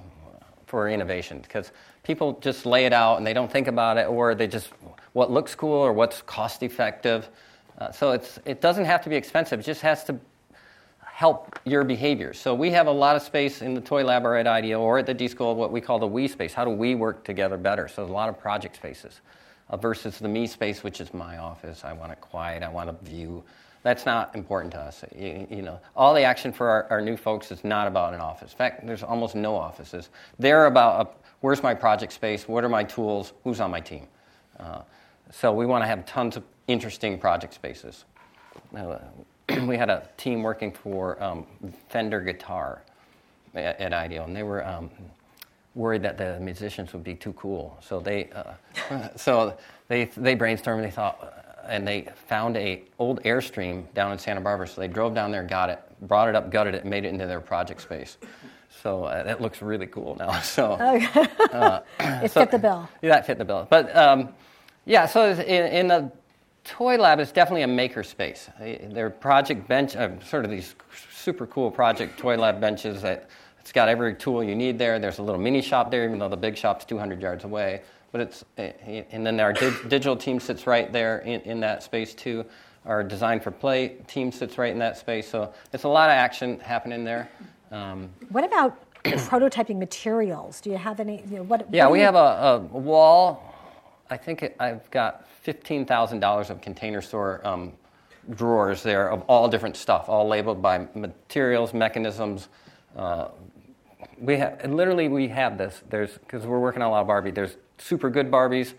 for 0.69 0.89
innovation 0.89 1.41
because 1.41 1.73
people 2.03 2.39
just 2.41 2.67
lay 2.67 2.85
it 2.85 2.93
out 2.93 3.17
and 3.17 3.27
they 3.27 3.33
don't 3.33 3.51
think 3.51 3.67
about 3.67 3.97
it 3.97 4.07
or 4.07 4.35
they 4.35 4.47
just, 4.47 4.69
what 5.15 5.31
looks 5.31 5.55
cool 5.55 5.73
or 5.73 5.93
what's 5.93 6.23
cost 6.23 6.63
effective. 6.63 7.29
Uh, 7.79 7.91
so 7.91 8.13
it's, 8.13 8.39
it 8.45 8.61
doesn't 8.61 8.85
have 8.85 9.03
to 9.03 9.09
be 9.09 9.17
expensive, 9.17 9.61
it 9.61 9.65
just 9.65 9.81
has 9.81 10.05
to 10.05 10.19
help 11.03 11.59
your 11.65 11.83
behavior. 11.83 12.33
So 12.33 12.55
we 12.55 12.71
have 12.71 12.87
a 12.87 12.93
lot 12.93 13.17
of 13.17 13.23
space 13.23 13.61
in 13.61 13.75
the 13.75 13.81
Toy 13.81 14.05
Lab 14.05 14.25
or 14.25 14.37
at 14.37 14.47
IDEO 14.47 14.81
or 14.81 14.99
at 14.99 15.07
the 15.07 15.15
D 15.15 15.27
School, 15.27 15.57
what 15.57 15.73
we 15.73 15.81
call 15.81 15.99
the 15.99 16.07
we 16.07 16.29
space. 16.29 16.55
How 16.55 16.65
do 16.65 16.71
we 16.71 16.95
work 16.95 17.25
together 17.25 17.57
better? 17.57 17.89
So 17.89 18.05
a 18.05 18.07
lot 18.07 18.29
of 18.29 18.39
project 18.39 18.77
spaces 18.77 19.21
uh, 19.71 19.77
versus 19.77 20.19
the 20.19 20.29
me 20.29 20.47
space, 20.47 20.85
which 20.85 21.01
is 21.01 21.13
my 21.13 21.39
office. 21.39 21.83
I 21.83 21.93
want 21.93 22.13
it 22.13 22.21
quiet, 22.21 22.63
I 22.63 22.69
want 22.69 22.89
a 22.89 22.93
view. 23.05 23.43
That's 23.89 24.05
not 24.05 24.37
important 24.37 24.71
to 24.75 24.81
us. 24.81 25.03
You, 25.17 25.47
you 25.49 25.63
know, 25.63 25.81
all 25.97 26.13
the 26.13 26.21
action 26.21 26.53
for 26.53 26.69
our, 26.69 26.87
our, 26.91 27.01
new 27.01 27.17
folks 27.17 27.51
is 27.51 27.65
not 27.65 27.89
about 27.89 28.13
an 28.13 28.21
office. 28.21 28.53
In 28.53 28.59
fact, 28.59 28.87
there's 28.87 29.03
almost 29.03 29.35
no 29.35 29.57
offices. 29.57 30.11
They're 30.39 30.67
about 30.67 31.07
a, 31.07 31.11
where's 31.41 31.63
my 31.63 31.73
project 31.73 32.13
space, 32.13 32.47
what 32.47 32.65
are 32.65 32.69
my 32.69 32.85
tools, 32.85 33.33
who's 33.45 33.61
on 33.61 33.71
my 33.71 33.81
team. 33.81 34.07
Uh, 34.61 34.83
so 35.31 35.55
we 35.55 35.65
want 35.65 35.85
to 35.85 35.87
have 35.87 36.05
tons 36.05 36.37
of 36.37 36.45
interesting 36.67 37.19
project 37.19 37.55
spaces. 37.55 38.05
Uh, 38.77 38.99
we 39.67 39.79
had 39.79 39.89
a 39.89 40.07
team 40.19 40.43
working 40.43 40.71
for 40.71 41.23
um, 41.23 41.47
Fender 41.89 42.21
Guitar 42.21 42.83
at, 43.55 43.81
at 43.81 43.95
IDEO, 43.95 44.25
and 44.25 44.37
they 44.37 44.43
were 44.43 44.67
um, 44.67 44.91
worried 45.75 46.03
that 46.03 46.19
the 46.19 46.39
musicians 46.41 46.93
would 46.93 47.05
be 47.05 47.15
too 47.15 47.33
cool. 47.33 47.79
So 47.81 48.01
they, 48.01 48.29
uh, 48.91 49.09
so 49.17 49.57
they, 49.89 50.05
they 50.15 50.37
brainstormed. 50.37 50.75
And 50.75 50.85
they 50.85 50.91
thought, 50.91 51.48
and 51.69 51.87
they 51.87 52.09
found 52.27 52.57
a 52.57 52.83
old 52.99 53.23
Airstream 53.23 53.93
down 53.95 54.13
in 54.13 54.19
Santa 54.19 54.41
Barbara. 54.41 54.67
So 54.67 54.81
they 54.81 54.89
drove 54.89 55.15
down 55.15 55.31
there, 55.31 55.45
got 55.45 55.71
it, 55.71 55.81
brought 56.03 56.29
it 56.29 56.35
up, 56.35 56.51
gutted 56.51 56.75
it, 56.75 56.85
made 56.85 57.05
it 57.05 57.09
into 57.09 57.27
their 57.27 57.41
project 57.41 57.81
space. 57.81 58.17
So 58.83 59.05
uh, 59.05 59.23
that 59.25 59.41
looks 59.41 59.63
really 59.63 59.87
cool 59.87 60.17
now. 60.19 60.41
So 60.43 60.73
uh, 60.73 61.81
it 62.23 62.31
so, 62.31 62.41
fit 62.41 62.51
the 62.51 62.59
bill. 62.59 62.89
Yeah, 63.03 63.11
that 63.11 63.27
fit 63.27 63.39
the 63.39 63.45
bill. 63.45 63.67
But 63.69 63.95
um, 63.97 64.31
yeah, 64.85 65.07
so 65.07 65.31
in, 65.31 65.67
in 65.67 65.89
the 65.89 66.11
Toy 66.65 66.97
Lab 66.97 67.21
it's 67.21 67.33
definitely 67.33 67.63
a 67.63 67.69
maker 67.69 68.03
space. 68.03 68.49
They're 68.59 69.11
project 69.11 69.69
bench, 69.69 69.97
uh, 69.97 70.19
sort 70.21 70.45
of 70.45 70.51
these 70.51 70.75
super 71.13 71.47
cool 71.47 71.71
project 71.71 72.19
Toy 72.19 72.37
Lab 72.37 72.61
benches 72.61 73.03
that 73.03 73.29
it's 73.69 73.73
got 73.75 73.91
every 73.91 74.15
tool 74.15 74.43
you 74.43 74.55
need 74.55 74.79
there. 74.79 74.99
There's 74.99 75.19
a 75.19 75.23
little 75.23 75.39
mini 75.39 75.61
shop 75.61 75.91
there, 75.91 76.07
even 76.07 76.19
though 76.19 76.31
the 76.31 76.39
big 76.39 76.57
shop's 76.57 76.87
200 76.87 77.21
yards 77.21 77.45
away. 77.45 77.83
But 78.13 78.23
it's, 78.23 78.43
eh, 78.57 78.73
eh, 78.87 79.03
and 79.11 79.27
then 79.27 79.39
our 79.41 79.53
digital 79.53 80.17
team 80.17 80.41
sits 80.41 80.67
right 80.67 80.91
there 80.91 81.19
in, 81.19 81.43
in 81.43 81.61
that 81.61 81.83
space 81.83 82.15
too. 82.15 82.47
Our 82.87 83.05
design 83.05 83.41
for 83.41 83.51
play 83.51 83.97
team 84.07 84.33
sits 84.33 84.57
right 84.57 84.73
in 84.73 84.79
that 84.79 84.97
space. 84.97 85.29
So 85.29 85.53
it's 85.75 85.85
a 85.85 85.89
lot 85.89 86.09
of 86.09 86.15
action 86.15 86.59
happening 86.61 87.05
there. 87.05 87.29
Um, 87.71 88.09
what 88.31 88.43
about 88.43 88.75
prototyping 89.05 89.77
materials? 89.77 90.63
Do 90.63 90.71
you 90.71 90.79
have 90.79 90.99
any? 90.99 91.23
You 91.29 91.37
know, 91.37 91.43
what, 91.43 91.67
yeah, 91.71 91.85
what 91.85 91.93
we 91.93 91.99
you... 91.99 92.07
have 92.07 92.15
a, 92.15 92.19
a, 92.19 92.59
wall. 92.61 93.55
I 94.09 94.17
think 94.17 94.43
it, 94.43 94.57
I've 94.59 94.91
got 94.91 95.29
fifteen 95.43 95.85
thousand 95.85 96.21
dollars 96.21 96.49
of 96.49 96.63
container 96.63 97.03
store 97.03 97.47
um, 97.47 97.75
drawers 98.31 98.83
there 98.83 99.11
of 99.11 99.21
all 99.29 99.47
different 99.47 99.77
stuff, 99.77 100.09
all 100.09 100.27
labeled 100.27 100.63
by 100.63 100.89
materials, 100.95 101.75
mechanisms. 101.75 102.49
Uh, 102.97 103.29
we 104.19 104.37
have 104.37 104.65
literally 104.65 105.09
we 105.09 105.29
have 105.29 105.59
this. 105.59 105.83
There's 105.89 106.19
because 106.19 106.47
we're 106.47 106.61
working 106.61 106.83
on 106.83 106.89
a 106.89 106.91
lot 106.91 107.01
of 107.03 107.07
Barbie. 107.07 107.31
There's 107.31 107.57
super 107.79 108.11
good 108.11 108.31
Barbies. 108.31 108.75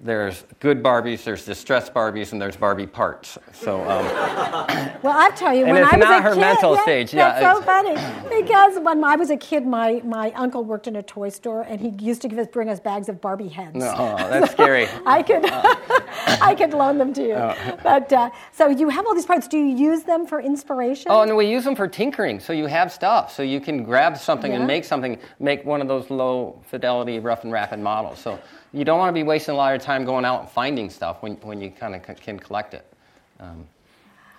There's 0.00 0.44
good 0.60 0.80
Barbies, 0.80 1.24
there's 1.24 1.44
distressed 1.44 1.92
Barbies, 1.92 2.30
and 2.30 2.40
there's 2.40 2.56
Barbie 2.56 2.86
parts. 2.86 3.36
So, 3.52 3.80
um, 3.80 4.04
well, 5.02 5.18
I 5.18 5.32
tell 5.34 5.52
you, 5.52 5.66
when 5.66 5.76
I 5.82 5.96
was 5.96 6.04
a 6.04 6.22
her 6.22 6.34
kid, 6.34 6.40
mental 6.40 6.74
yeah, 6.76 6.82
stage. 6.82 7.14
Yeah, 7.14 7.40
that's 7.40 7.58
so 7.58 7.62
funny 7.64 7.94
because 8.40 8.78
when 8.78 9.02
I 9.02 9.16
was 9.16 9.30
a 9.30 9.36
kid, 9.36 9.66
my, 9.66 10.00
my 10.04 10.30
uncle 10.36 10.64
worked 10.64 10.86
in 10.86 10.94
a 10.94 11.02
toy 11.02 11.30
store, 11.30 11.62
and 11.62 11.80
he 11.80 11.88
used 11.98 12.22
to 12.22 12.28
give 12.28 12.38
us 12.38 12.46
bring 12.46 12.68
us 12.68 12.78
bags 12.78 13.08
of 13.08 13.20
Barbie 13.20 13.48
heads. 13.48 13.74
No, 13.74 13.92
oh, 13.98 14.16
that's 14.30 14.52
scary. 14.52 14.86
I 15.06 15.20
could 15.20 15.44
I 16.40 16.54
could 16.54 16.74
loan 16.74 16.98
them 16.98 17.12
to 17.14 17.22
you. 17.22 17.34
Oh. 17.34 17.78
But 17.82 18.12
uh, 18.12 18.30
so 18.52 18.68
you 18.68 18.90
have 18.90 19.04
all 19.04 19.16
these 19.16 19.26
parts. 19.26 19.48
Do 19.48 19.58
you 19.58 19.76
use 19.76 20.04
them 20.04 20.26
for 20.26 20.40
inspiration? 20.40 21.06
Oh, 21.10 21.22
and 21.22 21.36
we 21.36 21.46
use 21.46 21.64
them 21.64 21.74
for 21.74 21.88
tinkering. 21.88 22.38
So 22.38 22.52
you 22.52 22.66
have 22.66 22.92
stuff, 22.92 23.34
so 23.34 23.42
you 23.42 23.60
can 23.60 23.82
grab 23.82 24.16
something 24.16 24.52
yeah. 24.52 24.58
and 24.58 24.66
make 24.66 24.84
something, 24.84 25.18
make 25.40 25.64
one 25.64 25.80
of 25.80 25.88
those 25.88 26.08
low 26.08 26.62
fidelity 26.66 27.18
rough 27.18 27.42
and 27.42 27.52
rapid 27.52 27.80
models. 27.80 28.20
So 28.20 28.38
you 28.72 28.84
don't 28.84 28.98
want 28.98 29.08
to 29.08 29.14
be 29.14 29.22
wasting 29.22 29.54
a 29.54 29.56
lot 29.56 29.74
of 29.74 29.82
time 29.82 30.04
going 30.04 30.24
out 30.24 30.40
and 30.40 30.50
finding 30.50 30.90
stuff 30.90 31.22
when, 31.22 31.34
when 31.36 31.60
you 31.60 31.70
kind 31.70 31.94
of 31.94 32.04
c- 32.04 32.14
can 32.14 32.38
collect 32.38 32.74
it. 32.74 32.86
Um, 33.40 33.66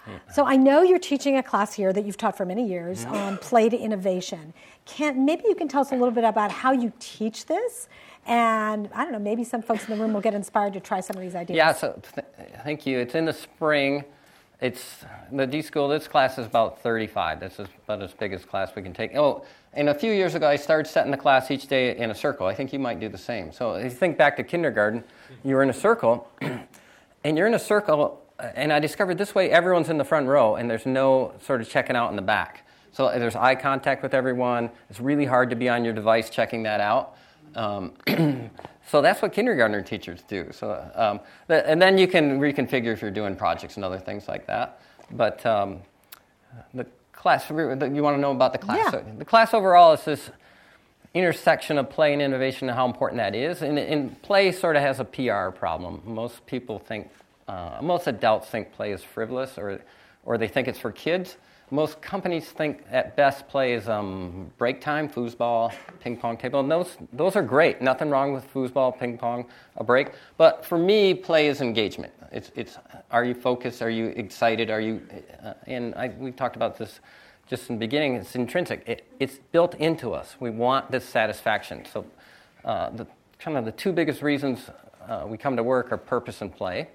yeah. 0.07 0.19
So 0.31 0.45
I 0.45 0.55
know 0.55 0.81
you're 0.81 0.99
teaching 0.99 1.37
a 1.37 1.43
class 1.43 1.73
here 1.73 1.93
that 1.93 2.05
you've 2.05 2.17
taught 2.17 2.37
for 2.37 2.45
many 2.45 2.67
years 2.67 3.05
mm-hmm. 3.05 3.15
on 3.15 3.37
play 3.37 3.69
to 3.69 3.77
innovation. 3.77 4.53
Can 4.85 5.25
maybe 5.25 5.43
you 5.47 5.55
can 5.55 5.67
tell 5.67 5.81
us 5.81 5.91
a 5.91 5.95
little 5.95 6.11
bit 6.11 6.23
about 6.23 6.51
how 6.51 6.71
you 6.71 6.91
teach 6.99 7.45
this, 7.45 7.87
and 8.25 8.89
I 8.93 9.03
don't 9.03 9.13
know, 9.13 9.19
maybe 9.19 9.43
some 9.43 9.61
folks 9.61 9.87
in 9.87 9.95
the 9.95 10.01
room 10.01 10.13
will 10.13 10.21
get 10.21 10.33
inspired 10.33 10.73
to 10.73 10.79
try 10.79 10.99
some 10.99 11.15
of 11.15 11.21
these 11.21 11.35
ideas. 11.35 11.57
Yeah. 11.57 11.73
So 11.73 11.99
th- 12.15 12.27
thank 12.63 12.85
you. 12.85 12.99
It's 12.99 13.15
in 13.15 13.25
the 13.25 13.33
spring. 13.33 14.03
It's 14.61 15.05
the 15.31 15.47
D 15.47 15.61
school. 15.61 15.87
This 15.87 16.07
class 16.07 16.37
is 16.37 16.45
about 16.45 16.81
35. 16.81 17.39
This 17.39 17.59
is 17.59 17.67
about 17.85 18.01
as 18.01 18.13
big 18.13 18.33
as 18.33 18.43
class 18.43 18.75
we 18.75 18.81
can 18.81 18.93
take. 18.93 19.15
Oh, 19.15 19.45
and 19.73 19.89
a 19.89 19.93
few 19.93 20.11
years 20.11 20.35
ago, 20.35 20.47
I 20.47 20.55
started 20.55 20.89
setting 20.89 21.11
the 21.11 21.17
class 21.17 21.51
each 21.51 21.67
day 21.67 21.95
in 21.97 22.11
a 22.11 22.15
circle. 22.15 22.47
I 22.47 22.55
think 22.55 22.73
you 22.73 22.79
might 22.79 22.99
do 22.99 23.09
the 23.09 23.17
same. 23.17 23.51
So 23.51 23.73
if 23.73 23.83
you 23.85 23.89
think 23.89 24.17
back 24.17 24.37
to 24.37 24.43
kindergarten, 24.43 25.03
you 25.43 25.55
were 25.55 25.63
in 25.63 25.69
a 25.69 25.73
circle, 25.73 26.29
and 27.23 27.37
you're 27.37 27.47
in 27.47 27.53
a 27.53 27.59
circle, 27.59 28.25
and 28.39 28.73
I 28.73 28.79
discovered 28.79 29.17
this 29.17 29.35
way 29.35 29.51
everyone's 29.51 29.89
in 29.89 29.97
the 29.97 30.05
front 30.05 30.27
row, 30.27 30.55
and 30.55 30.69
there's 30.69 30.85
no 30.85 31.33
sort 31.41 31.61
of 31.61 31.69
checking 31.69 31.95
out 31.95 32.09
in 32.09 32.15
the 32.15 32.21
back. 32.21 32.65
So 32.91 33.07
there's 33.17 33.35
eye 33.35 33.55
contact 33.55 34.01
with 34.01 34.13
everyone. 34.13 34.69
It's 34.89 34.99
really 34.99 35.25
hard 35.25 35.49
to 35.51 35.55
be 35.55 35.69
on 35.69 35.85
your 35.85 35.93
device 35.93 36.29
checking 36.29 36.63
that 36.63 36.81
out. 36.81 37.15
Um, 37.55 37.93
So 38.89 39.03
that's 39.03 39.21
what 39.21 39.33
kindergartner 39.33 39.83
teachers 39.83 40.23
do. 40.27 40.47
So, 40.51 40.83
um, 40.95 41.19
and 41.47 41.79
then 41.79 41.99
you 41.99 42.07
can 42.07 42.39
reconfigure 42.39 42.91
if 42.91 43.03
you're 43.03 43.11
doing 43.11 43.35
projects 43.35 43.75
and 43.75 43.85
other 43.85 43.99
things 43.99 44.27
like 44.27 44.47
that. 44.47 44.81
But 45.11 45.45
um, 45.45 45.81
the 46.73 46.87
class, 47.19 47.49
you 47.49 47.55
want 47.55 48.17
to 48.17 48.17
know 48.17 48.31
about 48.31 48.53
the 48.53 48.59
class? 48.59 48.77
Yeah. 48.77 48.91
So 48.91 49.05
the 49.17 49.25
class 49.25 49.53
overall 49.53 49.93
is 49.93 50.03
this 50.05 50.31
intersection 51.13 51.77
of 51.77 51.89
play 51.89 52.13
and 52.13 52.21
innovation 52.21 52.69
and 52.69 52.75
how 52.75 52.85
important 52.85 53.17
that 53.19 53.35
is. 53.35 53.61
And, 53.61 53.77
and 53.77 54.21
play 54.21 54.51
sort 54.51 54.75
of 54.75 54.81
has 54.81 54.99
a 54.99 55.05
PR 55.05 55.49
problem. 55.49 56.01
Most 56.05 56.45
people 56.45 56.79
think, 56.79 57.09
uh, 57.47 57.79
most 57.81 58.07
adults 58.07 58.47
think 58.47 58.71
play 58.71 58.91
is 58.91 59.03
frivolous 59.03 59.57
or, 59.57 59.81
or 60.25 60.37
they 60.37 60.47
think 60.47 60.67
it's 60.67 60.79
for 60.79 60.91
kids 60.91 61.37
most 61.71 62.01
companies 62.01 62.49
think 62.49 62.83
at 62.89 63.15
best 63.15 63.47
play 63.47 63.73
is 63.73 63.87
um, 63.87 64.51
break 64.57 64.81
time, 64.81 65.07
foosball, 65.07 65.73
ping 65.99 66.17
pong 66.17 66.37
table. 66.37 66.59
And 66.59 66.71
those, 66.71 66.97
those 67.13 67.35
are 67.35 67.43
great. 67.43 67.81
Nothing 67.81 68.09
wrong 68.09 68.33
with 68.33 68.51
foosball, 68.51 68.97
ping 68.97 69.17
pong, 69.17 69.45
a 69.77 69.83
break. 69.83 70.09
But 70.37 70.65
for 70.65 70.77
me, 70.77 71.13
play 71.13 71.47
is 71.47 71.61
engagement. 71.61 72.13
It's, 72.31 72.51
it's 72.55 72.77
are 73.11 73.25
you 73.25 73.33
focused? 73.33 73.81
Are 73.81 73.89
you 73.89 74.07
excited? 74.07 74.69
Are 74.69 74.81
you, 74.81 75.01
uh, 75.43 75.53
and 75.67 75.95
I, 75.95 76.09
we 76.17 76.31
talked 76.31 76.55
about 76.55 76.77
this 76.77 76.99
just 77.47 77.69
in 77.69 77.75
the 77.75 77.79
beginning. 77.79 78.15
It's 78.15 78.35
intrinsic. 78.35 78.83
It, 78.87 79.05
it's 79.19 79.39
built 79.51 79.75
into 79.75 80.13
us. 80.13 80.35
We 80.39 80.51
want 80.51 80.91
this 80.91 81.03
satisfaction. 81.05 81.85
So 81.91 82.05
uh, 82.63 82.91
the 82.91 83.07
kind 83.39 83.57
of 83.57 83.65
the 83.65 83.71
two 83.71 83.91
biggest 83.91 84.21
reasons 84.21 84.69
uh, 85.07 85.25
we 85.27 85.37
come 85.37 85.55
to 85.55 85.63
work 85.63 85.91
are 85.91 85.97
purpose 85.97 86.41
and 86.41 86.55
play. 86.55 86.89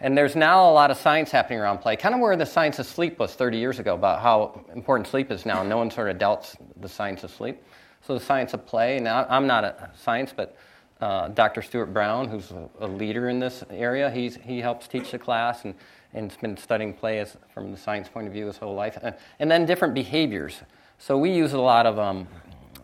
And 0.00 0.18
there's 0.18 0.34
now 0.34 0.68
a 0.68 0.72
lot 0.72 0.90
of 0.90 0.96
science 0.96 1.30
happening 1.30 1.60
around 1.60 1.78
play, 1.78 1.94
kind 1.94 2.14
of 2.14 2.20
where 2.20 2.34
the 2.34 2.46
science 2.46 2.78
of 2.80 2.86
sleep 2.86 3.18
was 3.20 3.34
30 3.34 3.58
years 3.58 3.78
ago 3.78 3.94
about 3.94 4.20
how 4.20 4.64
important 4.74 5.06
sleep 5.06 5.30
is 5.30 5.46
now. 5.46 5.62
No 5.62 5.76
one 5.76 5.90
sort 5.90 6.10
of 6.10 6.18
doubts 6.18 6.56
the 6.80 6.88
science 6.88 7.22
of 7.22 7.30
sleep. 7.30 7.62
So 8.04 8.14
the 8.14 8.24
science 8.24 8.52
of 8.52 8.66
play, 8.66 8.98
now 8.98 9.26
I'm 9.28 9.46
not 9.46 9.62
a 9.62 9.90
science, 9.96 10.32
but 10.34 10.56
uh, 11.02 11.28
Dr. 11.28 11.62
Stuart 11.62 11.86
Brown, 11.86 12.28
who's 12.28 12.52
a, 12.52 12.68
a, 12.80 12.86
leader 12.86 13.28
in 13.28 13.40
this 13.40 13.64
area, 13.70 14.08
he's, 14.10 14.36
he 14.36 14.60
helps 14.60 14.86
teach 14.86 15.10
the 15.10 15.18
class 15.18 15.64
and, 15.64 15.74
and 16.14 16.30
has 16.30 16.40
been 16.40 16.56
studying 16.56 16.94
play 16.94 17.18
as, 17.18 17.36
from 17.52 17.72
the 17.72 17.76
science 17.76 18.08
point 18.08 18.28
of 18.28 18.32
view 18.32 18.46
his 18.46 18.56
whole 18.56 18.74
life. 18.74 18.96
And, 19.02 19.14
and 19.40 19.50
then 19.50 19.66
different 19.66 19.94
behaviors. 19.94 20.60
So 20.98 21.18
we 21.18 21.32
use 21.32 21.54
a 21.54 21.60
lot 21.60 21.86
of 21.86 21.98
um, 21.98 22.28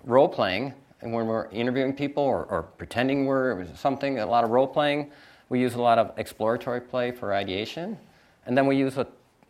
role 0.05 0.29
playing 0.29 0.75
and 1.01 1.13
when 1.13 1.27
we're 1.27 1.49
interviewing 1.51 1.93
people 1.93 2.25
or, 2.25 2.45
or 2.47 2.65
pretending 2.65 3.27
we're 3.27 3.67
something, 3.77 4.19
a 4.19 4.27
lot 4.27 4.43
of 4.43 4.51
role 4.51 4.67
playing. 4.67 5.13
We 5.49 5.61
use 5.61 5.75
a 5.75 5.81
lot 5.81 5.99
of 5.99 6.13
exploratory 6.19 6.81
play 6.81 7.13
for 7.13 7.33
ideation, 7.33 7.97
and 8.47 8.59
then 8.59 8.67
we 8.67 8.77
use 8.77 8.99
a 8.99 9.07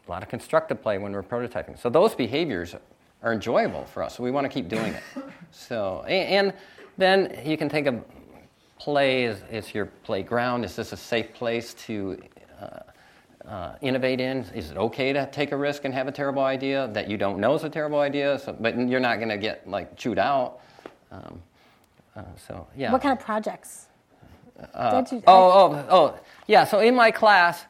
lot 0.06 0.22
of 0.22 0.28
constructive 0.28 0.82
play 0.82 0.98
when 0.98 1.12
we're 1.12 1.22
prototyping. 1.22 1.78
So 1.78 1.88
those 1.88 2.14
behaviors 2.14 2.76
are 3.22 3.32
enjoyable 3.32 3.84
for 3.86 4.02
us, 4.02 4.16
so 4.16 4.22
we 4.22 4.30
want 4.30 4.44
to 4.44 4.48
keep 4.48 4.68
doing 4.68 4.92
it. 4.92 5.02
So, 5.50 6.02
and 6.02 6.52
then 6.98 7.40
you 7.44 7.56
can 7.56 7.70
think 7.70 7.86
of 7.86 8.04
play 8.78 9.24
is, 9.24 9.40
as 9.50 9.74
your 9.74 9.86
playground. 9.86 10.64
Is 10.64 10.76
this 10.76 10.92
a 10.92 10.96
safe 10.96 11.32
place 11.34 11.74
to 11.86 12.20
uh, 12.60 13.48
uh, 13.48 13.74
innovate 13.80 14.20
in? 14.20 14.44
Is 14.54 14.70
it 14.70 14.76
okay 14.76 15.12
to 15.12 15.26
take 15.30 15.52
a 15.52 15.56
risk 15.56 15.84
and 15.84 15.92
have 15.92 16.08
a 16.08 16.12
terrible 16.12 16.42
idea 16.42 16.88
that 16.92 17.08
you 17.08 17.16
don't 17.16 17.38
know 17.38 17.54
is 17.54 17.64
a 17.64 17.70
terrible 17.70 18.00
idea, 18.00 18.38
so, 18.38 18.56
but 18.58 18.78
you're 18.78 19.00
not 19.00 19.16
going 19.16 19.28
to 19.28 19.38
get 19.38 19.68
like 19.68 19.96
chewed 19.96 20.18
out? 20.18 20.60
Um, 21.10 21.42
uh, 22.16 22.22
so 22.46 22.66
yeah. 22.76 22.92
What 22.92 23.02
kind 23.02 23.18
of 23.18 23.24
projects? 23.24 23.86
Uh, 24.74 25.04
you, 25.10 25.22
oh, 25.26 25.50
oh, 25.72 25.86
oh, 25.88 26.18
yeah. 26.48 26.64
So 26.64 26.80
in 26.80 26.94
my 26.94 27.12
class, 27.12 27.64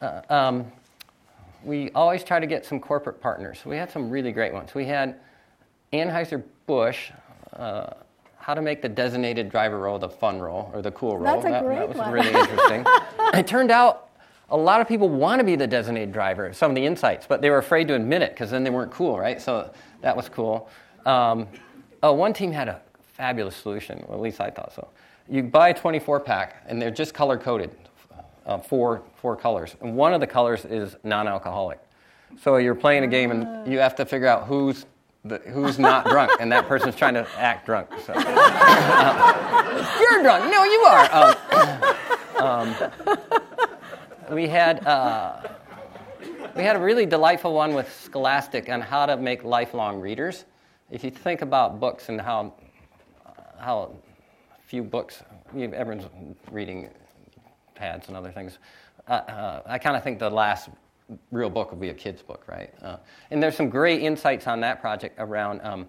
uh, 0.00 0.22
um, 0.30 0.72
we 1.62 1.90
always 1.90 2.24
try 2.24 2.40
to 2.40 2.46
get 2.46 2.64
some 2.64 2.80
corporate 2.80 3.20
partners. 3.20 3.60
We 3.66 3.76
had 3.76 3.90
some 3.90 4.08
really 4.08 4.32
great 4.32 4.52
ones. 4.52 4.74
We 4.74 4.86
had 4.86 5.16
Anheuser 5.92 6.42
Busch. 6.66 7.10
Uh, 7.52 7.92
how 8.42 8.54
to 8.54 8.60
make 8.60 8.82
the 8.82 8.88
designated 8.88 9.48
driver 9.48 9.78
role 9.78 9.98
the 9.98 10.08
fun 10.08 10.40
role 10.40 10.70
or 10.74 10.82
the 10.82 10.90
cool 10.90 11.16
role. 11.16 11.40
That's 11.40 11.46
a 11.46 11.50
that, 11.50 11.64
great 11.64 11.78
that 11.78 11.88
was 11.88 11.98
one. 11.98 12.12
really 12.12 12.32
interesting. 12.32 12.84
it 13.34 13.46
turned 13.46 13.70
out 13.70 14.10
a 14.50 14.56
lot 14.56 14.80
of 14.80 14.88
people 14.88 15.08
want 15.08 15.38
to 15.38 15.44
be 15.44 15.54
the 15.54 15.66
designated 15.66 16.12
driver. 16.12 16.52
Some 16.52 16.70
of 16.70 16.74
the 16.74 16.84
insights, 16.84 17.24
but 17.26 17.40
they 17.40 17.50
were 17.50 17.58
afraid 17.58 17.86
to 17.88 17.94
admit 17.94 18.20
it 18.20 18.32
because 18.32 18.50
then 18.50 18.64
they 18.64 18.70
weren't 18.70 18.90
cool, 18.90 19.18
right? 19.18 19.40
So 19.40 19.72
that 20.00 20.16
was 20.16 20.28
cool. 20.28 20.68
Um, 21.06 21.46
oh, 22.02 22.12
one 22.12 22.32
team 22.32 22.52
had 22.52 22.68
a 22.68 22.80
fabulous 23.14 23.54
solution. 23.54 24.04
Well, 24.08 24.18
at 24.18 24.22
least 24.22 24.40
I 24.40 24.50
thought 24.50 24.74
so 24.74 24.88
you 25.28 25.42
buy 25.42 25.68
a 25.68 25.74
24 25.74 26.20
pack 26.20 26.64
and 26.66 26.80
they're 26.80 26.90
just 26.90 27.14
color 27.14 27.38
coded, 27.38 27.70
uh, 28.46 28.58
four, 28.58 29.02
four 29.16 29.36
colors. 29.36 29.76
And 29.80 29.96
one 29.96 30.12
of 30.12 30.20
the 30.20 30.26
colors 30.26 30.64
is 30.64 30.96
non 31.04 31.28
alcoholic. 31.28 31.78
So 32.40 32.56
you're 32.56 32.74
playing 32.74 33.04
a 33.04 33.06
game 33.06 33.30
and 33.30 33.70
you 33.70 33.78
have 33.78 33.94
to 33.96 34.06
figure 34.06 34.26
out 34.26 34.46
who's, 34.46 34.86
the, 35.24 35.38
who's 35.38 35.78
not 35.78 36.06
drunk, 36.06 36.32
and 36.40 36.50
that 36.52 36.66
person's 36.66 36.96
trying 36.96 37.14
to 37.14 37.26
act 37.36 37.66
drunk. 37.66 37.88
So. 38.04 38.12
you're 40.00 40.22
drunk. 40.22 40.50
No, 40.50 40.64
you 40.64 40.80
are. 40.88 41.08
Um, 41.14 41.34
um, 42.44 42.74
we 44.34 44.48
had. 44.48 44.86
Uh, 44.86 45.48
we 46.54 46.62
had 46.64 46.76
a 46.76 46.78
really 46.78 47.06
delightful 47.06 47.54
one 47.54 47.72
with 47.72 47.90
Scholastic 48.02 48.68
on 48.68 48.82
how 48.82 49.06
to 49.06 49.16
make 49.16 49.42
lifelong 49.42 50.00
readers. 50.00 50.44
If 50.90 51.02
you 51.02 51.10
think 51.10 51.40
about 51.40 51.80
books 51.80 52.10
and 52.10 52.20
how, 52.20 52.52
how 53.58 53.94
few 54.72 54.82
books. 54.82 55.22
Everyone's 55.54 56.08
reading 56.50 56.88
pads 57.74 58.08
and 58.08 58.16
other 58.16 58.30
things. 58.30 58.58
Uh, 59.06 59.12
uh, 59.12 59.62
I 59.66 59.76
kind 59.76 59.98
of 59.98 60.02
think 60.02 60.18
the 60.18 60.30
last 60.30 60.70
real 61.30 61.50
book 61.50 61.70
will 61.70 61.78
be 61.78 61.90
a 61.90 61.94
kid's 61.94 62.22
book, 62.22 62.44
right? 62.46 62.72
Uh, 62.82 62.96
and 63.30 63.42
there's 63.42 63.56
some 63.56 63.68
great 63.68 64.02
insights 64.02 64.46
on 64.46 64.60
that 64.60 64.80
project 64.80 65.16
around 65.18 65.60
um, 65.62 65.86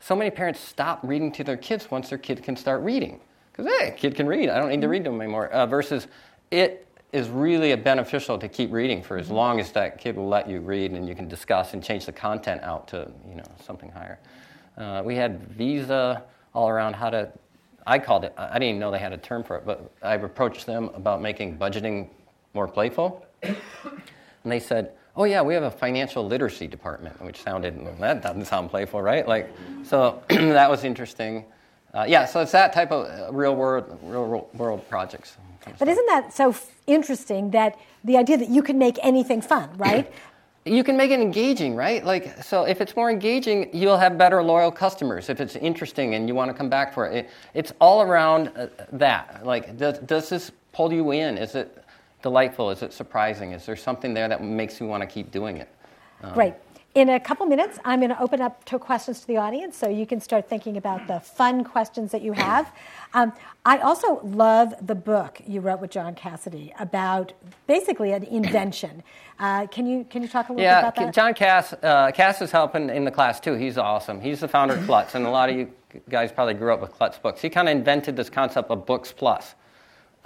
so 0.00 0.14
many 0.14 0.30
parents 0.30 0.60
stop 0.60 1.00
reading 1.02 1.32
to 1.32 1.44
their 1.44 1.56
kids 1.56 1.90
once 1.90 2.08
their 2.08 2.18
kid 2.18 2.42
can 2.42 2.56
start 2.56 2.82
reading. 2.82 3.20
Because, 3.52 3.72
hey, 3.78 3.94
kid 3.96 4.14
can 4.14 4.26
read. 4.26 4.50
I 4.50 4.58
don't 4.58 4.68
need 4.68 4.82
to 4.82 4.88
read 4.88 5.04
to 5.04 5.10
them 5.10 5.20
anymore. 5.20 5.48
Uh, 5.48 5.66
versus 5.66 6.06
it 6.50 6.86
is 7.12 7.28
really 7.28 7.74
beneficial 7.76 8.38
to 8.38 8.48
keep 8.48 8.70
reading 8.72 9.02
for 9.02 9.16
as 9.16 9.30
long 9.30 9.58
as 9.58 9.72
that 9.72 9.98
kid 9.98 10.16
will 10.16 10.28
let 10.28 10.48
you 10.48 10.60
read 10.60 10.92
and 10.92 11.08
you 11.08 11.14
can 11.14 11.28
discuss 11.28 11.72
and 11.72 11.82
change 11.82 12.04
the 12.04 12.12
content 12.12 12.62
out 12.62 12.86
to, 12.88 13.10
you 13.28 13.36
know, 13.36 13.44
something 13.64 13.90
higher. 13.90 14.18
Uh, 14.76 15.02
we 15.04 15.16
had 15.16 15.48
Visa 15.48 16.22
all 16.52 16.68
around 16.68 16.94
how 16.94 17.08
to 17.08 17.32
I 17.86 18.00
called 18.00 18.24
it, 18.24 18.34
I 18.36 18.54
didn't 18.54 18.68
even 18.70 18.80
know 18.80 18.90
they 18.90 18.98
had 18.98 19.12
a 19.12 19.18
term 19.18 19.44
for 19.44 19.56
it, 19.56 19.64
but 19.64 19.92
I 20.02 20.14
approached 20.14 20.66
them 20.66 20.90
about 20.94 21.22
making 21.22 21.56
budgeting 21.56 22.08
more 22.52 22.66
playful. 22.66 23.24
And 24.46 24.52
they 24.52 24.60
said, 24.60 24.92
oh 25.16 25.24
yeah, 25.24 25.42
we 25.42 25.54
have 25.54 25.64
a 25.64 25.70
financial 25.72 26.24
literacy 26.24 26.68
department, 26.68 27.20
which 27.20 27.42
sounded, 27.42 27.84
that 27.98 28.22
doesn't 28.22 28.44
sound 28.44 28.70
playful, 28.70 29.02
right? 29.02 29.26
Like, 29.26 29.52
so 29.82 30.22
that 30.28 30.70
was 30.70 30.84
interesting. 30.84 31.44
Uh, 31.92 32.04
yeah, 32.06 32.24
so 32.24 32.40
it's 32.40 32.52
that 32.52 32.72
type 32.72 32.92
of 32.92 33.06
uh, 33.06 33.32
real 33.32 33.56
world, 33.56 33.98
real 34.04 34.48
world 34.54 34.88
projects. 34.88 35.36
But 35.80 35.88
isn't 35.88 36.06
that 36.06 36.32
so 36.32 36.50
f- 36.50 36.70
interesting 36.86 37.50
that 37.50 37.76
the 38.04 38.16
idea 38.16 38.36
that 38.36 38.48
you 38.48 38.62
can 38.62 38.78
make 38.78 39.00
anything 39.02 39.40
fun, 39.42 39.68
right? 39.78 40.12
you 40.64 40.84
can 40.84 40.96
make 40.96 41.10
it 41.10 41.18
engaging, 41.18 41.74
right? 41.74 42.04
Like, 42.04 42.40
so 42.44 42.64
if 42.64 42.80
it's 42.80 42.94
more 42.94 43.10
engaging, 43.10 43.68
you'll 43.72 43.98
have 43.98 44.16
better 44.16 44.44
loyal 44.44 44.70
customers. 44.70 45.28
If 45.28 45.40
it's 45.40 45.56
interesting 45.56 46.14
and 46.14 46.28
you 46.28 46.36
want 46.36 46.52
to 46.52 46.54
come 46.56 46.68
back 46.68 46.94
for 46.94 47.06
it, 47.06 47.16
it 47.16 47.30
it's 47.52 47.72
all 47.80 48.00
around 48.00 48.52
uh, 48.56 48.68
that. 48.92 49.44
Like, 49.44 49.76
does, 49.76 49.98
does 49.98 50.28
this 50.28 50.52
pull 50.72 50.92
you 50.92 51.10
in? 51.10 51.36
Is 51.36 51.56
it 51.56 51.84
delightful? 52.22 52.70
Is 52.70 52.82
it 52.82 52.92
surprising? 52.92 53.52
Is 53.52 53.66
there 53.66 53.76
something 53.76 54.14
there 54.14 54.28
that 54.28 54.42
makes 54.42 54.80
you 54.80 54.86
want 54.86 55.02
to 55.02 55.06
keep 55.06 55.30
doing 55.30 55.58
it? 55.58 55.68
Um, 56.22 56.34
Great. 56.34 56.54
In 56.96 57.10
a 57.10 57.20
couple 57.20 57.44
minutes, 57.44 57.78
I'm 57.84 58.00
going 58.00 58.08
to 58.08 58.18
open 58.22 58.40
up 58.40 58.64
to 58.64 58.78
questions 58.78 59.20
to 59.20 59.26
the 59.26 59.36
audience 59.36 59.76
so 59.76 59.86
you 59.86 60.06
can 60.06 60.18
start 60.18 60.48
thinking 60.48 60.78
about 60.78 61.06
the 61.06 61.20
fun 61.20 61.62
questions 61.62 62.10
that 62.12 62.22
you 62.22 62.32
have. 62.32 62.72
Um, 63.14 63.32
I 63.64 63.78
also 63.78 64.20
love 64.24 64.74
the 64.86 64.94
book 64.94 65.40
you 65.46 65.60
wrote 65.60 65.80
with 65.80 65.90
John 65.90 66.14
Cassidy 66.14 66.74
about 66.78 67.32
basically 67.66 68.12
an 68.12 68.24
invention. 68.24 69.02
Uh, 69.38 69.66
can 69.66 69.86
you 69.86 70.02
can 70.08 70.22
you 70.22 70.28
talk 70.28 70.48
a 70.48 70.52
little 70.52 70.64
yeah, 70.64 70.80
bit 70.80 70.88
about 70.88 71.06
that? 71.06 71.14
John 71.14 71.34
Cass 71.34 71.74
uh, 71.82 72.10
Cass 72.10 72.40
is 72.40 72.50
helping 72.50 72.88
in 72.88 73.04
the 73.04 73.10
class 73.10 73.38
too. 73.38 73.52
He's 73.52 73.76
awesome. 73.76 74.18
He's 74.18 74.40
the 74.40 74.48
founder 74.48 74.74
of 74.74 74.84
Klutz, 74.86 75.14
and 75.14 75.26
a 75.26 75.30
lot 75.30 75.50
of 75.50 75.56
you 75.56 75.70
guys 76.08 76.32
probably 76.32 76.54
grew 76.54 76.72
up 76.72 76.80
with 76.80 76.92
Klutz 76.92 77.18
books. 77.18 77.42
He 77.42 77.50
kind 77.50 77.68
of 77.68 77.76
invented 77.76 78.16
this 78.16 78.30
concept 78.30 78.70
of 78.70 78.86
books 78.86 79.12
plus, 79.12 79.54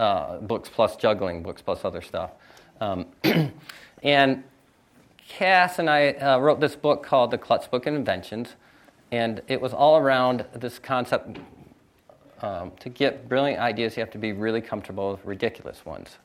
uh, 0.00 0.38
books 0.38 0.70
plus 0.72 0.96
juggling, 0.96 1.42
books 1.42 1.60
plus 1.60 1.84
other 1.84 2.00
stuff. 2.00 2.30
Um, 2.80 3.06
and 4.02 4.42
Cass 5.28 5.78
and 5.78 5.90
I 5.90 6.12
uh, 6.12 6.38
wrote 6.38 6.58
this 6.58 6.74
book 6.74 7.02
called 7.02 7.30
The 7.30 7.38
Klutz 7.38 7.66
Book 7.66 7.86
of 7.86 7.94
Inventions, 7.94 8.56
and 9.12 9.42
it 9.46 9.60
was 9.60 9.74
all 9.74 9.98
around 9.98 10.46
this 10.54 10.78
concept. 10.78 11.38
Um, 12.42 12.72
to 12.80 12.88
get 12.88 13.28
brilliant 13.28 13.60
ideas, 13.60 13.98
you 13.98 14.00
have 14.00 14.10
to 14.12 14.18
be 14.18 14.32
really 14.32 14.62
comfortable 14.62 15.10
with 15.12 15.24
ridiculous 15.26 15.84
ones. 15.84 16.16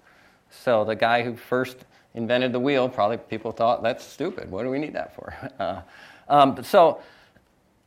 So 0.50 0.86
the 0.86 0.96
guy 0.96 1.24
who 1.24 1.36
first 1.36 1.80
invented 2.14 2.54
the 2.54 2.60
wheel, 2.60 2.88
probably 2.88 3.18
people 3.18 3.52
thought 3.52 3.84
that's 3.84 4.06
stupid. 4.06 4.50
What 4.50 4.64
do 4.64 4.70
we 4.70 4.80
need 4.80 4.94
that 4.94 5.14
for? 5.16 5.36
Uh, 5.60 5.82
um, 6.28 6.64
so, 6.64 7.02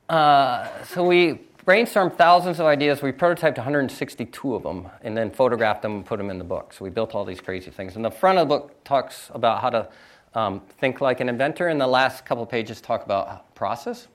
uh, 0.09 0.69
so 0.85 1.05
we 1.05 1.41
brainstormed 1.69 2.17
thousands 2.17 2.59
of 2.61 2.65
ideas. 2.65 3.03
We 3.03 3.13
prototyped 3.13 3.59
162 3.59 4.55
of 4.55 4.63
them, 4.63 4.89
and 5.03 5.15
then 5.15 5.31
photographed 5.31 5.83
them 5.83 5.97
and 5.97 6.07
put 6.07 6.17
them 6.17 6.31
in 6.31 6.39
the 6.39 6.45
book. 6.45 6.73
So 6.73 6.83
we 6.83 6.91
built 6.91 7.15
all 7.15 7.27
these 7.27 7.43
crazy 7.43 7.71
things. 7.71 7.95
And 7.95 8.03
the 8.03 8.11
front 8.11 8.39
of 8.39 8.49
the 8.49 8.55
book 8.57 8.83
talks 8.85 9.31
about 9.35 9.61
how 9.61 9.69
to 9.69 9.89
um, 10.35 10.63
think 10.79 11.03
like 11.03 11.21
an 11.21 11.29
inventor, 11.29 11.69
and 11.69 11.79
the 11.79 11.87
last 11.87 12.25
couple 12.25 12.47
pages 12.47 12.81
talk 12.81 13.05
about 13.05 13.55
process. 13.55 14.09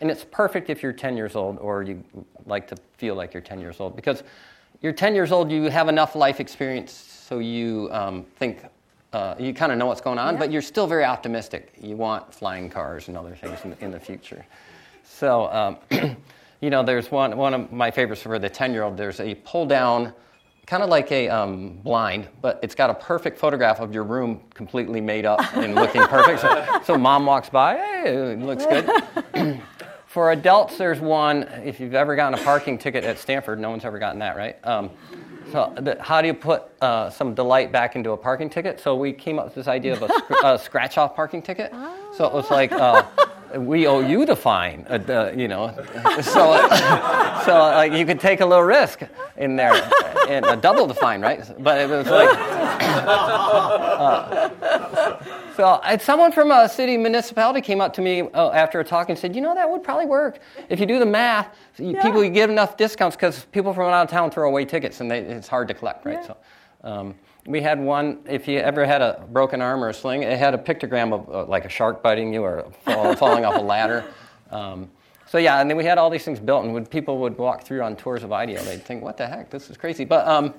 And 0.00 0.10
it's 0.10 0.24
perfect 0.24 0.70
if 0.70 0.82
you're 0.82 0.94
10 0.94 1.18
years 1.18 1.36
old 1.36 1.58
or 1.58 1.82
you 1.82 2.02
like 2.46 2.66
to 2.68 2.76
feel 2.96 3.14
like 3.14 3.34
you're 3.34 3.42
10 3.42 3.60
years 3.60 3.78
old 3.78 3.94
because 3.94 4.22
you're 4.80 4.92
10 4.92 5.14
years 5.14 5.32
old, 5.32 5.50
you 5.50 5.64
have 5.64 5.88
enough 5.88 6.14
life 6.14 6.40
experience 6.40 6.92
so 6.92 7.40
you 7.40 7.88
um, 7.92 8.24
think 8.36 8.64
uh, 9.12 9.34
you 9.38 9.52
kind 9.52 9.72
of 9.72 9.78
know 9.78 9.86
what's 9.86 10.02
going 10.02 10.18
on, 10.18 10.34
yeah. 10.34 10.40
but 10.40 10.52
you're 10.52 10.62
still 10.62 10.86
very 10.86 11.04
optimistic. 11.04 11.72
You 11.80 11.96
want 11.96 12.32
flying 12.32 12.70
cars 12.70 13.08
and 13.08 13.16
other 13.16 13.34
things 13.34 13.58
in, 13.64 13.76
in 13.80 13.90
the 13.90 14.00
future. 14.00 14.44
So, 15.02 15.50
um, 15.50 15.76
you 16.60 16.70
know, 16.70 16.82
there's 16.82 17.10
one, 17.10 17.36
one 17.36 17.54
of 17.54 17.72
my 17.72 17.90
favorites 17.90 18.22
for 18.22 18.38
the 18.38 18.48
10 18.48 18.72
year 18.72 18.82
old, 18.82 18.96
there's 18.96 19.20
a 19.20 19.34
pull 19.36 19.66
down, 19.66 20.12
kind 20.66 20.82
of 20.82 20.88
like 20.88 21.12
a 21.12 21.28
um, 21.28 21.78
blind, 21.82 22.28
but 22.40 22.58
it's 22.62 22.74
got 22.74 22.90
a 22.90 22.94
perfect 22.94 23.38
photograph 23.38 23.80
of 23.80 23.94
your 23.94 24.04
room 24.04 24.40
completely 24.54 25.00
made 25.00 25.24
up 25.24 25.40
and 25.56 25.74
looking 25.74 26.02
perfect. 26.04 26.40
So, 26.40 26.80
so 26.84 26.98
mom 26.98 27.26
walks 27.26 27.50
by, 27.50 27.76
hey, 27.76 28.32
it 28.32 28.40
looks 28.40 28.66
good. 28.66 29.62
for 30.06 30.32
adults, 30.32 30.78
there's 30.78 31.00
one, 31.00 31.42
if 31.64 31.78
you've 31.78 31.94
ever 31.94 32.16
gotten 32.16 32.38
a 32.38 32.42
parking 32.42 32.78
ticket 32.78 33.04
at 33.04 33.18
Stanford, 33.18 33.60
no 33.60 33.70
one's 33.70 33.84
ever 33.84 33.98
gotten 33.98 34.18
that, 34.20 34.36
right? 34.36 34.56
Um, 34.64 34.90
so, 35.52 35.72
the, 35.76 35.96
how 36.00 36.20
do 36.20 36.26
you 36.26 36.34
put 36.34 36.64
uh, 36.80 37.08
some 37.10 37.34
delight 37.34 37.70
back 37.70 37.94
into 37.94 38.10
a 38.10 38.16
parking 38.16 38.50
ticket? 38.50 38.80
So, 38.80 38.96
we 38.96 39.12
came 39.12 39.38
up 39.38 39.44
with 39.44 39.54
this 39.54 39.68
idea 39.68 39.92
of 39.92 40.02
a, 40.02 40.44
a 40.54 40.58
scratch 40.58 40.98
off 40.98 41.14
parking 41.14 41.42
ticket. 41.42 41.70
So, 42.16 42.26
it 42.26 42.32
was 42.32 42.50
like, 42.50 42.72
uh, 42.72 43.04
we 43.54 43.86
owe 43.86 44.00
you 44.00 44.26
the 44.26 44.36
fine, 44.36 44.86
uh, 44.88 45.32
you 45.34 45.48
know. 45.48 45.74
So, 46.22 46.68
so 47.44 47.58
like, 47.58 47.92
you 47.92 48.06
could 48.06 48.20
take 48.20 48.40
a 48.40 48.46
little 48.46 48.64
risk 48.64 49.00
in 49.36 49.56
there 49.56 49.74
and 50.28 50.44
uh, 50.44 50.56
double 50.56 50.86
the 50.86 50.94
fine, 50.94 51.20
right? 51.20 51.44
But 51.62 51.80
it 51.80 51.88
was 51.88 52.06
like. 52.08 52.36
Uh, 53.96 54.50
so 55.56 55.80
someone 56.00 56.32
from 56.32 56.50
a 56.50 56.68
city 56.68 56.98
municipality 56.98 57.62
came 57.62 57.80
up 57.80 57.94
to 57.94 58.02
me 58.02 58.20
uh, 58.20 58.50
after 58.50 58.78
a 58.80 58.84
talk 58.84 59.08
and 59.08 59.18
said, 59.18 59.34
you 59.34 59.40
know, 59.40 59.54
that 59.54 59.68
would 59.68 59.82
probably 59.82 60.04
work. 60.04 60.38
If 60.68 60.78
you 60.80 60.86
do 60.86 60.98
the 60.98 61.06
math, 61.06 61.56
yeah. 61.78 62.02
people 62.02 62.22
you 62.22 62.30
give 62.30 62.50
enough 62.50 62.76
discounts 62.76 63.16
because 63.16 63.46
people 63.46 63.72
from 63.72 63.88
out 63.88 64.04
of 64.04 64.10
town 64.10 64.30
throw 64.30 64.48
away 64.48 64.66
tickets 64.66 65.00
and 65.00 65.10
they, 65.10 65.20
it's 65.20 65.48
hard 65.48 65.68
to 65.68 65.74
collect, 65.74 66.04
right? 66.04 66.18
Yeah. 66.20 66.26
So 66.26 66.36
um, 66.84 67.14
we 67.46 67.60
had 67.60 67.80
one, 67.80 68.18
if 68.28 68.48
you 68.48 68.58
ever 68.58 68.84
had 68.84 69.00
a 69.02 69.24
broken 69.30 69.60
arm 69.60 69.82
or 69.82 69.88
a 69.88 69.94
sling, 69.94 70.22
it 70.22 70.38
had 70.38 70.54
a 70.54 70.58
pictogram 70.58 71.12
of 71.12 71.28
uh, 71.28 71.44
like 71.46 71.64
a 71.64 71.68
shark 71.68 72.02
biting 72.02 72.32
you 72.34 72.42
or 72.42 72.70
fall, 72.84 73.14
falling 73.16 73.44
off 73.44 73.56
a 73.56 73.62
ladder. 73.64 74.04
Um, 74.50 74.90
so 75.26 75.38
yeah, 75.38 75.60
and 75.60 75.68
then 75.68 75.76
we 75.76 75.84
had 75.84 75.98
all 75.98 76.10
these 76.10 76.24
things 76.24 76.38
built, 76.38 76.64
and 76.64 76.72
when 76.72 76.86
people 76.86 77.18
would 77.18 77.36
walk 77.36 77.64
through 77.64 77.82
on 77.82 77.96
tours 77.96 78.22
of 78.22 78.32
IDEO, 78.32 78.62
they'd 78.62 78.82
think, 78.82 79.02
"What 79.02 79.16
the 79.16 79.26
heck? 79.26 79.50
This 79.50 79.70
is 79.70 79.76
crazy." 79.76 80.04
But 80.04 80.26
um, 80.26 80.54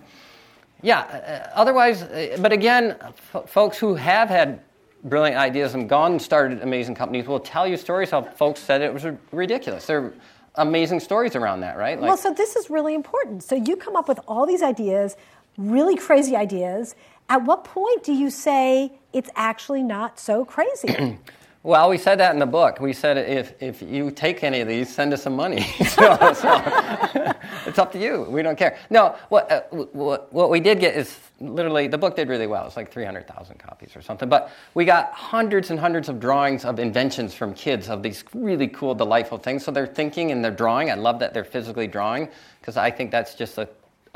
yeah, 0.82 1.00
uh, 1.00 1.50
otherwise, 1.56 2.04
uh, 2.04 2.38
but 2.42 2.52
again, 2.52 2.98
f- 3.34 3.50
folks 3.50 3.78
who 3.78 3.96
have 3.96 4.30
had 4.30 4.62
brilliant 5.06 5.38
ideas 5.38 5.74
and 5.74 5.88
gone 5.88 6.14
and 6.14 6.22
started 6.22 6.62
amazing 6.62 6.96
companies 6.96 7.28
will 7.28 7.40
tell 7.40 7.66
you 7.66 7.78
stories 7.78 8.10
how 8.10 8.22
folks 8.22 8.60
said 8.60 8.82
it 8.82 8.94
was 8.94 9.06
ridiculous. 9.32 9.86
There 9.86 10.02
are 10.02 10.14
amazing 10.58 11.00
stories 11.00 11.36
around 11.36 11.62
that, 11.62 11.78
right? 11.78 12.00
Like, 12.00 12.08
well, 12.08 12.18
so 12.18 12.34
this 12.34 12.56
is 12.56 12.70
really 12.70 12.94
important. 12.94 13.44
So 13.44 13.56
you 13.56 13.76
come 13.76 13.96
up 13.96 14.08
with 14.08 14.20
all 14.28 14.46
these 14.46 14.62
ideas, 14.64 15.16
really 15.58 15.96
crazy 15.96 16.36
ideas. 16.36 16.96
At 17.30 17.44
what 17.44 17.64
point 17.64 18.04
do 18.04 18.14
you 18.14 18.30
say 18.30 18.94
it's 19.12 19.30
actually 19.36 19.84
not 19.84 20.20
so 20.20 20.46
crazy? 20.46 21.18
Well, 21.68 21.90
we 21.90 21.98
said 21.98 22.18
that 22.20 22.32
in 22.32 22.40
the 22.40 22.46
book. 22.46 22.80
We 22.80 22.94
said 22.94 23.18
if, 23.18 23.62
if 23.62 23.82
you 23.82 24.10
take 24.10 24.42
any 24.42 24.62
of 24.62 24.70
these, 24.70 24.88
send 24.94 25.12
us 25.12 25.24
some 25.24 25.36
money. 25.36 25.64
so, 25.80 26.16
so 26.34 26.64
it's 27.66 27.78
up 27.78 27.92
to 27.92 28.00
you. 28.00 28.22
We 28.30 28.42
don't 28.42 28.58
care. 28.58 28.78
No, 28.90 29.18
what, 29.28 29.52
uh, 29.52 29.62
what, 29.72 30.32
what 30.32 30.50
we 30.50 30.62
did 30.62 30.80
get 30.80 30.96
is 30.96 31.20
literally, 31.42 31.90
the 31.90 31.98
book 31.98 32.16
did 32.16 32.30
really 32.30 32.48
well. 32.48 32.66
It's 32.66 32.78
like 32.78 32.90
300,000 32.90 33.58
copies 33.58 33.98
or 33.98 34.02
something. 34.02 34.30
But 34.30 34.50
we 34.76 34.86
got 34.86 35.12
hundreds 35.12 35.70
and 35.70 35.78
hundreds 35.78 36.08
of 36.08 36.22
drawings 36.22 36.64
of 36.64 36.80
inventions 36.80 37.34
from 37.34 37.54
kids 37.54 37.90
of 37.90 38.02
these 38.02 38.24
really 38.34 38.70
cool, 38.70 38.96
delightful 38.96 39.38
things. 39.38 39.66
So 39.66 39.72
they're 39.72 39.88
thinking 39.88 40.32
and 40.32 40.42
they're 40.42 40.52
drawing. 40.52 40.90
I 40.90 40.96
love 40.96 41.20
that 41.20 41.34
they're 41.34 41.44
physically 41.44 41.88
drawing 41.88 42.30
because 42.62 42.78
I 42.78 42.92
think 42.92 43.12
that's 43.12 43.36
just 43.36 43.58
a 43.58 43.68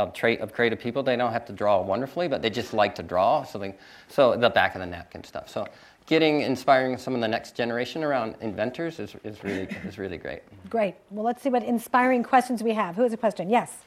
a 0.10 0.12
trait 0.12 0.40
of 0.42 0.54
creative 0.54 0.80
people. 0.80 1.04
They 1.04 1.16
don't 1.16 1.34
have 1.34 1.46
to 1.46 1.54
draw 1.54 1.82
wonderfully, 1.82 2.28
but 2.28 2.42
they 2.42 2.50
just 2.50 2.74
like 2.74 2.96
to 2.96 3.04
draw. 3.04 3.44
So, 3.44 3.60
they, 3.60 3.76
so 4.08 4.36
the 4.36 4.50
back 4.50 4.76
of 4.76 4.82
the 4.82 4.88
napkin 4.88 5.24
stuff. 5.24 5.50
So 5.50 5.68
getting 6.06 6.42
inspiring 6.42 6.98
some 6.98 7.16
of 7.16 7.22
the 7.22 7.28
next 7.28 7.56
generation 7.56 8.04
around 8.04 8.36
inventors 8.42 9.00
is, 9.00 9.16
is 9.24 9.44
really 9.44 9.68
is 9.86 9.98
really 9.98 10.18
great. 10.18 10.42
Great. 10.70 10.96
Well, 11.10 11.26
let's 11.26 11.42
see 11.42 11.50
what 11.50 11.64
inspiring 11.64 12.24
questions 12.24 12.62
we 12.64 12.74
have. 12.74 12.96
Who 12.96 13.04
has 13.04 13.14
a 13.14 13.18
question? 13.18 13.50
Yes. 13.50 13.78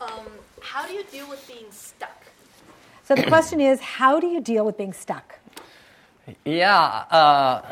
Um, 0.00 0.10
how 0.60 0.86
do 0.86 0.92
you 0.92 1.04
deal 1.10 1.28
with 1.28 1.46
being 1.46 1.70
stuck? 1.70 2.24
So 3.04 3.14
the 3.14 3.24
question 3.24 3.60
is, 3.60 3.80
how 3.80 4.18
do 4.18 4.26
you 4.26 4.40
deal 4.40 4.64
with 4.64 4.78
being 4.78 4.92
stuck? 4.92 5.38
Yeah. 6.44 7.04
Uh, 7.10 7.62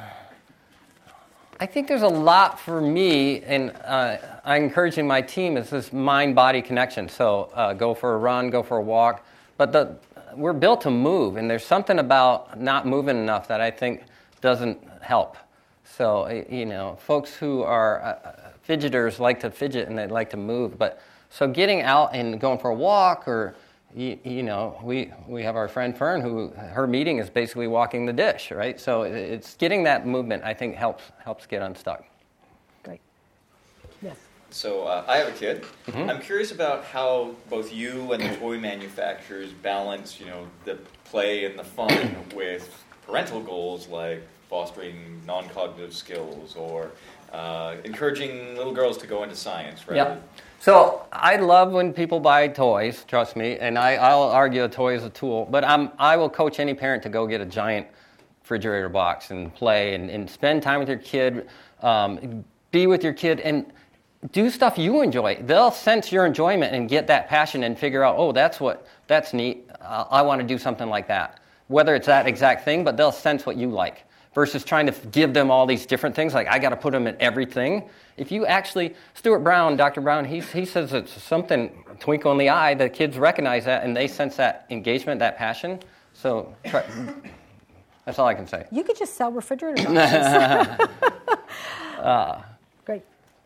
I 1.62 1.66
think 1.66 1.86
there's 1.86 2.02
a 2.02 2.08
lot 2.08 2.58
for 2.58 2.80
me, 2.80 3.40
and 3.42 3.70
uh, 3.84 4.16
I'm 4.44 4.64
encouraging 4.64 5.06
my 5.06 5.22
team 5.22 5.56
is 5.56 5.70
this 5.70 5.92
mind-body 5.92 6.60
connection. 6.60 7.08
So 7.08 7.52
uh, 7.54 7.72
go 7.72 7.94
for 7.94 8.14
a 8.14 8.18
run, 8.18 8.50
go 8.50 8.64
for 8.64 8.78
a 8.78 8.82
walk, 8.82 9.24
but 9.58 9.70
the 9.70 9.94
we're 10.34 10.54
built 10.54 10.80
to 10.80 10.90
move, 10.90 11.36
and 11.36 11.48
there's 11.48 11.64
something 11.64 12.00
about 12.00 12.60
not 12.60 12.84
moving 12.84 13.16
enough 13.16 13.46
that 13.46 13.60
I 13.60 13.70
think 13.70 14.02
doesn't 14.40 14.76
help. 15.02 15.36
So, 15.84 16.44
you 16.50 16.66
know, 16.66 16.96
folks 16.96 17.32
who 17.32 17.62
are 17.62 18.02
uh, 18.02 18.50
fidgeters 18.68 19.20
like 19.20 19.38
to 19.38 19.50
fidget 19.52 19.86
and 19.86 19.96
they 19.96 20.08
like 20.08 20.30
to 20.30 20.36
move, 20.36 20.76
but 20.76 21.00
so 21.30 21.46
getting 21.46 21.82
out 21.82 22.12
and 22.12 22.40
going 22.40 22.58
for 22.58 22.70
a 22.70 22.74
walk 22.74 23.28
or 23.28 23.54
you, 23.94 24.18
you, 24.24 24.42
know, 24.42 24.78
we, 24.82 25.12
we 25.26 25.42
have 25.42 25.56
our 25.56 25.68
friend 25.68 25.96
Fern 25.96 26.20
who 26.20 26.48
her 26.48 26.86
meeting 26.86 27.18
is 27.18 27.28
basically 27.28 27.66
walking 27.66 28.06
the 28.06 28.12
dish, 28.12 28.50
right? 28.50 28.80
So 28.80 29.02
it's 29.02 29.54
getting 29.54 29.82
that 29.84 30.06
movement 30.06 30.42
I 30.44 30.54
think 30.54 30.76
helps 30.76 31.04
helps 31.18 31.46
get 31.46 31.62
unstuck. 31.62 32.04
Great. 32.84 33.00
Yes. 34.00 34.16
So 34.50 34.84
uh, 34.84 35.04
I 35.06 35.18
have 35.18 35.28
a 35.28 35.32
kid. 35.32 35.64
Mm-hmm. 35.86 36.10
I'm 36.10 36.20
curious 36.20 36.52
about 36.52 36.84
how 36.84 37.34
both 37.50 37.72
you 37.72 38.12
and 38.12 38.22
the 38.22 38.36
toy 38.36 38.58
manufacturers 38.58 39.52
balance, 39.52 40.18
you 40.18 40.26
know, 40.26 40.46
the 40.64 40.78
play 41.04 41.44
and 41.44 41.58
the 41.58 41.64
fun 41.64 42.16
with 42.34 42.84
parental 43.06 43.40
goals 43.40 43.88
like 43.88 44.22
fostering 44.48 45.20
non-cognitive 45.26 45.94
skills 45.94 46.56
or 46.56 46.90
uh, 47.32 47.76
encouraging 47.84 48.56
little 48.56 48.72
girls 48.72 48.98
to 48.98 49.06
go 49.06 49.22
into 49.22 49.36
science. 49.36 49.88
Right? 49.88 49.96
Yeah. 49.96 50.16
So 50.62 51.04
I 51.10 51.38
love 51.38 51.72
when 51.72 51.92
people 51.92 52.20
buy 52.20 52.46
toys. 52.46 53.04
Trust 53.08 53.34
me, 53.34 53.58
and 53.58 53.76
I, 53.76 53.96
I'll 53.96 54.22
argue 54.22 54.62
a 54.62 54.68
toy 54.68 54.94
is 54.94 55.02
a 55.02 55.10
tool. 55.10 55.48
But 55.50 55.64
I'm, 55.64 55.90
I 55.98 56.16
will 56.16 56.30
coach 56.30 56.60
any 56.60 56.72
parent 56.72 57.02
to 57.02 57.08
go 57.08 57.26
get 57.26 57.40
a 57.40 57.44
giant 57.44 57.88
refrigerator 58.42 58.88
box 58.88 59.32
and 59.32 59.52
play 59.52 59.96
and, 59.96 60.08
and 60.08 60.30
spend 60.30 60.62
time 60.62 60.78
with 60.78 60.88
your 60.88 60.98
kid. 60.98 61.48
Um, 61.82 62.44
be 62.70 62.86
with 62.86 63.02
your 63.02 63.12
kid 63.12 63.40
and 63.40 63.72
do 64.30 64.48
stuff 64.50 64.78
you 64.78 65.02
enjoy. 65.02 65.42
They'll 65.42 65.72
sense 65.72 66.12
your 66.12 66.26
enjoyment 66.26 66.76
and 66.76 66.88
get 66.88 67.08
that 67.08 67.28
passion 67.28 67.64
and 67.64 67.76
figure 67.76 68.04
out, 68.04 68.14
oh, 68.16 68.30
that's 68.30 68.60
what, 68.60 68.86
that's 69.08 69.32
neat. 69.32 69.68
Uh, 69.80 70.04
I 70.12 70.22
want 70.22 70.42
to 70.42 70.46
do 70.46 70.58
something 70.58 70.88
like 70.88 71.08
that. 71.08 71.40
Whether 71.66 71.96
it's 71.96 72.06
that 72.06 72.28
exact 72.28 72.64
thing, 72.64 72.84
but 72.84 72.96
they'll 72.96 73.10
sense 73.10 73.44
what 73.46 73.56
you 73.56 73.68
like 73.68 74.04
versus 74.34 74.64
trying 74.64 74.86
to 74.86 74.92
give 75.08 75.34
them 75.34 75.50
all 75.50 75.66
these 75.66 75.86
different 75.86 76.16
things. 76.16 76.34
Like, 76.34 76.48
I 76.48 76.58
got 76.58 76.70
to 76.70 76.76
put 76.76 76.92
them 76.92 77.06
in 77.06 77.16
everything. 77.20 77.88
If 78.16 78.32
you 78.32 78.46
actually, 78.46 78.94
Stuart 79.14 79.40
Brown, 79.40 79.76
Dr. 79.76 80.00
Brown, 80.00 80.24
he, 80.24 80.40
he 80.40 80.64
says 80.64 80.92
it's 80.92 81.22
something, 81.22 81.84
twinkle 82.00 82.32
in 82.32 82.38
the 82.38 82.48
eye, 82.48 82.74
the 82.74 82.88
kids 82.88 83.18
recognize 83.18 83.64
that 83.66 83.84
and 83.84 83.96
they 83.96 84.08
sense 84.08 84.36
that 84.36 84.66
engagement, 84.70 85.18
that 85.20 85.36
passion. 85.36 85.80
So, 86.14 86.54
try, 86.66 86.84
that's 88.04 88.18
all 88.18 88.26
I 88.26 88.34
can 88.34 88.46
say. 88.46 88.66
You 88.70 88.84
could 88.84 88.96
just 88.96 89.14
sell 89.14 89.30
refrigerator 89.30 89.84
boxes. 89.84 90.88
uh, 91.98 92.42
Great. 92.84 93.02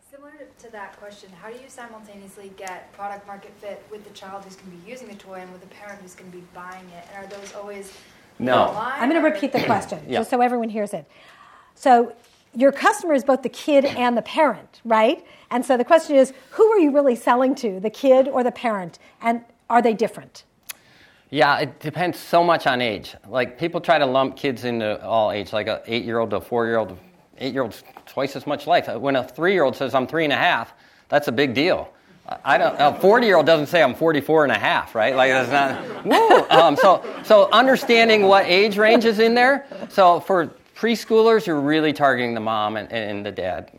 Similar 0.09 0.33
to 0.59 0.71
that 0.71 0.97
question, 0.97 1.29
how 1.41 1.49
do 1.49 1.55
you 1.55 1.69
simultaneously 1.69 2.51
get 2.57 2.91
product 2.93 3.27
market 3.27 3.51
fit 3.59 3.85
with 3.91 4.03
the 4.03 4.09
child 4.11 4.43
who's 4.43 4.55
going 4.55 4.71
to 4.71 4.77
be 4.77 4.89
using 4.89 5.07
the 5.07 5.15
toy 5.15 5.35
and 5.35 5.51
with 5.51 5.61
the 5.61 5.67
parent 5.67 6.01
who's 6.01 6.15
going 6.15 6.31
to 6.31 6.37
be 6.37 6.43
buying 6.53 6.85
it? 6.89 7.07
And 7.13 7.25
are 7.25 7.29
those 7.29 7.53
always 7.53 7.93
no? 8.39 8.75
I'm 8.77 9.09
going 9.09 9.21
to 9.21 9.27
repeat 9.27 9.51
the 9.51 9.63
question 9.65 9.99
yeah. 10.07 10.19
just 10.19 10.29
so 10.29 10.41
everyone 10.41 10.69
hears 10.69 10.93
it. 10.93 11.09
So 11.75 12.13
your 12.55 12.71
customer 12.71 13.13
is 13.13 13.23
both 13.23 13.43
the 13.43 13.49
kid 13.49 13.85
and 13.85 14.17
the 14.17 14.21
parent, 14.21 14.81
right? 14.83 15.25
And 15.51 15.65
so 15.65 15.77
the 15.77 15.85
question 15.85 16.15
is, 16.15 16.33
who 16.51 16.65
are 16.71 16.79
you 16.79 16.91
really 16.91 17.15
selling 17.15 17.55
to, 17.55 17.79
the 17.79 17.89
kid 17.89 18.27
or 18.27 18.43
the 18.43 18.51
parent? 18.51 18.99
And 19.21 19.41
are 19.69 19.81
they 19.81 19.93
different? 19.93 20.43
Yeah, 21.29 21.59
it 21.59 21.79
depends 21.79 22.17
so 22.17 22.43
much 22.43 22.67
on 22.67 22.81
age. 22.81 23.15
Like 23.27 23.59
people 23.59 23.81
try 23.81 23.99
to 23.99 24.05
lump 24.05 24.37
kids 24.37 24.63
into 24.63 25.03
all 25.05 25.31
age, 25.31 25.51
like 25.51 25.67
an 25.67 25.79
eight-year-old 25.85 26.29
to 26.29 26.37
a 26.37 26.41
four-year-old. 26.41 26.97
Eight-year-old's 27.39 27.83
twice 28.05 28.35
as 28.35 28.47
much 28.47 28.65
life. 28.65 28.87
When 28.87 29.15
a 29.15 29.23
three-year-old 29.23 29.75
says 29.75 29.93
I'm 29.93 30.07
three 30.07 30.23
and 30.23 30.33
a 30.33 30.37
half, 30.37 30.73
that's 31.09 31.27
a 31.27 31.31
big 31.31 31.53
deal. 31.53 31.91
I 32.43 32.57
don't. 32.57 32.75
A 32.79 32.99
forty-year-old 32.99 33.45
doesn't 33.45 33.67
say 33.67 33.81
I'm 33.81 33.95
44 33.95 34.43
and 34.43 34.51
a 34.51 34.59
half, 34.59 34.95
right? 34.95 35.15
Like 35.15 35.31
that's 35.31 35.51
not. 35.51 36.05
Woo. 36.05 36.49
Um, 36.49 36.75
so, 36.75 37.03
so 37.23 37.49
understanding 37.51 38.23
what 38.23 38.45
age 38.45 38.77
range 38.77 39.05
is 39.05 39.19
in 39.19 39.33
there. 39.33 39.65
So 39.89 40.19
for 40.19 40.53
preschoolers, 40.75 41.45
you're 41.45 41.59
really 41.59 41.93
targeting 41.93 42.33
the 42.33 42.41
mom 42.41 42.75
and, 42.75 42.91
and 42.91 43.25
the 43.25 43.31
dad. 43.31 43.71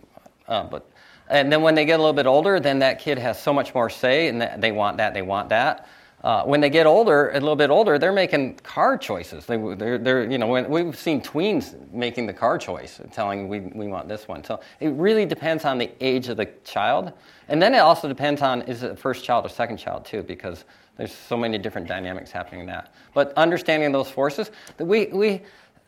Uh, 0.47 0.65
but 0.65 0.91
and 1.29 1.53
then 1.53 1.61
when 1.61 1.75
they 1.75 1.85
get 1.85 2.01
a 2.01 2.03
little 2.03 2.15
bit 2.15 2.27
older, 2.27 2.59
then 2.59 2.79
that 2.79 3.01
kid 3.01 3.19
has 3.19 3.41
so 3.41 3.53
much 3.53 3.75
more 3.75 3.91
say, 3.91 4.29
and 4.29 4.63
they 4.63 4.73
want 4.73 4.97
that, 4.97 5.13
they 5.13 5.23
want 5.23 5.51
that. 5.51 5.87
Uh, 6.25 6.43
when 6.45 6.61
they 6.61 6.71
get 6.71 6.87
older, 6.87 7.31
a 7.31 7.35
little 7.35 7.57
bit 7.57 7.71
older, 7.71 7.99
they're 7.99 8.13
making 8.13 8.55
car 8.57 8.99
choices. 8.99 9.47
They, 9.47 9.57
they're, 9.57 9.99
they're, 9.99 10.29
you 10.31 10.39
know, 10.39 10.49
when, 10.49 10.69
we've 10.69 10.99
seen 10.99 11.21
tweens 11.21 11.75
making 11.93 12.27
the 12.27 12.33
car 12.33 12.59
choice, 12.59 13.01
telling 13.13 13.49
we, 13.49 13.61
we 13.61 13.87
want 13.87 14.09
this 14.09 14.27
one. 14.27 14.43
So 14.43 14.61
it 14.81 14.89
really 14.89 15.27
depends 15.27 15.65
on 15.65 15.79
the 15.79 15.91
age 16.01 16.29
of 16.29 16.37
the 16.37 16.47
child. 16.65 17.13
And 17.49 17.63
then 17.63 17.73
it 17.75 17.79
also 17.79 18.09
depends 18.09 18.43
on 18.43 18.63
is 18.63 18.83
it 18.83 18.99
first 18.99 19.25
child 19.25 19.47
or 19.47 19.49
second 19.49 19.77
child, 19.77 20.05
too, 20.05 20.25
because 20.25 20.65
there's 20.97 21.15
so 21.15 21.37
many 21.37 21.57
different 21.57 21.87
dynamics 21.87 22.33
happening 22.33 22.63
in 22.63 22.67
that. 22.67 22.93
But 23.15 23.33
understanding 23.37 23.93
those 23.93 24.11
forces, 24.11 24.51
we, 24.81 25.07
we 25.07 25.43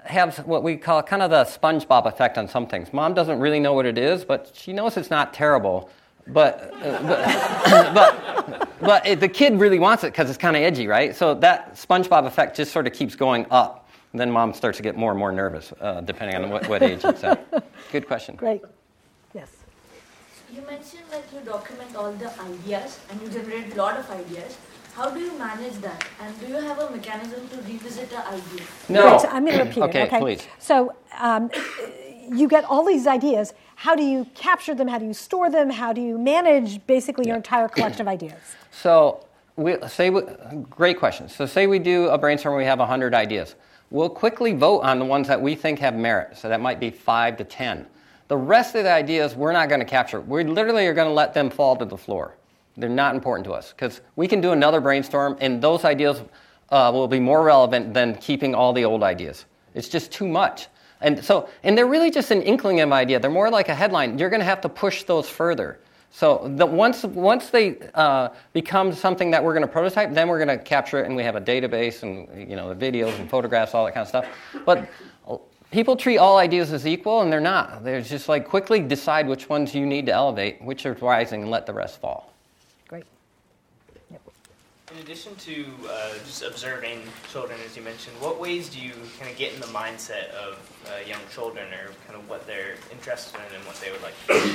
have 0.04 0.38
what 0.46 0.62
we 0.62 0.76
call 0.76 1.02
kind 1.02 1.22
of 1.22 1.30
the 1.30 1.44
SpongeBob 1.44 2.06
effect 2.06 2.38
on 2.38 2.46
some 2.46 2.68
things. 2.68 2.92
Mom 2.92 3.14
doesn't 3.14 3.40
really 3.40 3.60
know 3.60 3.72
what 3.72 3.84
it 3.84 3.98
is, 3.98 4.24
but 4.24 4.50
she 4.54 4.72
knows 4.72 4.96
it's 4.96 5.10
not 5.10 5.34
terrible 5.34 5.90
but, 6.32 6.72
uh, 6.82 7.92
but, 7.94 8.68
but, 8.80 9.06
it, 9.06 9.20
the 9.20 9.28
kid 9.28 9.58
really 9.58 9.78
wants 9.78 10.04
it 10.04 10.12
because 10.12 10.28
it's 10.28 10.38
kind 10.38 10.56
of 10.56 10.62
edgy, 10.62 10.86
right? 10.86 11.14
So 11.14 11.34
that 11.34 11.74
SpongeBob 11.74 12.26
effect 12.26 12.56
just 12.56 12.72
sort 12.72 12.86
of 12.86 12.92
keeps 12.92 13.14
going 13.14 13.46
up. 13.50 13.88
And 14.12 14.20
then 14.20 14.30
mom 14.30 14.52
starts 14.54 14.76
to 14.78 14.82
get 14.82 14.96
more 14.96 15.10
and 15.10 15.18
more 15.18 15.30
nervous, 15.30 15.72
uh, 15.80 16.00
depending 16.00 16.36
on 16.36 16.50
what, 16.50 16.68
what 16.68 16.82
age 16.82 17.04
it's 17.04 17.22
at. 17.30 17.64
Good 17.92 18.06
question. 18.06 18.34
Great. 18.34 18.62
Yes. 19.34 19.50
You 20.52 20.62
mentioned 20.62 21.04
that 21.10 21.22
you 21.32 21.40
document 21.40 21.94
all 21.94 22.12
the 22.12 22.30
ideas 22.40 22.98
and 23.08 23.22
you 23.22 23.28
generate 23.28 23.72
a 23.72 23.76
lot 23.76 23.96
of 23.96 24.10
ideas. 24.10 24.56
How 24.94 25.10
do 25.10 25.20
you 25.20 25.38
manage 25.38 25.74
that? 25.74 26.04
And 26.20 26.40
do 26.40 26.48
you 26.48 26.56
have 26.56 26.78
a 26.80 26.90
mechanism 26.90 27.48
to 27.48 27.56
revisit 27.58 28.10
the 28.10 28.26
idea? 28.26 28.66
No. 28.88 29.18
so 29.18 29.28
I'm 29.28 29.44
going 29.44 29.58
to 29.58 29.64
repeat 29.64 29.82
okay, 29.84 30.02
it. 30.02 30.06
Okay, 30.08 30.18
please. 30.18 30.46
So 30.58 30.94
um, 31.20 31.50
you 32.32 32.48
get 32.48 32.64
all 32.64 32.84
these 32.84 33.06
ideas 33.06 33.54
how 33.80 33.96
do 33.96 34.02
you 34.02 34.26
capture 34.34 34.74
them? 34.74 34.88
How 34.88 34.98
do 34.98 35.06
you 35.06 35.14
store 35.14 35.48
them? 35.48 35.70
How 35.70 35.94
do 35.94 36.02
you 36.02 36.18
manage 36.18 36.86
basically 36.86 37.26
your 37.26 37.36
entire 37.36 37.66
collection 37.66 38.02
of 38.02 38.08
ideas? 38.08 38.34
So, 38.72 39.26
we, 39.56 39.76
say 39.88 40.10
we, 40.10 40.22
great 40.70 40.98
question. 40.98 41.28
So, 41.28 41.44
say 41.44 41.66
we 41.66 41.78
do 41.78 42.08
a 42.08 42.16
brainstorm, 42.16 42.54
and 42.54 42.58
we 42.58 42.66
have 42.66 42.78
100 42.78 43.14
ideas. 43.14 43.56
We'll 43.90 44.08
quickly 44.08 44.52
vote 44.52 44.80
on 44.82 44.98
the 44.98 45.04
ones 45.04 45.26
that 45.26 45.40
we 45.42 45.54
think 45.54 45.80
have 45.80 45.96
merit. 45.96 46.36
So, 46.36 46.48
that 46.48 46.60
might 46.60 46.78
be 46.78 46.90
five 46.90 47.36
to 47.38 47.44
10. 47.44 47.86
The 48.28 48.36
rest 48.36 48.74
of 48.74 48.84
the 48.84 48.92
ideas 48.92 49.34
we're 49.34 49.52
not 49.52 49.68
going 49.68 49.80
to 49.80 49.86
capture. 49.86 50.20
We 50.20 50.44
literally 50.44 50.86
are 50.86 50.94
going 50.94 51.08
to 51.08 51.14
let 51.14 51.34
them 51.34 51.50
fall 51.50 51.74
to 51.76 51.84
the 51.84 51.96
floor. 51.96 52.36
They're 52.76 52.88
not 52.88 53.14
important 53.14 53.44
to 53.46 53.52
us 53.52 53.72
because 53.72 54.02
we 54.14 54.28
can 54.28 54.40
do 54.40 54.52
another 54.52 54.80
brainstorm 54.80 55.36
and 55.40 55.60
those 55.60 55.84
ideas 55.84 56.22
uh, 56.68 56.90
will 56.94 57.08
be 57.08 57.18
more 57.18 57.42
relevant 57.42 57.92
than 57.92 58.14
keeping 58.16 58.54
all 58.54 58.72
the 58.72 58.84
old 58.84 59.02
ideas. 59.02 59.46
It's 59.74 59.88
just 59.88 60.12
too 60.12 60.28
much. 60.28 60.68
And 61.01 61.24
so, 61.24 61.48
and 61.62 61.76
they're 61.76 61.86
really 61.86 62.11
just 62.11 62.30
an 62.30 62.42
inkling 62.42 62.80
of 62.80 62.92
idea. 62.92 63.18
They're 63.18 63.30
more 63.30 63.51
like 63.51 63.68
a 63.68 63.74
headline. 63.74 64.18
You're 64.18 64.30
going 64.30 64.40
to 64.40 64.46
have 64.46 64.61
to 64.62 64.68
push 64.68 65.05
those 65.05 65.28
further. 65.28 65.80
So 66.11 66.53
the, 66.57 66.66
once, 66.66 67.05
once 67.05 67.51
they 67.51 67.78
uh, 67.94 68.30
become 68.53 68.92
something 68.92 69.30
that 69.30 69.42
we're 69.42 69.55
going 69.55 69.66
to 69.66 69.72
prototype, 69.72 70.12
then 70.12 70.28
we're 70.28 70.44
going 70.44 70.59
to 70.59 70.62
capture 70.62 71.01
it, 71.01 71.07
and 71.07 71.14
we 71.14 71.22
have 71.22 71.36
a 71.36 71.40
database 71.40 72.03
and 72.03 72.51
you 72.51 72.57
know 72.57 72.74
the 72.74 72.92
videos 72.92 73.16
and 73.20 73.30
photographs, 73.30 73.74
all 73.74 73.84
that 73.84 73.94
kind 73.94 74.03
of 74.03 74.09
stuff. 74.09 74.26
But 74.66 74.90
people 75.70 75.96
treat 75.96 76.18
all 76.18 76.36
ideas 76.36 76.72
as 76.72 76.86
equal, 76.86 77.22
and 77.22 77.32
they're 77.32 77.40
not. 77.40 77.84
They're 77.84 78.03
just 78.03 78.28
like 78.28 78.46
quickly 78.46 78.80
decide 78.80 79.28
which 79.28 79.48
ones 79.48 79.74
you 79.74 79.86
need 79.86 80.07
to 80.07 80.12
elevate, 80.12 80.61
which 80.61 80.84
are 80.84 80.94
rising, 80.94 81.42
and 81.42 81.51
let 81.51 81.66
the 81.66 81.72
rest 81.72 82.01
fall. 82.01 82.29
In 84.93 84.99
addition 84.99 85.36
to 85.36 85.66
uh, 85.88 86.14
just 86.26 86.43
observing 86.43 87.03
children, 87.30 87.61
as 87.64 87.76
you 87.76 87.82
mentioned, 87.82 88.16
what 88.20 88.41
ways 88.41 88.68
do 88.68 88.80
you 88.80 88.93
kind 89.20 89.30
of 89.30 89.38
get 89.38 89.55
in 89.55 89.61
the 89.61 89.68
mindset 89.68 90.30
of 90.30 90.59
uh, 90.86 91.07
young 91.07 91.20
children, 91.32 91.72
or 91.72 91.93
kind 92.09 92.18
of 92.18 92.28
what 92.28 92.45
they're 92.45 92.74
interested 92.91 93.38
in 93.38 93.55
and 93.55 93.64
what 93.66 93.76
they 93.76 93.93
would 93.93 94.03
like? 94.03 94.14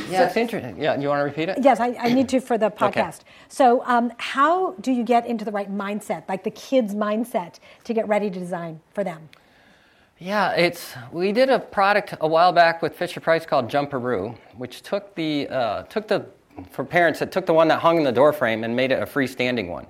yeah, 0.09 0.19
so, 0.19 0.25
it's 0.25 0.35
interesting. 0.35 0.77
Yeah, 0.77 0.99
you 0.99 1.07
want 1.07 1.21
to 1.21 1.23
repeat 1.23 1.47
it? 1.47 1.59
Yes, 1.61 1.79
I, 1.79 1.95
I 1.97 2.11
need 2.11 2.27
to 2.29 2.41
for 2.41 2.57
the 2.57 2.69
podcast. 2.69 3.21
Okay. 3.21 3.29
So, 3.47 3.81
um, 3.85 4.11
how 4.17 4.73
do 4.81 4.91
you 4.91 5.03
get 5.03 5.25
into 5.25 5.45
the 5.45 5.53
right 5.53 5.71
mindset, 5.73 6.27
like 6.27 6.43
the 6.43 6.51
kids' 6.51 6.93
mindset, 6.93 7.59
to 7.85 7.93
get 7.93 8.05
ready 8.05 8.29
to 8.29 8.37
design 8.37 8.81
for 8.93 9.05
them? 9.05 9.29
Yeah, 10.19 10.51
it's 10.51 10.95
we 11.13 11.31
did 11.31 11.49
a 11.49 11.59
product 11.59 12.13
a 12.19 12.27
while 12.27 12.51
back 12.51 12.81
with 12.81 12.93
Fisher 12.93 13.21
Price 13.21 13.45
called 13.45 13.69
Jumperoo, 13.69 14.37
which 14.57 14.81
took 14.81 15.15
the 15.15 15.47
uh, 15.47 15.83
took 15.83 16.09
the 16.09 16.25
for 16.71 16.83
parents 16.83 17.21
it 17.21 17.31
took 17.31 17.45
the 17.45 17.53
one 17.53 17.69
that 17.69 17.79
hung 17.79 17.97
in 17.97 18.03
the 18.03 18.11
door 18.11 18.33
frame 18.33 18.65
and 18.65 18.75
made 18.75 18.91
it 18.91 19.01
a 19.01 19.05
freestanding 19.05 19.69
one 19.69 19.85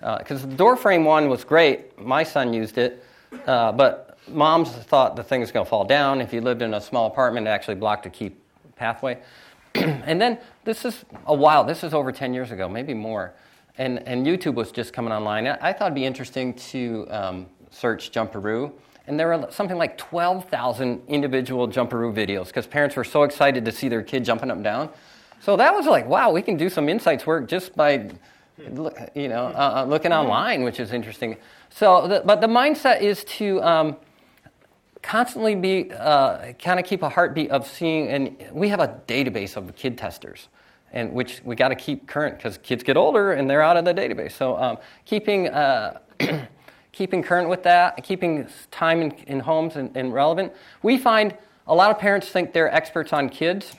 because 0.00 0.44
uh, 0.44 0.46
the 0.46 0.54
door 0.54 0.76
frame 0.76 1.04
one 1.04 1.28
was 1.28 1.44
great. 1.44 1.98
My 1.98 2.22
son 2.22 2.52
used 2.52 2.78
it, 2.78 3.04
uh, 3.46 3.72
but 3.72 4.18
moms 4.28 4.70
thought 4.70 5.16
the 5.16 5.22
thing 5.22 5.40
was 5.40 5.50
going 5.52 5.64
to 5.64 5.70
fall 5.70 5.84
down. 5.84 6.20
If 6.20 6.32
you 6.32 6.40
lived 6.40 6.62
in 6.62 6.74
a 6.74 6.80
small 6.80 7.06
apartment, 7.06 7.46
it 7.46 7.50
actually 7.50 7.76
blocked 7.76 8.06
a 8.06 8.10
key 8.10 8.32
pathway. 8.76 9.18
and 9.74 10.20
then 10.20 10.38
this 10.64 10.84
is 10.84 11.04
a 11.26 11.34
while. 11.34 11.64
This 11.64 11.84
is 11.84 11.94
over 11.94 12.12
10 12.12 12.34
years 12.34 12.50
ago, 12.50 12.68
maybe 12.68 12.94
more. 12.94 13.34
And, 13.78 14.06
and 14.06 14.26
YouTube 14.26 14.54
was 14.54 14.72
just 14.72 14.92
coming 14.92 15.12
online. 15.12 15.46
I 15.46 15.72
thought 15.72 15.86
it'd 15.86 15.94
be 15.94 16.06
interesting 16.06 16.54
to 16.54 17.06
um, 17.10 17.46
search 17.70 18.10
Jumperoo. 18.10 18.72
And 19.06 19.20
there 19.20 19.28
were 19.28 19.46
something 19.50 19.76
like 19.76 19.98
12,000 19.98 21.02
individual 21.08 21.68
Jumperoo 21.68 22.12
videos 22.12 22.46
because 22.46 22.66
parents 22.66 22.96
were 22.96 23.04
so 23.04 23.22
excited 23.22 23.64
to 23.64 23.72
see 23.72 23.88
their 23.88 24.02
kid 24.02 24.24
jumping 24.24 24.50
up 24.50 24.56
and 24.56 24.64
down. 24.64 24.90
So 25.40 25.56
that 25.56 25.74
was 25.74 25.86
like, 25.86 26.06
wow, 26.06 26.32
we 26.32 26.42
can 26.42 26.56
do 26.56 26.68
some 26.68 26.88
insights 26.88 27.26
work 27.26 27.46
just 27.46 27.76
by 27.76 28.10
you 28.58 29.28
know, 29.28 29.46
uh, 29.46 29.82
uh, 29.82 29.84
looking 29.88 30.12
online, 30.12 30.62
which 30.62 30.80
is 30.80 30.92
interesting. 30.92 31.36
So, 31.70 32.08
the, 32.08 32.22
but 32.24 32.40
the 32.40 32.46
mindset 32.46 33.02
is 33.02 33.24
to 33.24 33.62
um, 33.62 33.96
constantly 35.02 35.54
be 35.54 35.92
uh, 35.92 36.52
kind 36.54 36.80
of 36.80 36.86
keep 36.86 37.02
a 37.02 37.08
heartbeat 37.08 37.50
of 37.50 37.66
seeing, 37.66 38.08
and 38.08 38.36
we 38.52 38.68
have 38.68 38.80
a 38.80 39.00
database 39.06 39.56
of 39.56 39.74
kid 39.76 39.98
testers, 39.98 40.48
and 40.92 41.12
which 41.12 41.42
we 41.44 41.54
got 41.54 41.68
to 41.68 41.74
keep 41.74 42.06
current 42.06 42.36
because 42.36 42.58
kids 42.58 42.82
get 42.82 42.96
older 42.96 43.32
and 43.32 43.48
they're 43.48 43.62
out 43.62 43.76
of 43.76 43.84
the 43.84 43.92
database. 43.92 44.32
So, 44.32 44.56
um, 44.56 44.78
keeping 45.04 45.48
uh, 45.48 45.98
keeping 46.92 47.22
current 47.22 47.50
with 47.50 47.62
that, 47.64 48.02
keeping 48.02 48.48
time 48.70 49.02
in, 49.02 49.10
in 49.26 49.40
homes 49.40 49.76
and, 49.76 49.94
and 49.94 50.14
relevant. 50.14 50.52
We 50.82 50.96
find 50.96 51.36
a 51.66 51.74
lot 51.74 51.90
of 51.90 51.98
parents 51.98 52.28
think 52.28 52.54
they're 52.54 52.74
experts 52.74 53.12
on 53.12 53.28
kids 53.28 53.74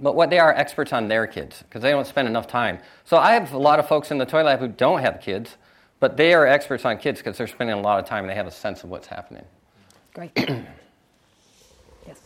but 0.00 0.14
what 0.14 0.30
they 0.30 0.38
are 0.38 0.52
experts 0.52 0.92
on 0.92 1.08
their 1.08 1.26
kids 1.26 1.62
because 1.62 1.82
they 1.82 1.90
don't 1.90 2.06
spend 2.06 2.28
enough 2.28 2.46
time. 2.46 2.78
So 3.04 3.16
I 3.16 3.32
have 3.32 3.52
a 3.52 3.58
lot 3.58 3.78
of 3.78 3.88
folks 3.88 4.10
in 4.10 4.18
the 4.18 4.26
toy 4.26 4.42
lab 4.42 4.60
who 4.60 4.68
don't 4.68 5.00
have 5.00 5.20
kids, 5.20 5.56
but 6.00 6.16
they 6.16 6.34
are 6.34 6.46
experts 6.46 6.84
on 6.84 6.98
kids 6.98 7.20
because 7.20 7.38
they're 7.38 7.46
spending 7.46 7.78
a 7.78 7.80
lot 7.80 7.98
of 7.98 8.06
time 8.06 8.24
and 8.24 8.30
they 8.30 8.34
have 8.34 8.46
a 8.46 8.50
sense 8.50 8.82
of 8.82 8.90
what's 8.90 9.06
happening. 9.06 9.44
Great. 10.12 10.32
yes. 12.06 12.20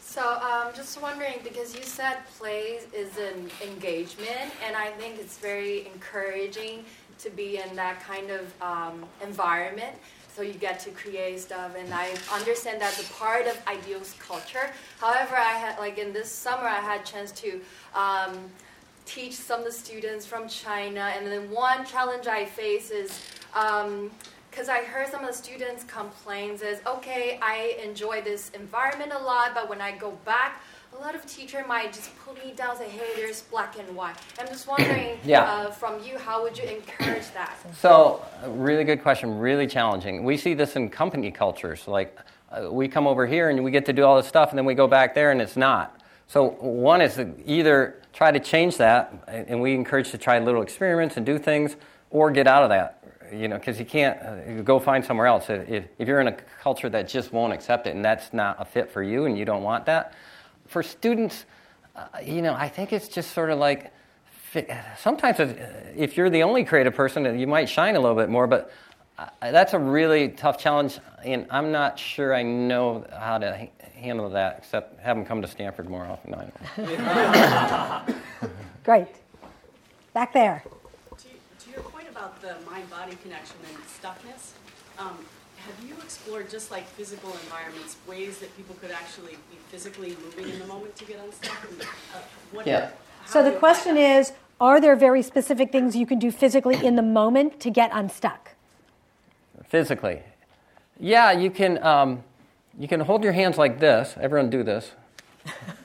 So 0.00 0.22
um, 0.22 0.72
just 0.74 1.00
wondering 1.00 1.38
because 1.42 1.74
you 1.74 1.82
said 1.82 2.18
play 2.38 2.80
is 2.94 3.18
an 3.18 3.50
engagement, 3.62 4.52
and 4.66 4.76
I 4.76 4.90
think 4.92 5.18
it's 5.18 5.38
very 5.38 5.86
encouraging 5.86 6.84
to 7.18 7.30
be 7.30 7.58
in 7.58 7.76
that 7.76 8.00
kind 8.02 8.30
of 8.30 8.52
um, 8.62 9.04
environment 9.22 9.94
so 10.34 10.42
you 10.42 10.54
get 10.54 10.80
to 10.80 10.90
create 10.90 11.40
stuff 11.40 11.72
and 11.78 11.92
i 11.92 12.10
understand 12.32 12.80
that's 12.80 13.08
a 13.08 13.12
part 13.12 13.46
of 13.46 13.56
IDEO's 13.66 14.14
culture. 14.18 14.70
However 14.98 15.36
i 15.36 15.52
had 15.52 15.78
like 15.78 15.98
in 15.98 16.12
this 16.12 16.30
summer 16.30 16.66
i 16.66 16.80
had 16.80 17.04
chance 17.04 17.32
to 17.32 17.60
um, 17.94 18.38
teach 19.04 19.34
some 19.34 19.60
of 19.60 19.66
the 19.66 19.72
students 19.72 20.24
from 20.26 20.48
china 20.48 21.12
and 21.16 21.26
then 21.26 21.50
one 21.50 21.84
challenge 21.84 22.26
i 22.26 22.44
face 22.44 22.90
is 22.90 23.20
because 23.52 24.68
um, 24.68 24.74
I 24.74 24.82
heard 24.84 25.08
some 25.08 25.20
of 25.20 25.26
the 25.26 25.34
students 25.34 25.84
complain 25.84 26.52
is 26.52 26.80
okay 26.86 27.38
I 27.42 27.78
enjoy 27.84 28.22
this 28.22 28.50
environment 28.50 29.12
a 29.12 29.18
lot 29.18 29.54
but 29.54 29.68
when 29.68 29.80
I 29.80 29.96
go 29.96 30.12
back 30.24 30.62
a 30.96 31.00
lot 31.00 31.14
of 31.14 31.24
teacher 31.26 31.64
might 31.66 31.92
just 31.92 32.10
pull 32.18 32.34
me 32.34 32.52
down 32.54 32.70
and 32.70 32.78
say, 32.78 32.88
hey, 32.88 33.08
there's 33.16 33.42
black 33.42 33.78
and 33.78 33.96
white. 33.96 34.16
I'm 34.38 34.46
just 34.46 34.66
wondering 34.68 35.18
yeah. 35.24 35.42
uh, 35.42 35.70
from 35.70 36.02
you, 36.02 36.18
how 36.18 36.42
would 36.42 36.56
you 36.56 36.64
encourage 36.64 37.30
that? 37.32 37.56
So, 37.76 38.24
really 38.46 38.84
good 38.84 39.02
question, 39.02 39.38
really 39.38 39.66
challenging. 39.66 40.24
We 40.24 40.36
see 40.36 40.54
this 40.54 40.76
in 40.76 40.90
company 40.90 41.30
cultures. 41.30 41.88
Like, 41.88 42.16
uh, 42.50 42.70
we 42.70 42.88
come 42.88 43.06
over 43.06 43.26
here 43.26 43.48
and 43.48 43.64
we 43.64 43.70
get 43.70 43.86
to 43.86 43.92
do 43.92 44.04
all 44.04 44.16
this 44.16 44.26
stuff, 44.26 44.50
and 44.50 44.58
then 44.58 44.66
we 44.66 44.74
go 44.74 44.86
back 44.86 45.14
there 45.14 45.30
and 45.32 45.40
it's 45.40 45.56
not. 45.56 46.00
So, 46.26 46.50
one 46.60 47.00
is 47.00 47.20
either 47.46 48.00
try 48.12 48.30
to 48.30 48.40
change 48.40 48.76
that, 48.76 49.12
and 49.26 49.60
we 49.60 49.74
encourage 49.74 50.10
to 50.10 50.18
try 50.18 50.38
little 50.38 50.62
experiments 50.62 51.16
and 51.16 51.24
do 51.24 51.38
things, 51.38 51.76
or 52.10 52.30
get 52.30 52.46
out 52.46 52.62
of 52.62 52.68
that. 52.68 52.98
You 53.32 53.48
know, 53.48 53.56
because 53.56 53.78
you 53.78 53.86
can't 53.86 54.20
uh, 54.20 54.60
go 54.60 54.78
find 54.78 55.02
somewhere 55.02 55.26
else. 55.26 55.48
If, 55.48 55.86
if 55.98 56.06
you're 56.06 56.20
in 56.20 56.28
a 56.28 56.36
culture 56.62 56.90
that 56.90 57.08
just 57.08 57.32
won't 57.32 57.54
accept 57.54 57.86
it 57.86 57.96
and 57.96 58.04
that's 58.04 58.34
not 58.34 58.56
a 58.60 58.64
fit 58.66 58.90
for 58.90 59.02
you 59.02 59.24
and 59.24 59.38
you 59.38 59.46
don't 59.46 59.62
want 59.62 59.86
that, 59.86 60.12
for 60.72 60.82
students, 60.82 61.44
uh, 61.94 62.06
you 62.24 62.42
know, 62.42 62.54
I 62.54 62.68
think 62.68 62.92
it's 62.92 63.06
just 63.06 63.32
sort 63.32 63.50
of 63.50 63.58
like 63.58 63.92
sometimes 64.98 65.38
if 65.96 66.16
you're 66.16 66.30
the 66.30 66.42
only 66.42 66.64
creative 66.64 66.94
person, 66.94 67.38
you 67.38 67.46
might 67.46 67.68
shine 67.68 67.94
a 67.94 68.00
little 68.00 68.16
bit 68.16 68.30
more, 68.30 68.46
but 68.46 68.72
uh, 69.18 69.26
that's 69.40 69.74
a 69.74 69.78
really 69.78 70.30
tough 70.30 70.58
challenge, 70.58 70.98
and 71.24 71.46
I'm 71.50 71.70
not 71.70 71.98
sure 71.98 72.34
I 72.34 72.42
know 72.42 73.06
how 73.12 73.38
to 73.38 73.68
handle 73.94 74.30
that, 74.30 74.56
except 74.58 74.98
have 75.00 75.16
them 75.16 75.24
come 75.24 75.42
to 75.42 75.48
Stanford 75.48 75.88
more 75.88 76.06
often. 76.06 76.32
Great. 78.84 79.08
Back 80.14 80.32
there. 80.32 80.64
To, 81.10 81.16
to 81.16 81.70
your 81.70 81.82
point 81.82 82.08
about 82.10 82.40
the 82.40 82.56
mind 82.68 82.88
body 82.90 83.16
connection 83.22 83.56
and 83.68 83.78
stuckness, 83.84 84.52
um, 84.98 85.18
have 85.66 85.88
you 85.88 85.94
explored 86.02 86.50
just 86.50 86.70
like 86.70 86.86
physical 86.86 87.30
environments, 87.44 87.96
ways 88.06 88.38
that 88.38 88.54
people 88.56 88.74
could 88.80 88.90
actually 88.90 89.32
be 89.50 89.56
physically 89.68 90.16
moving 90.24 90.48
in 90.48 90.58
the 90.58 90.66
moment 90.66 90.96
to 90.96 91.04
get 91.04 91.20
unstuck? 91.20 91.56
And, 91.70 91.82
uh, 91.82 92.62
yeah. 92.64 92.90
So 93.26 93.42
the 93.42 93.52
question 93.52 93.96
is, 93.96 94.32
are 94.60 94.80
there 94.80 94.96
very 94.96 95.22
specific 95.22 95.70
things 95.72 95.96
you 95.96 96.06
can 96.06 96.18
do 96.18 96.30
physically 96.30 96.84
in 96.84 96.96
the 96.96 97.02
moment 97.02 97.60
to 97.60 97.70
get 97.70 97.90
unstuck? 97.92 98.50
Physically. 99.68 100.20
Yeah, 100.98 101.32
you 101.32 101.50
can, 101.50 101.82
um, 101.82 102.22
you 102.78 102.88
can 102.88 103.00
hold 103.00 103.22
your 103.22 103.32
hands 103.32 103.58
like 103.58 103.78
this. 103.78 104.14
Everyone 104.20 104.50
do 104.50 104.62
this. 104.62 104.92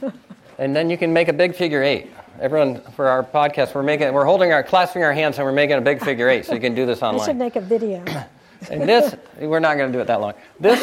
and 0.57 0.75
then 0.75 0.89
you 0.89 0.97
can 0.97 1.13
make 1.13 1.27
a 1.27 1.33
big 1.33 1.55
figure 1.55 1.83
eight. 1.83 2.11
Everyone, 2.39 2.81
for 2.95 3.07
our 3.07 3.23
podcast, 3.23 3.73
we're 3.73 3.83
making, 3.83 4.13
we're 4.13 4.25
holding 4.25 4.51
our, 4.51 4.61
clasping 4.61 5.03
our 5.03 5.13
hands, 5.13 5.37
and 5.37 5.45
we're 5.45 5.51
making 5.51 5.77
a 5.77 5.81
big 5.81 6.03
figure 6.03 6.29
eight. 6.29 6.45
So 6.45 6.53
you 6.53 6.59
can 6.59 6.75
do 6.75 6.85
this 6.85 7.01
online. 7.01 7.21
I 7.21 7.25
should 7.25 7.37
make 7.37 7.55
a 7.55 7.61
video. 7.61 8.03
and 8.69 8.87
this, 8.87 9.15
we're 9.39 9.59
not 9.59 9.77
going 9.77 9.91
to 9.91 9.97
do 9.97 10.01
it 10.01 10.07
that 10.07 10.21
long. 10.21 10.33
This, 10.59 10.79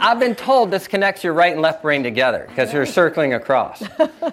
I've 0.00 0.20
been 0.20 0.34
told 0.34 0.70
this 0.70 0.86
connects 0.86 1.24
your 1.24 1.32
right 1.32 1.52
and 1.52 1.60
left 1.60 1.82
brain 1.82 2.02
together 2.02 2.46
because 2.48 2.72
you're 2.72 2.86
circling 2.86 3.34
across. 3.34 3.82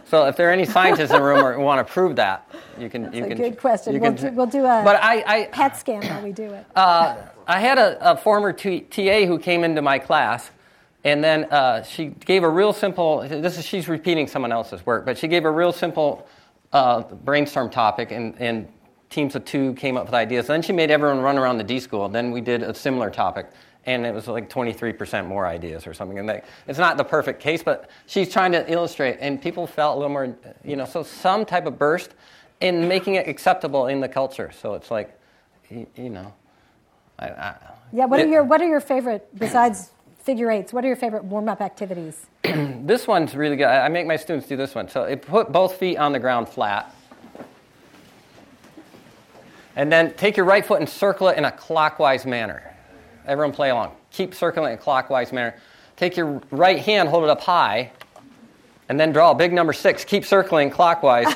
So 0.05 0.25
if 0.27 0.35
there 0.37 0.49
are 0.49 0.51
any 0.51 0.65
scientists 0.65 1.11
in 1.11 1.17
the 1.17 1.23
room 1.23 1.55
who 1.55 1.61
want 1.61 1.85
to 1.85 1.91
prove 1.91 2.15
that, 2.17 2.47
you 2.77 2.89
can. 2.89 3.03
That's 3.03 3.15
you 3.15 3.25
a 3.25 3.27
can, 3.27 3.37
good 3.37 3.57
question. 3.57 3.99
We'll 3.99 4.13
can, 4.13 4.29
do, 4.29 4.35
we'll 4.35 4.45
do 4.45 4.65
a 4.65 4.83
but 4.83 5.01
I, 5.01 5.23
I, 5.25 5.45
PET 5.45 5.77
scan 5.77 6.05
while 6.05 6.21
we 6.23 6.31
do 6.31 6.53
it. 6.53 6.65
uh, 6.75 7.15
I 7.47 7.59
had 7.59 7.77
a, 7.77 8.11
a 8.11 8.17
former 8.17 8.53
T- 8.53 8.81
TA 8.81 9.25
who 9.25 9.39
came 9.39 9.63
into 9.63 9.81
my 9.81 9.99
class, 9.99 10.51
and 11.03 11.23
then 11.23 11.45
uh, 11.45 11.83
she 11.83 12.07
gave 12.07 12.43
a 12.43 12.49
real 12.49 12.73
simple. 12.73 13.21
This 13.27 13.57
is 13.57 13.65
she's 13.65 13.87
repeating 13.87 14.27
someone 14.27 14.51
else's 14.51 14.85
work, 14.85 15.05
but 15.05 15.17
she 15.17 15.27
gave 15.27 15.45
a 15.45 15.51
real 15.51 15.71
simple 15.71 16.27
uh, 16.73 17.01
brainstorm 17.01 17.69
topic, 17.69 18.11
and, 18.11 18.35
and 18.39 18.67
teams 19.15 19.33
of 19.35 19.45
two 19.45 19.73
came 19.75 19.95
up 19.97 20.05
with 20.05 20.13
ideas. 20.13 20.47
Then 20.47 20.61
she 20.61 20.73
made 20.73 20.91
everyone 20.91 21.19
run 21.21 21.37
around 21.37 21.57
the 21.57 21.63
D 21.63 21.79
school. 21.79 22.09
Then 22.09 22.31
we 22.31 22.41
did 22.41 22.61
a 22.61 22.73
similar 22.73 23.09
topic, 23.09 23.47
and 23.85 24.05
it 24.05 24.13
was 24.13 24.27
like 24.27 24.49
23% 24.49 25.25
more 25.25 25.47
ideas 25.47 25.87
or 25.87 25.93
something. 25.93 26.19
And 26.19 26.27
they, 26.27 26.41
it's 26.67 26.77
not 26.77 26.97
the 26.97 27.03
perfect 27.05 27.39
case, 27.41 27.63
but 27.63 27.89
she's 28.07 28.29
trying 28.29 28.51
to 28.51 28.69
illustrate, 28.71 29.17
and 29.21 29.41
people 29.41 29.65
felt 29.65 29.95
a 29.95 29.97
little 29.99 30.11
more, 30.11 30.35
you 30.65 30.75
know, 30.75 30.85
so 30.85 31.01
some 31.01 31.45
type 31.45 31.65
of 31.65 31.79
burst 31.79 32.11
in 32.59 32.87
making 32.87 33.15
it 33.15 33.27
acceptable 33.27 33.87
in 33.87 34.01
the 34.01 34.09
culture. 34.09 34.51
So 34.61 34.73
it's 34.73 34.91
like, 34.91 35.17
you, 35.69 35.87
you 35.95 36.09
know. 36.09 36.33
I, 37.17 37.27
I, 37.27 37.55
Yeah, 37.93 38.05
what 38.05 38.19
are 38.19 38.23
it- 38.23 38.29
your 38.29 38.43
what 38.43 38.61
are 38.61 38.67
your 38.67 38.81
favorite 38.81 39.27
besides 39.39 39.91
figure 40.17 40.51
eights? 40.51 40.73
What 40.73 40.83
are 40.83 40.87
your 40.87 40.97
favorite 40.97 41.23
warm 41.23 41.47
up 41.47 41.61
activities? 41.61 42.27
This 42.85 43.07
one's 43.07 43.33
really 43.35 43.55
good. 43.55 43.65
I 43.67 43.85
I 43.85 43.89
make 43.89 44.05
my 44.05 44.17
students 44.17 44.47
do 44.47 44.55
this 44.57 44.75
one. 44.75 44.87
So 44.89 45.03
it 45.03 45.21
put 45.21 45.51
both 45.51 45.75
feet 45.77 45.97
on 45.97 46.11
the 46.11 46.19
ground 46.19 46.47
flat. 46.47 46.93
And 49.75 49.91
then 49.91 50.13
take 50.13 50.37
your 50.37 50.45
right 50.45 50.65
foot 50.65 50.79
and 50.79 50.87
circle 50.87 51.27
it 51.27 51.37
in 51.37 51.45
a 51.45 51.51
clockwise 51.51 52.25
manner. 52.25 52.75
Everyone 53.25 53.53
play 53.53 53.69
along. 53.69 53.95
Keep 54.11 54.33
circling 54.33 54.71
in 54.71 54.77
a 54.77 54.81
clockwise 54.81 55.33
manner. 55.33 55.55
Take 55.97 56.15
your 56.15 56.41
right 56.51 56.79
hand, 56.79 57.09
hold 57.09 57.23
it 57.23 57.29
up 57.29 57.41
high, 57.41 57.91
and 58.89 58.99
then 58.99 59.11
draw 59.11 59.31
a 59.31 59.35
big 59.35 59.51
number 59.53 59.73
six. 59.73 60.05
Keep 60.05 60.25
circling 60.25 60.69
clockwise. 60.69 61.25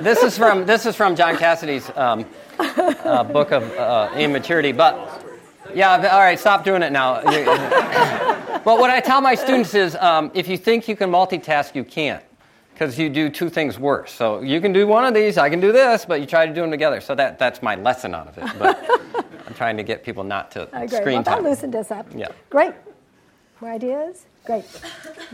this 0.00 0.22
is 0.22 0.36
from 0.38 0.64
this 0.66 0.86
is 0.86 0.94
from 0.94 1.16
John 1.16 1.36
Cassidy's 1.36 1.90
um, 1.96 2.24
uh, 2.58 3.24
book 3.24 3.50
of 3.52 3.64
uh, 3.72 4.10
immaturity. 4.16 4.72
But 4.72 5.24
yeah, 5.74 5.96
all 6.12 6.20
right, 6.20 6.38
stop 6.38 6.64
doing 6.64 6.82
it 6.82 6.92
now. 6.92 7.22
but 8.64 8.78
what 8.78 8.90
I 8.90 9.00
tell 9.00 9.20
my 9.20 9.34
students 9.34 9.74
is, 9.74 9.96
um, 9.96 10.30
if 10.34 10.48
you 10.48 10.56
think 10.56 10.88
you 10.88 10.96
can 10.96 11.10
multitask, 11.10 11.74
you 11.74 11.84
can't, 11.84 12.22
because 12.76 12.98
you 12.98 13.08
do 13.08 13.30
two 13.30 13.48
things 13.48 13.78
worse. 13.78 14.12
So 14.12 14.42
you 14.42 14.60
can 14.60 14.70
do 14.70 14.86
one 14.86 15.06
of 15.06 15.14
these, 15.14 15.38
I 15.38 15.48
can 15.48 15.60
do 15.60 15.72
this, 15.72 16.04
but 16.04 16.20
you 16.20 16.26
try 16.26 16.44
to 16.44 16.52
do 16.52 16.60
them 16.60 16.70
together. 16.70 17.00
So 17.00 17.14
that 17.14 17.38
that's 17.38 17.62
my 17.62 17.74
lesson 17.74 18.14
out 18.14 18.28
of 18.28 18.36
it. 18.36 18.44
But 18.58 19.24
I'm 19.46 19.54
trying 19.54 19.78
to 19.78 19.82
get 19.82 20.04
people 20.04 20.22
not 20.22 20.50
to 20.50 20.68
I 20.74 20.84
agree. 20.84 20.98
screen 20.98 21.14
well, 21.14 21.22
that 21.22 21.34
time. 21.36 21.44
loosened 21.44 21.74
us 21.74 21.90
up. 21.90 22.06
Yeah. 22.14 22.28
Great. 22.50 22.74
More 23.62 23.70
ideas? 23.72 24.26
Great. 24.44 24.64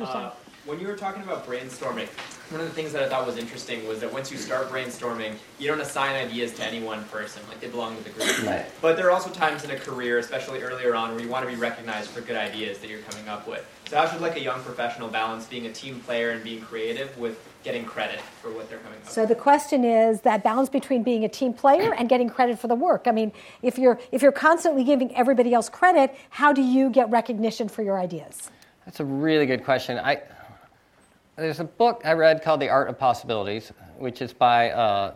Uh, 0.00 0.30
when 0.64 0.78
you 0.78 0.86
were 0.86 0.96
talking 0.96 1.22
about 1.22 1.46
brainstorming, 1.46 2.06
one 2.50 2.60
of 2.60 2.66
the 2.66 2.72
things 2.72 2.92
that 2.92 3.02
I 3.02 3.08
thought 3.08 3.26
was 3.26 3.36
interesting 3.36 3.86
was 3.88 4.00
that 4.00 4.12
once 4.12 4.30
you 4.30 4.36
start 4.36 4.68
brainstorming, 4.70 5.34
you 5.58 5.66
don't 5.66 5.80
assign 5.80 6.14
ideas 6.14 6.52
to 6.54 6.64
any 6.64 6.80
one 6.80 7.02
person, 7.04 7.42
like 7.48 7.60
they 7.60 7.68
belong 7.68 7.96
to 7.96 8.04
the 8.04 8.10
group. 8.10 8.42
Right. 8.44 8.66
But 8.80 8.96
there 8.96 9.08
are 9.08 9.10
also 9.10 9.30
times 9.30 9.64
in 9.64 9.70
a 9.72 9.76
career, 9.76 10.18
especially 10.18 10.62
earlier 10.62 10.94
on, 10.94 11.12
where 11.12 11.20
you 11.20 11.28
want 11.28 11.44
to 11.44 11.50
be 11.50 11.58
recognized 11.58 12.10
for 12.10 12.20
good 12.20 12.36
ideas 12.36 12.78
that 12.78 12.88
you're 12.88 13.00
coming 13.00 13.28
up 13.28 13.48
with. 13.48 13.66
So 13.88 13.96
how 13.96 14.08
should 14.08 14.20
like 14.20 14.36
a 14.36 14.40
young 14.40 14.62
professional 14.62 15.08
balance 15.08 15.46
being 15.46 15.66
a 15.66 15.72
team 15.72 16.00
player 16.00 16.30
and 16.30 16.44
being 16.44 16.60
creative 16.60 17.16
with 17.18 17.38
getting 17.64 17.84
credit 17.84 18.20
for 18.20 18.52
what 18.52 18.70
they're 18.70 18.78
coming 18.78 18.98
up 18.98 19.04
with? 19.04 19.12
So 19.12 19.26
the 19.26 19.34
question 19.34 19.84
is 19.84 20.20
that 20.20 20.44
balance 20.44 20.68
between 20.68 21.02
being 21.02 21.24
a 21.24 21.28
team 21.28 21.54
player 21.54 21.92
and 21.94 22.08
getting 22.08 22.28
credit 22.28 22.58
for 22.58 22.68
the 22.68 22.74
work. 22.76 23.02
I 23.06 23.10
mean, 23.10 23.32
if 23.62 23.78
you're 23.78 23.98
if 24.12 24.22
you're 24.22 24.32
constantly 24.32 24.84
giving 24.84 25.14
everybody 25.16 25.52
else 25.54 25.68
credit, 25.68 26.14
how 26.30 26.52
do 26.52 26.62
you 26.62 26.88
get 26.88 27.10
recognition 27.10 27.68
for 27.68 27.82
your 27.82 27.98
ideas? 27.98 28.50
That's 28.84 29.00
a 29.00 29.04
really 29.04 29.46
good 29.46 29.64
question. 29.64 29.98
I, 29.98 30.22
there's 31.36 31.60
a 31.60 31.64
book 31.64 32.02
I 32.04 32.12
read 32.12 32.42
called 32.42 32.60
The 32.60 32.68
Art 32.68 32.88
of 32.88 32.98
Possibilities, 32.98 33.72
which 33.98 34.20
is 34.20 34.32
by 34.32 34.70
uh, 34.70 35.14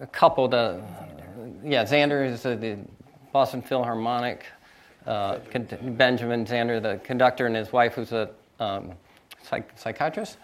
a 0.00 0.06
couple. 0.06 0.48
The 0.48 0.82
yeah, 1.64 1.84
Zander 1.84 2.26
is 2.26 2.42
the 2.42 2.78
Boston 3.32 3.62
Philharmonic. 3.62 4.46
Uh, 5.06 5.38
con- 5.50 5.94
Benjamin 5.96 6.44
Zander, 6.44 6.82
the 6.82 7.00
conductor, 7.02 7.46
and 7.46 7.56
his 7.56 7.72
wife, 7.72 7.94
who's 7.94 8.12
a 8.12 8.28
um, 8.60 8.92
psych- 9.42 9.70
psychiatrist. 9.78 10.36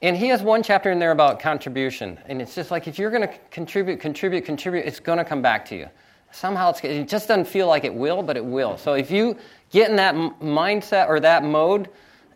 And 0.00 0.16
he 0.16 0.28
has 0.28 0.42
one 0.42 0.62
chapter 0.62 0.92
in 0.92 1.00
there 1.00 1.10
about 1.10 1.40
contribution. 1.40 2.18
And 2.26 2.40
it's 2.40 2.54
just 2.54 2.70
like 2.70 2.86
if 2.86 2.98
you're 2.98 3.10
going 3.10 3.26
to 3.26 3.34
contribute, 3.50 3.98
contribute, 3.98 4.44
contribute, 4.44 4.84
it's 4.84 5.00
going 5.00 5.18
to 5.18 5.24
come 5.24 5.42
back 5.42 5.64
to 5.66 5.76
you. 5.76 5.88
Somehow 6.30 6.72
it 6.82 7.08
just 7.08 7.26
doesn't 7.26 7.46
feel 7.46 7.66
like 7.66 7.84
it 7.84 7.92
will, 7.92 8.22
but 8.22 8.36
it 8.36 8.44
will. 8.44 8.76
So 8.76 8.94
if 8.94 9.10
you 9.10 9.36
get 9.70 9.90
in 9.90 9.96
that 9.96 10.14
m- 10.14 10.34
mindset 10.40 11.08
or 11.08 11.18
that 11.20 11.42
mode 11.42 11.88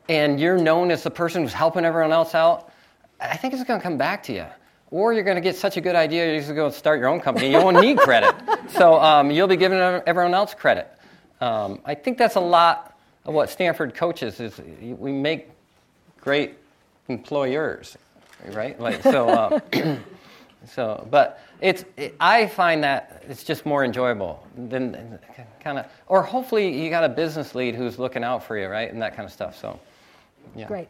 and 0.08 0.38
you're 0.40 0.58
known 0.58 0.90
as 0.90 1.02
the 1.02 1.10
person 1.10 1.42
who's 1.42 1.52
helping 1.52 1.84
everyone 1.84 2.12
else 2.12 2.34
out, 2.34 2.72
I 3.20 3.36
think 3.36 3.54
it's 3.54 3.64
going 3.64 3.80
to 3.80 3.82
come 3.82 3.96
back 3.96 4.22
to 4.24 4.32
you. 4.32 4.46
Or 4.90 5.12
you're 5.12 5.24
going 5.24 5.36
to 5.36 5.40
get 5.40 5.56
such 5.56 5.76
a 5.76 5.80
good 5.80 5.96
idea, 5.96 6.26
you're 6.26 6.40
just 6.40 6.54
going 6.54 6.70
to 6.70 6.76
start 6.76 7.00
your 7.00 7.08
own 7.08 7.20
company. 7.20 7.50
You 7.50 7.58
won't 7.58 7.80
need 7.80 7.98
credit. 7.98 8.34
So 8.70 9.00
um, 9.00 9.30
you'll 9.30 9.46
be 9.46 9.56
giving 9.56 9.78
everyone 9.78 10.34
else 10.34 10.52
credit. 10.52 10.90
Um, 11.40 11.80
I 11.84 11.94
think 11.94 12.18
that's 12.18 12.34
a 12.34 12.40
lot 12.40 12.98
of 13.24 13.32
what 13.32 13.48
Stanford 13.48 13.94
coaches 13.94 14.40
is 14.40 14.60
we 14.80 15.12
make 15.12 15.50
great 16.20 16.56
employers, 17.08 17.96
right? 18.48 18.78
Like 18.78 19.02
so. 19.02 19.28
Uh, 19.28 19.60
so, 20.66 21.06
but 21.10 21.40
it's 21.60 21.84
it, 21.96 22.16
I 22.20 22.46
find 22.46 22.82
that 22.84 23.22
it's 23.28 23.44
just 23.44 23.64
more 23.64 23.84
enjoyable 23.84 24.46
than 24.56 25.18
kind 25.60 25.78
of, 25.78 25.86
or 26.08 26.22
hopefully 26.22 26.82
you 26.82 26.90
got 26.90 27.04
a 27.04 27.08
business 27.08 27.54
lead 27.54 27.74
who's 27.74 27.98
looking 27.98 28.24
out 28.24 28.44
for 28.44 28.58
you, 28.58 28.66
right, 28.66 28.90
and 28.92 29.00
that 29.02 29.16
kind 29.16 29.26
of 29.26 29.32
stuff. 29.32 29.58
So, 29.58 29.78
yeah. 30.54 30.66
Great. 30.66 30.88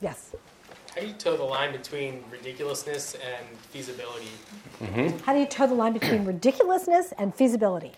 Yes. 0.00 0.34
How 0.94 1.00
do 1.00 1.06
you 1.06 1.14
toe 1.14 1.36
the 1.36 1.44
line 1.44 1.72
between 1.72 2.24
ridiculousness 2.30 3.14
and 3.14 3.58
feasibility? 3.70 4.30
How 5.24 5.32
do 5.32 5.38
you 5.38 5.46
toe 5.46 5.66
the 5.66 5.74
line 5.74 5.92
between 5.92 6.24
ridiculousness 6.24 7.12
and 7.18 7.34
feasibility? 7.34 7.92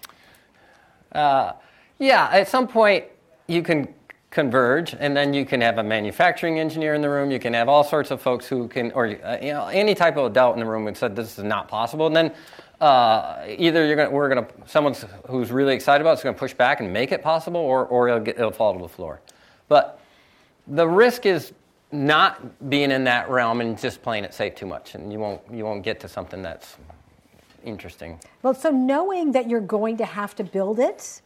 Uh, 1.12 1.52
yeah, 1.98 2.28
at 2.30 2.48
some 2.48 2.68
point 2.68 3.04
you 3.46 3.62
can 3.62 3.94
converge, 4.30 4.94
and 4.98 5.16
then 5.16 5.34
you 5.34 5.44
can 5.44 5.60
have 5.60 5.78
a 5.78 5.82
manufacturing 5.82 6.58
engineer 6.58 6.94
in 6.94 7.02
the 7.02 7.08
room. 7.08 7.30
You 7.30 7.38
can 7.38 7.52
have 7.54 7.68
all 7.68 7.82
sorts 7.82 8.10
of 8.10 8.22
folks 8.22 8.46
who 8.46 8.68
can, 8.68 8.92
or 8.92 9.06
uh, 9.06 9.38
you 9.42 9.52
know, 9.52 9.66
any 9.66 9.94
type 9.94 10.16
of 10.16 10.26
adult 10.26 10.54
in 10.54 10.60
the 10.60 10.66
room 10.66 10.86
who 10.86 10.94
said 10.94 11.16
this 11.16 11.38
is 11.38 11.44
not 11.44 11.68
possible. 11.68 12.06
And 12.06 12.14
then 12.14 12.32
uh, 12.80 13.44
either 13.46 13.86
you're 13.86 13.96
gonna, 13.96 14.10
we're 14.10 14.28
gonna, 14.28 14.46
someone 14.66 14.94
who's 15.28 15.50
really 15.50 15.74
excited 15.74 16.00
about 16.02 16.12
it's 16.12 16.22
gonna 16.22 16.36
push 16.36 16.54
back 16.54 16.80
and 16.80 16.92
make 16.92 17.12
it 17.12 17.22
possible, 17.22 17.60
or 17.60 17.86
or 17.86 18.08
it'll, 18.08 18.20
get, 18.20 18.38
it'll 18.38 18.52
fall 18.52 18.74
to 18.74 18.80
the 18.80 18.88
floor. 18.88 19.20
But 19.68 19.99
the 20.70 20.88
risk 20.88 21.26
is 21.26 21.52
not 21.92 22.70
being 22.70 22.90
in 22.90 23.04
that 23.04 23.28
realm 23.28 23.60
and 23.60 23.78
just 23.78 24.02
playing 24.02 24.24
it 24.24 24.32
safe 24.32 24.54
too 24.54 24.66
much, 24.66 24.94
and 24.94 25.12
you 25.12 25.18
won't 25.18 25.40
you 25.52 25.64
won't 25.64 25.82
get 25.82 26.00
to 26.00 26.08
something 26.08 26.42
that's 26.42 26.76
interesting. 27.64 28.18
Well, 28.42 28.54
so 28.54 28.70
knowing 28.70 29.32
that 29.32 29.48
you're 29.48 29.60
going 29.60 29.96
to 29.98 30.04
have 30.04 30.34
to 30.36 30.44
build 30.44 30.78
it, 30.78 31.20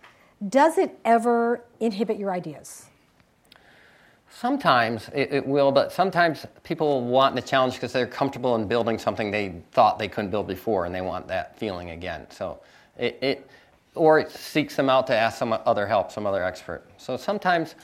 does 0.49 0.79
it 0.79 0.99
ever 1.05 1.63
inhibit 1.81 2.19
your 2.19 2.33
ideas? 2.33 2.87
Sometimes 4.31 5.09
it, 5.15 5.33
it 5.33 5.47
will, 5.47 5.71
but 5.71 5.93
sometimes 5.93 6.45
people 6.65 7.05
want 7.05 7.37
the 7.37 7.43
challenge 7.43 7.75
because 7.75 7.93
they're 7.93 8.07
comfortable 8.07 8.57
in 8.57 8.67
building 8.67 8.99
something 8.99 9.31
they 9.31 9.63
thought 9.71 9.97
they 9.97 10.09
couldn't 10.09 10.31
build 10.31 10.49
before, 10.49 10.87
and 10.87 10.95
they 10.95 11.03
want 11.03 11.29
that 11.29 11.57
feeling 11.59 11.91
again. 11.91 12.27
So 12.31 12.61
it, 12.99 13.19
it 13.23 13.51
or 13.95 14.19
it 14.19 14.31
seeks 14.33 14.75
them 14.75 14.91
out 14.91 15.07
to 15.07 15.15
ask 15.15 15.39
some 15.39 15.53
other 15.53 15.87
help, 15.87 16.11
some 16.11 16.27
other 16.27 16.43
expert. 16.43 16.85
So 16.97 17.17
sometimes, 17.17 17.77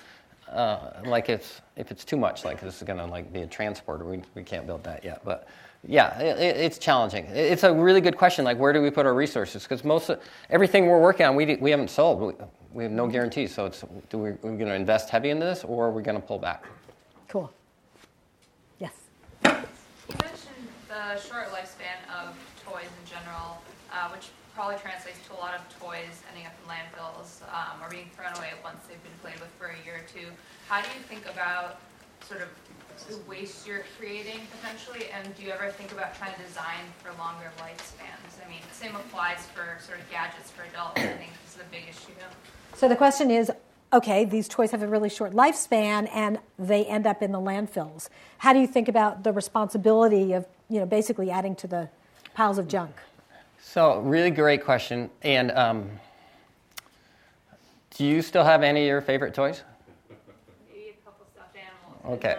uh, 0.51 0.93
like 1.05 1.29
it's 1.29 1.61
if 1.77 1.91
it's 1.91 2.05
too 2.05 2.17
much, 2.17 2.45
like 2.45 2.61
this 2.61 2.77
is 2.77 2.83
going 2.83 2.99
to 2.99 3.07
like 3.07 3.33
be 3.33 3.43
a 3.43 3.47
transporter, 3.47 4.05
we, 4.05 4.23
we 4.35 4.43
can't 4.43 4.67
build 4.67 4.85
that 4.85 5.05
yet. 5.05 5.23
But 5.25 5.49
yeah, 5.87 6.19
it, 6.19 6.39
it, 6.39 6.57
it's 6.57 6.79
challenging. 6.79 7.25
It's 7.27 7.63
a 7.63 7.73
really 7.73 8.01
good 8.01 8.17
question. 8.17 8.45
Like 8.45 8.59
where 8.59 8.73
do 8.73 8.83
we 8.83 8.91
put 8.91 9.07
our 9.07 9.15
resources? 9.15 9.63
Because 9.63 9.85
most 9.85 10.11
of, 10.11 10.21
everything 10.51 10.87
we're 10.87 11.01
working 11.01 11.27
on, 11.27 11.37
we 11.37 11.57
we 11.57 11.71
haven't 11.71 11.91
sold. 11.91 12.21
We, 12.21 12.33
we 12.73 12.83
have 12.85 12.93
no 12.93 13.07
guarantees. 13.07 13.55
So 13.55 13.67
it's 13.67 13.85
do 14.11 14.19
we, 14.19 14.29
are 14.31 14.39
we 14.43 14.57
going 14.57 14.67
to 14.67 14.75
invest 14.75 15.11
heavy 15.11 15.31
into 15.31 15.47
this, 15.47 15.65
or 15.65 15.87
are 15.87 15.91
we 15.91 16.03
going 16.03 16.21
to 16.21 16.27
pull 16.27 16.39
back? 16.39 16.65
Cool. 17.29 17.51
Yes. 18.79 18.93
You 19.45 19.51
mentioned 19.51 20.69
the 20.89 21.19
short 21.19 21.49
lifespan 21.51 21.99
of 22.13 22.37
toys 22.65 22.85
in 22.85 23.11
general, 23.11 23.63
uh, 23.93 24.09
which 24.11 24.29
probably 24.61 24.77
translates 24.77 25.17
to 25.25 25.33
a 25.33 25.41
lot 25.41 25.57
of 25.57 25.65
toys 25.81 26.21
ending 26.29 26.45
up 26.45 26.53
in 26.61 26.69
landfills 26.69 27.41
um, 27.49 27.81
or 27.81 27.89
being 27.89 28.11
thrown 28.13 28.29
away 28.37 28.53
once 28.63 28.77
they've 28.85 29.03
been 29.03 29.19
played 29.25 29.41
with 29.41 29.49
for 29.57 29.73
a 29.73 29.79
year 29.89 30.05
or 30.05 30.07
two. 30.13 30.29
How 30.69 30.83
do 30.83 30.89
you 30.93 31.01
think 31.09 31.25
about 31.33 31.81
sort 32.29 32.43
of 32.43 32.49
the 33.09 33.17
waste 33.25 33.67
you're 33.67 33.85
creating 33.97 34.37
potentially, 34.61 35.09
and 35.17 35.35
do 35.35 35.45
you 35.45 35.51
ever 35.51 35.71
think 35.71 35.93
about 35.93 36.15
trying 36.15 36.35
to 36.35 36.43
design 36.43 36.85
for 37.03 37.09
longer 37.17 37.51
lifespans? 37.57 38.37
I 38.45 38.51
mean, 38.51 38.61
the 38.69 38.77
same 38.77 38.95
applies 38.97 39.47
for 39.47 39.81
sort 39.83 39.99
of 39.99 40.11
gadgets 40.11 40.51
for 40.51 40.65
adults. 40.65 41.01
I 41.01 41.17
think 41.17 41.33
this 41.43 41.55
is 41.55 41.63
a 41.63 41.71
big 41.73 41.89
issue. 41.89 42.13
So 42.75 42.87
the 42.87 42.97
question 42.97 43.31
is, 43.31 43.51
okay, 43.95 44.27
these 44.27 44.47
toys 44.47 44.73
have 44.73 44.83
a 44.83 44.87
really 44.87 45.09
short 45.09 45.33
lifespan 45.33 46.07
and 46.13 46.39
they 46.59 46.85
end 46.85 47.07
up 47.07 47.23
in 47.23 47.33
the 47.33 47.41
landfills. 47.41 48.11
How 48.37 48.53
do 48.53 48.59
you 48.59 48.67
think 48.67 48.89
about 48.89 49.25
the 49.25 49.33
responsibility 49.33 50.35
of, 50.35 50.45
you 50.69 50.81
know, 50.81 50.87
basically 50.87 51.31
adding 51.31 51.57
to 51.57 51.67
the 51.67 51.89
piles 52.35 52.59
of 52.59 52.69
junk? 52.69 52.95
So, 53.63 54.01
really 54.01 54.31
great 54.31 54.65
question. 54.65 55.11
And 55.23 55.51
um, 55.53 55.91
do 57.97 58.05
you 58.05 58.23
still 58.23 58.45
have 58.45 58.63
any 58.63 58.83
of 58.83 58.87
your 58.87 59.01
favorite 59.01 59.35
toys? 59.35 59.63
Maybe 60.73 60.89
a 60.89 61.05
couple 61.05 61.27
stuffed 61.33 61.57
animals. 61.57 62.19
Okay. 62.19 62.39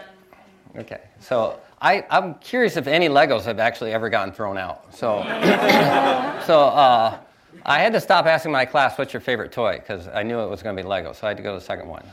Okay. 0.78 1.02
So, 1.20 1.60
I, 1.82 2.06
I'm 2.10 2.36
curious 2.36 2.78
if 2.78 2.86
any 2.88 3.08
Legos 3.10 3.44
have 3.46 3.60
actually 3.60 3.92
ever 3.92 4.10
gotten 4.10 4.34
thrown 4.34 4.58
out. 4.58 4.94
So, 4.94 5.24
so 6.46 6.60
uh, 6.60 7.18
I 7.66 7.80
had 7.80 7.94
to 7.94 8.00
stop 8.00 8.26
asking 8.26 8.52
my 8.52 8.66
class, 8.66 8.98
what's 8.98 9.14
your 9.14 9.22
favorite 9.22 9.52
toy? 9.52 9.78
Because 9.78 10.08
I 10.08 10.24
knew 10.24 10.40
it 10.40 10.50
was 10.50 10.62
going 10.62 10.76
to 10.76 10.84
be 10.84 10.88
Lego, 10.88 11.14
so 11.14 11.26
I 11.26 11.30
had 11.30 11.38
to 11.38 11.44
go 11.44 11.54
to 11.54 11.60
the 11.60 11.66
second 11.66 11.88
one. 11.88 12.04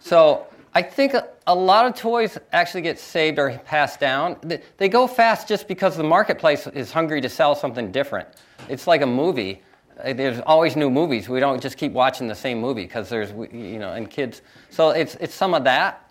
So 0.00 0.46
I 0.74 0.82
think 0.82 1.14
a 1.46 1.54
lot 1.54 1.86
of 1.86 1.94
toys 1.94 2.38
actually 2.52 2.82
get 2.82 2.98
saved 2.98 3.38
or 3.38 3.58
passed 3.64 3.98
down. 3.98 4.36
They 4.76 4.88
go 4.88 5.06
fast 5.06 5.48
just 5.48 5.66
because 5.66 5.96
the 5.96 6.04
marketplace 6.04 6.66
is 6.66 6.92
hungry 6.92 7.20
to 7.22 7.28
sell 7.28 7.54
something 7.54 7.90
different. 7.90 8.28
It's 8.68 8.86
like 8.86 9.02
a 9.02 9.06
movie. 9.06 9.62
Uh, 10.02 10.12
there's 10.12 10.40
always 10.40 10.76
new 10.76 10.90
movies. 10.90 11.28
We 11.28 11.40
don't 11.40 11.60
just 11.60 11.76
keep 11.76 11.92
watching 11.92 12.28
the 12.28 12.34
same 12.34 12.60
movie 12.60 12.82
because 12.82 13.08
there's, 13.08 13.30
you 13.52 13.78
know, 13.78 13.92
and 13.92 14.10
kids. 14.10 14.42
So 14.70 14.90
it's, 14.90 15.14
it's 15.16 15.34
some 15.34 15.54
of 15.54 15.64
that. 15.64 16.10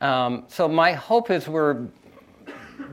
Um, 0.00 0.44
so 0.48 0.68
my 0.68 0.92
hope 0.92 1.30
is 1.30 1.48
we're 1.48 1.88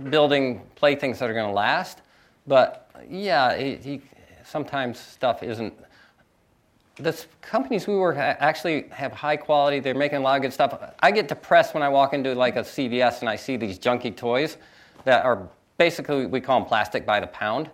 building 0.09 0.61
playthings 0.75 1.19
that 1.19 1.29
are 1.29 1.33
going 1.33 1.47
to 1.47 1.53
last. 1.53 2.01
But 2.47 2.89
yeah, 3.09 3.55
he, 3.55 4.01
sometimes 4.43 4.99
stuff 4.99 5.43
isn't. 5.43 5.73
The 6.97 7.25
companies 7.41 7.87
we 7.87 7.97
work 7.97 8.17
at 8.17 8.39
actually 8.39 8.87
have 8.89 9.11
high 9.11 9.35
quality. 9.35 9.79
They're 9.81 9.93
making 9.93 10.19
a 10.19 10.21
lot 10.21 10.37
of 10.37 10.41
good 10.41 10.53
stuff. 10.53 10.93
I 11.01 11.11
get 11.11 11.27
depressed 11.27 11.73
when 11.73 11.83
I 11.83 11.89
walk 11.89 12.13
into 12.13 12.33
like 12.33 12.55
a 12.55 12.61
CVS 12.61 13.19
and 13.19 13.29
I 13.29 13.35
see 13.35 13.57
these 13.57 13.77
junky 13.77 14.15
toys 14.15 14.57
that 15.03 15.25
are 15.25 15.47
basically 15.77 16.25
we 16.25 16.39
call 16.39 16.59
them 16.59 16.67
plastic 16.67 17.05
by 17.05 17.19
the 17.19 17.27
pound, 17.27 17.69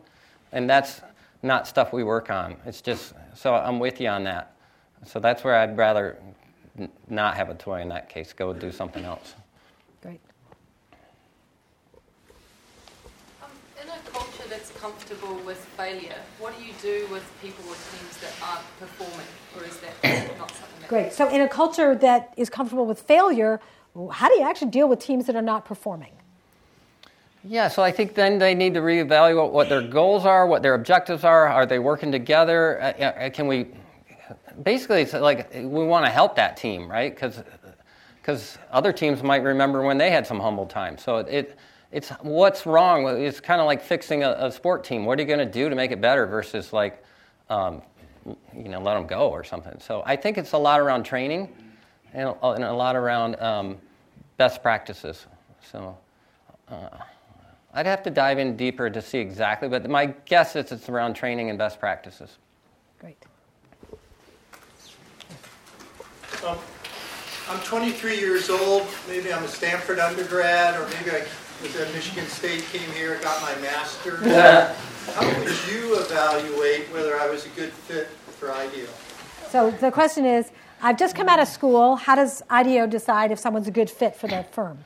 and 0.52 0.70
that's 0.70 1.02
not 1.44 1.68
stuff 1.68 1.94
we 1.94 2.04
work 2.04 2.30
on. 2.30 2.56
It's 2.66 2.82
just 2.82 3.14
so 3.36 3.56
I'm 3.56 3.80
with 3.80 4.00
you 4.00 4.08
on 4.08 4.24
that. 4.26 4.56
So 5.06 5.20
that's 5.20 5.44
where 5.44 5.56
I'd 5.56 5.78
rather 5.78 6.18
n- 6.78 6.90
not 7.10 7.36
have 7.36 7.50
a 7.50 7.56
toy 7.56 7.82
in 7.82 7.90
that 7.90 8.10
case. 8.10 8.34
Go 8.34 8.54
do 8.54 8.72
something 8.72 9.04
else. 9.04 9.34
Great. 10.02 10.20
Um, 13.42 13.50
in 13.82 13.90
a 13.90 14.10
culture 14.12 14.44
that's 14.48 14.72
comfortable 14.72 15.36
with 15.46 15.58
failure, 15.58 16.16
what 16.40 16.58
do 16.58 16.64
you 16.64 16.74
do 16.82 17.08
with 17.12 17.24
people 17.42 17.64
or 17.66 17.76
teams 17.76 18.18
that 18.22 18.34
aren't 18.44 18.80
performing, 18.80 19.28
or 19.58 19.64
is 19.64 19.80
that 19.80 20.38
not 20.38 20.52
something 20.52 20.82
that 20.82 20.90
Great. 20.90 21.14
So, 21.14 21.28
in 21.30 21.42
a 21.42 21.50
culture 21.50 21.96
that 21.96 22.34
is 22.38 22.50
comfortable 22.50 22.86
with 22.86 23.02
failure, 23.02 23.60
how 24.12 24.30
do 24.30 24.36
you 24.36 24.44
actually 24.44 24.70
deal 24.70 24.88
with 24.88 25.00
teams 25.00 25.26
that 25.26 25.36
are 25.36 25.42
not 25.42 25.66
performing? 25.66 26.14
Yeah, 27.44 27.70
so 27.70 27.82
I 27.82 27.92
think 27.92 28.14
then 28.14 28.38
they 28.38 28.54
need 28.54 28.76
to 28.76 28.82
reevaluate 28.82 29.52
what 29.52 29.68
their 29.68 29.82
goals 29.82 30.26
are, 30.26 30.46
what 30.46 30.62
their 30.62 30.76
objectives 30.76 31.24
are. 31.24 31.48
Are 31.48 31.66
they 31.66 31.80
working 31.80 32.12
together? 32.12 32.82
Uh, 32.82 33.04
uh 33.04 33.30
can 33.32 33.48
we 33.48 33.68
basically 34.64 35.02
it's 35.02 35.14
like 35.14 35.52
we 35.54 35.86
want 35.86 36.06
to 36.06 36.12
help 36.12 36.36
that 36.36 36.58
team, 36.58 36.90
right? 36.90 37.14
Because 37.14 37.42
because 38.22 38.58
other 38.72 38.94
teams 38.94 39.24
might 39.24 39.44
remember 39.44 39.82
when 39.82 39.98
they 39.98 40.12
had 40.12 40.28
some 40.28 40.40
humble 40.40 40.66
times. 40.68 41.04
So 41.04 41.18
it 41.18 41.58
it's 41.92 42.10
what's 42.22 42.66
wrong. 42.66 43.08
It's 43.08 43.40
kind 43.40 43.60
of 43.60 43.66
like 43.66 43.82
fixing 43.82 44.24
a, 44.24 44.32
a, 44.32 44.52
sport 44.52 44.84
team. 44.84 45.06
What 45.06 45.20
are 45.20 45.22
you 45.22 45.28
going 45.28 45.40
to 45.40 45.52
do 45.52 45.68
to 45.68 45.76
make 45.76 45.92
it 45.92 46.00
better 46.00 46.26
versus 46.26 46.72
like, 46.72 47.04
um, 47.50 47.82
you 48.56 48.70
know, 48.70 48.80
let 48.80 48.94
them 48.94 49.08
go 49.08 49.30
or 49.30 49.44
something. 49.44 49.78
So 49.80 50.02
I 50.06 50.16
think 50.16 50.38
it's 50.38 50.54
a 50.54 50.58
lot 50.58 50.80
around 50.80 51.04
training 51.04 51.54
and 52.14 52.30
a, 52.30 52.48
and 52.52 52.64
a 52.64 52.72
lot 52.72 52.96
around 52.96 53.36
um, 53.42 53.78
best 54.38 54.62
practices. 54.62 55.26
So 55.70 55.98
uh, 56.70 56.90
I'd 57.74 57.86
have 57.86 58.04
to 58.04 58.10
dive 58.10 58.38
in 58.38 58.58
deeper 58.58 58.90
to 58.90 59.02
see 59.02 59.20
exactly, 59.20 59.70
but 59.70 59.90
my 59.90 60.08
guess 60.26 60.56
is 60.56 60.72
it's 60.72 60.90
around 60.90 61.14
training 61.14 61.50
and 61.50 61.58
best 61.58 61.80
practices. 61.80 62.38
Great. 63.00 63.18
Um, 66.46 66.58
I'm 67.50 67.60
23 67.62 68.20
years 68.20 68.50
old. 68.50 68.88
Maybe 69.08 69.34
I'm 69.34 69.44
a 69.44 69.48
Stanford 69.48 70.00
undergrad, 70.00 70.76
or 70.76 70.88
maybe 70.88 71.12
I 71.12 71.24
was 71.62 71.76
at 71.78 71.94
Michigan 71.94 72.26
State, 72.28 72.64
came 72.72 72.90
here, 72.92 73.20
got 73.22 73.42
my 73.42 73.56
master's. 73.62 74.26
Yeah. 74.26 74.74
How 75.14 75.28
would 75.28 75.48
you 75.72 76.00
evaluate 76.00 76.92
whether 76.94 77.20
I 77.20 77.28
was 77.28 77.46
a 77.46 77.50
good 77.50 77.72
fit 77.72 78.08
for 78.08 78.52
IDEO? 78.52 78.88
So 79.50 79.72
the 79.72 79.92
question 79.92 80.26
is, 80.26 80.52
I've 80.82 80.98
just 80.98 81.16
come 81.16 81.28
out 81.28 81.40
of 81.40 81.48
school. 81.48 81.96
How 81.96 82.16
does 82.16 82.42
IDEO 82.50 82.88
decide 82.88 83.32
if 83.32 83.40
someone's 83.40 83.68
a 83.68 83.72
good 83.72 83.90
fit 83.90 84.16
for 84.16 84.28
their 84.28 84.44
firm? 84.44 84.80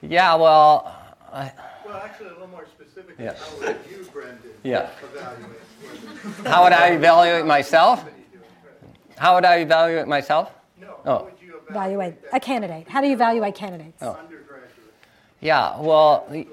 Yeah, 0.00 0.34
well, 0.34 0.96
I, 1.32 1.52
well, 1.84 1.96
actually, 1.96 2.26
a 2.26 2.32
little 2.32 2.48
more 2.48 2.66
specific. 2.66 3.16
Yeah. 3.18 3.34
How 3.34 3.58
would 3.58 3.78
you, 3.90 4.04
Brendan, 4.12 4.38
yeah. 4.62 4.90
evaluate? 5.02 6.46
How 6.46 6.64
would 6.64 6.72
I 6.72 6.88
evaluate 6.88 7.46
myself? 7.46 8.04
How 9.16 9.34
would 9.34 9.44
I 9.44 9.58
evaluate 9.58 10.08
myself? 10.08 10.52
No. 10.80 10.96
Oh. 11.06 11.30
Evaluate 11.68 12.14
a 12.32 12.40
candidate. 12.40 12.88
How 12.88 13.00
do 13.00 13.06
you 13.06 13.14
evaluate 13.14 13.54
candidates? 13.54 14.02
Oh. 14.02 14.18
Yeah, 15.40 15.78
well, 15.80 16.26
the 16.30 16.46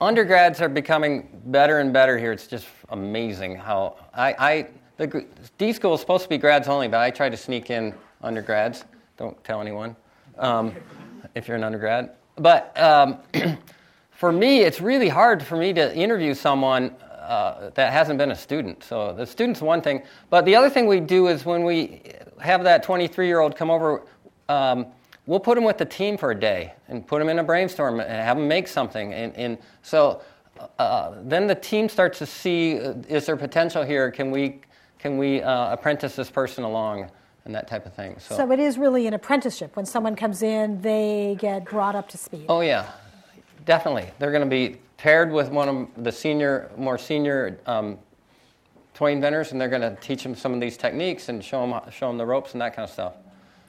undergrads 0.00 0.60
are 0.60 0.68
becoming 0.68 1.28
better 1.46 1.80
and 1.80 1.92
better 1.92 2.18
here. 2.18 2.32
It's 2.32 2.46
just 2.46 2.66
amazing 2.90 3.56
how 3.56 3.96
I, 4.14 4.34
I 4.38 4.66
the 4.96 5.26
D 5.58 5.72
school 5.72 5.94
is 5.94 6.00
supposed 6.00 6.24
to 6.24 6.28
be 6.28 6.38
grads 6.38 6.68
only, 6.68 6.88
but 6.88 7.00
I 7.00 7.10
try 7.10 7.28
to 7.28 7.36
sneak 7.36 7.70
in 7.70 7.94
undergrads. 8.22 8.84
Don't 9.16 9.42
tell 9.44 9.60
anyone 9.60 9.96
um, 10.38 10.74
if 11.34 11.46
you're 11.46 11.56
an 11.56 11.64
undergrad. 11.64 12.12
But 12.36 12.78
um, 12.80 13.18
for 14.18 14.32
me, 14.32 14.62
it's 14.62 14.80
really 14.80 15.08
hard 15.08 15.44
for 15.44 15.56
me 15.56 15.72
to 15.72 15.94
interview 15.94 16.34
someone 16.34 16.90
uh, 17.20 17.70
that 17.74 17.92
hasn't 17.92 18.18
been 18.18 18.32
a 18.32 18.34
student. 18.34 18.82
So 18.82 19.12
the 19.12 19.24
student's 19.24 19.62
one 19.62 19.80
thing, 19.80 20.02
but 20.28 20.44
the 20.44 20.56
other 20.56 20.68
thing 20.68 20.88
we 20.88 20.98
do 20.98 21.28
is 21.28 21.44
when 21.44 21.62
we 21.62 22.02
have 22.40 22.64
that 22.64 22.82
23 22.82 23.28
year 23.28 23.38
old 23.38 23.54
come 23.54 23.70
over. 23.70 24.02
Um, 24.48 24.86
we'll 25.26 25.38
put 25.38 25.54
them 25.54 25.62
with 25.62 25.78
the 25.78 25.84
team 25.84 26.18
for 26.18 26.32
a 26.32 26.34
day 26.34 26.72
and 26.88 27.06
put 27.06 27.20
them 27.20 27.28
in 27.28 27.38
a 27.38 27.44
brainstorm 27.44 28.00
and 28.00 28.10
have 28.10 28.36
them 28.36 28.48
make 28.48 28.66
something. 28.66 29.14
And, 29.14 29.36
and 29.36 29.58
so 29.82 30.20
uh, 30.80 31.14
then 31.22 31.46
the 31.46 31.54
team 31.54 31.88
starts 31.88 32.18
to 32.18 32.26
see 32.26 32.80
uh, 32.80 32.94
is 33.08 33.24
there 33.26 33.36
potential 33.36 33.84
here? 33.84 34.10
Can 34.10 34.32
we, 34.32 34.62
can 34.98 35.16
we 35.16 35.42
uh, 35.42 35.72
apprentice 35.72 36.16
this 36.16 36.28
person 36.28 36.64
along? 36.64 37.08
And 37.44 37.54
that 37.54 37.68
type 37.68 37.86
of 37.86 37.94
thing. 37.94 38.16
So. 38.18 38.36
so 38.36 38.52
it 38.52 38.58
is 38.58 38.78
really 38.78 39.06
an 39.06 39.14
apprenticeship. 39.14 39.76
When 39.76 39.86
someone 39.86 40.16
comes 40.16 40.42
in, 40.42 40.82
they 40.82 41.36
get 41.38 41.64
brought 41.66 41.94
up 41.94 42.08
to 42.10 42.18
speed. 42.18 42.44
Oh 42.48 42.60
yeah, 42.60 42.90
definitely. 43.68 44.10
They're 44.18 44.32
going 44.32 44.42
to 44.42 44.48
be 44.48 44.78
paired 44.96 45.30
with 45.30 45.50
one 45.50 45.68
of 45.68 46.04
the 46.04 46.10
senior, 46.10 46.70
more 46.76 46.96
senior 46.96 47.60
um, 47.66 47.98
toy 48.94 49.12
inventors, 49.12 49.52
and 49.52 49.60
they're 49.60 49.68
going 49.68 49.82
to 49.82 49.94
teach 50.00 50.22
them 50.22 50.34
some 50.34 50.54
of 50.54 50.60
these 50.60 50.76
techniques 50.76 51.28
and 51.28 51.44
show 51.44 51.60
them, 51.64 51.78
show 51.92 52.08
them 52.08 52.16
the 52.16 52.26
ropes 52.26 52.54
and 52.54 52.62
that 52.62 52.74
kind 52.74 52.84
of 52.84 52.90
stuff. 52.90 53.12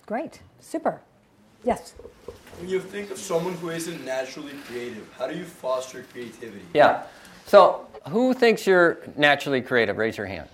Great, 0.05 0.41
super. 0.61 1.01
Yes. 1.65 1.93
When 2.57 2.69
you 2.69 2.79
think 2.79 3.11
of 3.11 3.17
someone 3.17 3.53
who 3.55 3.69
isn't 3.69 4.03
naturally 4.05 4.53
creative, 4.65 5.05
how 5.17 5.27
do 5.27 5.37
you 5.37 5.43
foster 5.43 6.05
creativity? 6.13 6.63
Yeah. 6.73 7.03
So, 7.45 7.85
who 8.07 8.33
thinks 8.33 8.65
you're 8.65 8.99
naturally 9.17 9.61
creative? 9.61 9.97
Raise 9.97 10.17
your 10.17 10.27
hand. 10.27 10.47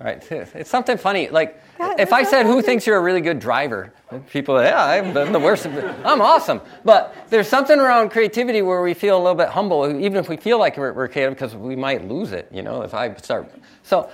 Right. 0.00 0.22
It's 0.30 0.70
something 0.70 0.96
funny. 0.96 1.28
Like, 1.28 1.60
yeah, 1.80 1.94
if 1.98 2.12
I 2.12 2.22
said, 2.22 2.46
who 2.46 2.62
thinks 2.62 2.86
you're 2.86 2.96
a 2.96 3.00
really 3.00 3.20
good 3.20 3.40
driver? 3.40 3.92
People, 4.30 4.60
yeah, 4.62 4.84
I'm 4.84 5.32
the 5.32 5.40
worst. 5.40 5.66
I'm 5.66 6.20
awesome. 6.20 6.60
But 6.84 7.14
there's 7.28 7.48
something 7.48 7.78
around 7.78 8.10
creativity 8.10 8.62
where 8.62 8.80
we 8.82 8.94
feel 8.94 9.16
a 9.16 9.22
little 9.22 9.34
bit 9.34 9.48
humble, 9.48 9.86
even 10.00 10.16
if 10.16 10.28
we 10.28 10.36
feel 10.36 10.58
like 10.58 10.76
we're, 10.76 10.92
we're 10.92 11.08
creative, 11.08 11.34
because 11.34 11.54
we 11.54 11.76
might 11.76 12.06
lose 12.06 12.32
it, 12.32 12.48
you 12.52 12.62
know, 12.62 12.82
if 12.82 12.94
I 12.94 13.14
start. 13.16 13.50
So, 13.82 14.08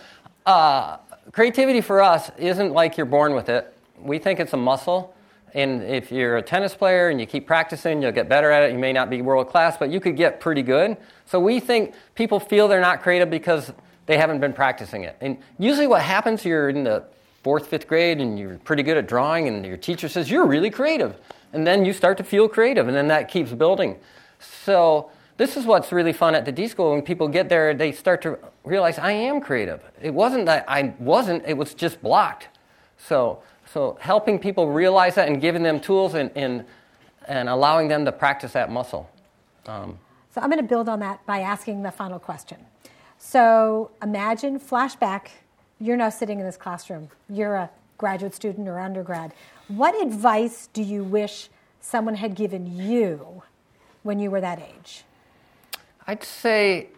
uh, 0.46 0.98
creativity 1.32 1.80
for 1.80 2.02
us 2.02 2.30
isn't 2.38 2.72
like 2.72 2.96
you're 2.96 3.06
born 3.06 3.34
with 3.34 3.48
it. 3.48 3.72
We 3.98 4.18
think 4.18 4.40
it's 4.40 4.52
a 4.52 4.58
muscle 4.58 5.14
and 5.54 5.84
if 5.84 6.10
you're 6.10 6.36
a 6.36 6.42
tennis 6.42 6.74
player 6.74 7.10
and 7.10 7.20
you 7.20 7.26
keep 7.26 7.46
practicing, 7.46 8.02
you'll 8.02 8.12
get 8.12 8.28
better 8.28 8.50
at 8.50 8.64
it. 8.64 8.72
You 8.72 8.78
may 8.78 8.92
not 8.92 9.08
be 9.08 9.22
world 9.22 9.48
class, 9.48 9.76
but 9.76 9.88
you 9.88 10.00
could 10.00 10.16
get 10.16 10.40
pretty 10.40 10.62
good. 10.62 10.96
So 11.26 11.38
we 11.38 11.60
think 11.60 11.94
people 12.16 12.40
feel 12.40 12.66
they're 12.66 12.80
not 12.80 13.02
creative 13.02 13.30
because 13.30 13.72
they 14.06 14.16
haven't 14.16 14.40
been 14.40 14.52
practicing 14.52 15.04
it. 15.04 15.16
And 15.20 15.38
usually 15.58 15.86
what 15.86 16.02
happens, 16.02 16.44
you're 16.44 16.68
in 16.68 16.84
the 16.84 17.04
fourth, 17.42 17.66
fifth 17.66 17.86
grade 17.86 18.20
and 18.20 18.38
you're 18.38 18.58
pretty 18.58 18.82
good 18.82 18.96
at 18.96 19.06
drawing, 19.06 19.48
and 19.48 19.64
your 19.64 19.76
teacher 19.76 20.08
says, 20.08 20.30
You're 20.30 20.46
really 20.46 20.70
creative. 20.70 21.16
And 21.52 21.66
then 21.66 21.84
you 21.84 21.92
start 21.92 22.16
to 22.18 22.24
feel 22.24 22.48
creative, 22.48 22.88
and 22.88 22.96
then 22.96 23.08
that 23.08 23.28
keeps 23.28 23.52
building. 23.52 23.98
So 24.40 25.10
this 25.36 25.56
is 25.56 25.64
what's 25.66 25.92
really 25.92 26.12
fun 26.12 26.34
at 26.34 26.44
the 26.44 26.52
D 26.52 26.66
School. 26.66 26.92
When 26.92 27.02
people 27.02 27.28
get 27.28 27.48
there, 27.48 27.74
they 27.74 27.92
start 27.92 28.22
to 28.22 28.38
realize 28.64 28.98
I 28.98 29.12
am 29.12 29.40
creative. 29.40 29.80
It 30.00 30.12
wasn't 30.12 30.46
that 30.46 30.64
I 30.68 30.94
wasn't, 30.98 31.44
it 31.46 31.56
was 31.56 31.74
just 31.74 32.02
blocked. 32.02 32.48
So, 32.98 33.42
so 33.72 33.96
helping 34.00 34.38
people 34.38 34.70
realize 34.70 35.14
that 35.16 35.28
and 35.28 35.40
giving 35.40 35.62
them 35.62 35.80
tools 35.80 36.14
and, 36.14 36.30
and, 36.34 36.64
and 37.28 37.48
allowing 37.48 37.88
them 37.88 38.04
to 38.04 38.12
practice 38.12 38.52
that 38.52 38.70
muscle. 38.70 39.10
Um, 39.66 39.98
so 40.30 40.40
I'm 40.40 40.50
going 40.50 40.62
to 40.62 40.68
build 40.68 40.88
on 40.88 41.00
that 41.00 41.24
by 41.26 41.40
asking 41.40 41.82
the 41.82 41.90
final 41.90 42.18
question. 42.18 42.58
So 43.26 43.90
imagine, 44.02 44.60
flashback, 44.60 45.28
you're 45.80 45.96
now 45.96 46.10
sitting 46.10 46.40
in 46.40 46.46
this 46.46 46.58
classroom. 46.58 47.08
You're 47.28 47.56
a 47.56 47.70
graduate 47.96 48.34
student 48.34 48.68
or 48.68 48.78
undergrad. 48.78 49.32
What 49.66 50.00
advice 50.00 50.68
do 50.72 50.82
you 50.82 51.02
wish 51.02 51.48
someone 51.80 52.16
had 52.16 52.36
given 52.36 52.76
you 52.76 53.42
when 54.02 54.18
you 54.18 54.30
were 54.30 54.42
that 54.42 54.60
age? 54.60 55.04
I'd 56.06 56.22
say, 56.22 56.88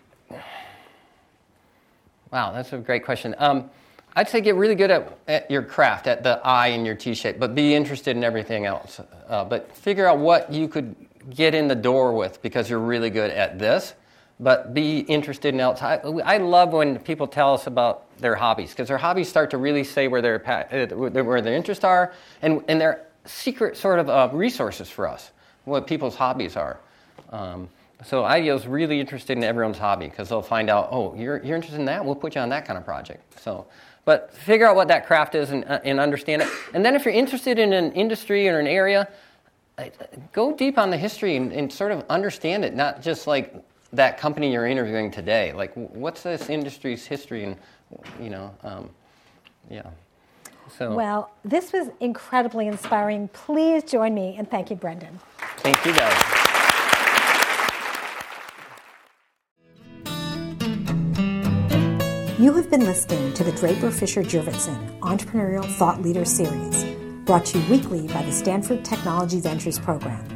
wow, 2.32 2.52
that's 2.52 2.72
a 2.72 2.78
great 2.78 3.04
question. 3.04 3.34
Um, 3.38 3.70
I'd 4.16 4.28
say 4.28 4.40
get 4.40 4.56
really 4.56 4.74
good 4.74 4.90
at, 4.90 5.18
at, 5.28 5.50
your 5.50 5.62
craft, 5.62 6.08
at 6.08 6.24
the 6.24 6.40
I 6.44 6.66
in 6.66 6.84
your 6.84 6.96
T 6.96 7.14
shape, 7.14 7.38
but 7.38 7.54
be 7.54 7.72
interested 7.72 8.16
in 8.16 8.24
everything 8.24 8.66
else. 8.66 9.00
Uh, 9.28 9.44
but 9.44 9.74
figure 9.74 10.06
out 10.06 10.18
what 10.18 10.52
you 10.52 10.66
could 10.66 10.96
get 11.30 11.54
in 11.54 11.68
the 11.68 11.76
door 11.76 12.12
with 12.12 12.42
because 12.42 12.68
you're 12.68 12.80
really 12.80 13.10
good 13.10 13.30
at 13.30 13.60
this, 13.60 13.94
but 14.38 14.74
be 14.74 15.00
interested 15.00 15.54
in 15.54 15.60
else. 15.60 15.80
I, 15.82 15.96
I 15.96 16.36
love 16.38 16.72
when 16.72 16.98
people 16.98 17.26
tell 17.26 17.54
us 17.54 17.66
about 17.66 18.04
their 18.18 18.34
hobbies 18.34 18.70
because 18.70 18.88
their 18.88 18.98
hobbies 18.98 19.28
start 19.28 19.50
to 19.50 19.58
really 19.58 19.84
say 19.84 20.08
where 20.08 20.20
their, 20.20 20.46
uh, 20.46 20.94
where 20.94 21.40
their 21.40 21.54
interests 21.54 21.84
are 21.84 22.12
and, 22.42 22.62
and 22.68 22.80
they're 22.80 23.06
secret 23.24 23.76
sort 23.76 23.98
of 23.98 24.08
uh, 24.08 24.28
resources 24.32 24.88
for 24.90 25.08
us, 25.08 25.30
what 25.64 25.86
people's 25.86 26.14
hobbies 26.14 26.56
are. 26.56 26.78
Um, 27.30 27.68
so 28.04 28.24
IDEO's 28.24 28.66
really 28.66 29.00
interested 29.00 29.38
in 29.38 29.44
everyone's 29.44 29.78
hobby 29.78 30.08
because 30.08 30.28
they'll 30.28 30.42
find 30.42 30.68
out, 30.68 30.90
oh, 30.92 31.14
you're, 31.14 31.42
you're 31.42 31.56
interested 31.56 31.80
in 31.80 31.86
that? 31.86 32.04
We'll 32.04 32.14
put 32.14 32.34
you 32.34 32.42
on 32.42 32.50
that 32.50 32.66
kind 32.66 32.78
of 32.78 32.84
project. 32.84 33.40
So, 33.40 33.66
but 34.04 34.32
figure 34.34 34.66
out 34.66 34.76
what 34.76 34.88
that 34.88 35.06
craft 35.06 35.34
is 35.34 35.50
and, 35.50 35.64
uh, 35.64 35.80
and 35.82 35.98
understand 35.98 36.42
it. 36.42 36.48
And 36.74 36.84
then 36.84 36.94
if 36.94 37.04
you're 37.06 37.14
interested 37.14 37.58
in 37.58 37.72
an 37.72 37.92
industry 37.92 38.48
or 38.48 38.58
an 38.58 38.66
area, 38.66 39.08
go 40.32 40.54
deep 40.54 40.78
on 40.78 40.90
the 40.90 40.96
history 40.96 41.36
and, 41.36 41.52
and 41.52 41.72
sort 41.72 41.90
of 41.90 42.04
understand 42.10 42.64
it, 42.64 42.74
not 42.74 43.02
just 43.02 43.26
like 43.26 43.54
that 43.96 44.18
company 44.18 44.52
you're 44.52 44.66
interviewing 44.66 45.10
today. 45.10 45.52
Like, 45.52 45.72
what's 45.74 46.22
this 46.22 46.48
industry's 46.48 47.04
history? 47.04 47.44
And, 47.44 47.56
you 48.20 48.30
know, 48.30 48.54
um, 48.62 48.90
yeah. 49.70 49.88
So. 50.78 50.94
Well, 50.94 51.30
this 51.44 51.72
was 51.72 51.88
incredibly 52.00 52.66
inspiring. 52.66 53.28
Please 53.28 53.84
join 53.84 54.14
me 54.14 54.34
and 54.36 54.50
thank 54.50 54.70
you, 54.70 54.76
Brendan. 54.76 55.20
Thank 55.58 55.84
you, 55.84 55.92
guys. 55.94 56.46
You 62.38 62.52
have 62.52 62.68
been 62.68 62.84
listening 62.84 63.32
to 63.34 63.44
the 63.44 63.52
Draper 63.52 63.90
Fisher 63.90 64.22
Jurvetson 64.22 64.98
Entrepreneurial 65.00 65.64
Thought 65.64 66.02
Leader 66.02 66.24
Series, 66.24 66.84
brought 67.24 67.46
to 67.46 67.58
you 67.58 67.70
weekly 67.70 68.06
by 68.08 68.22
the 68.24 68.32
Stanford 68.32 68.84
Technology 68.84 69.40
Ventures 69.40 69.78
Program. 69.78 70.35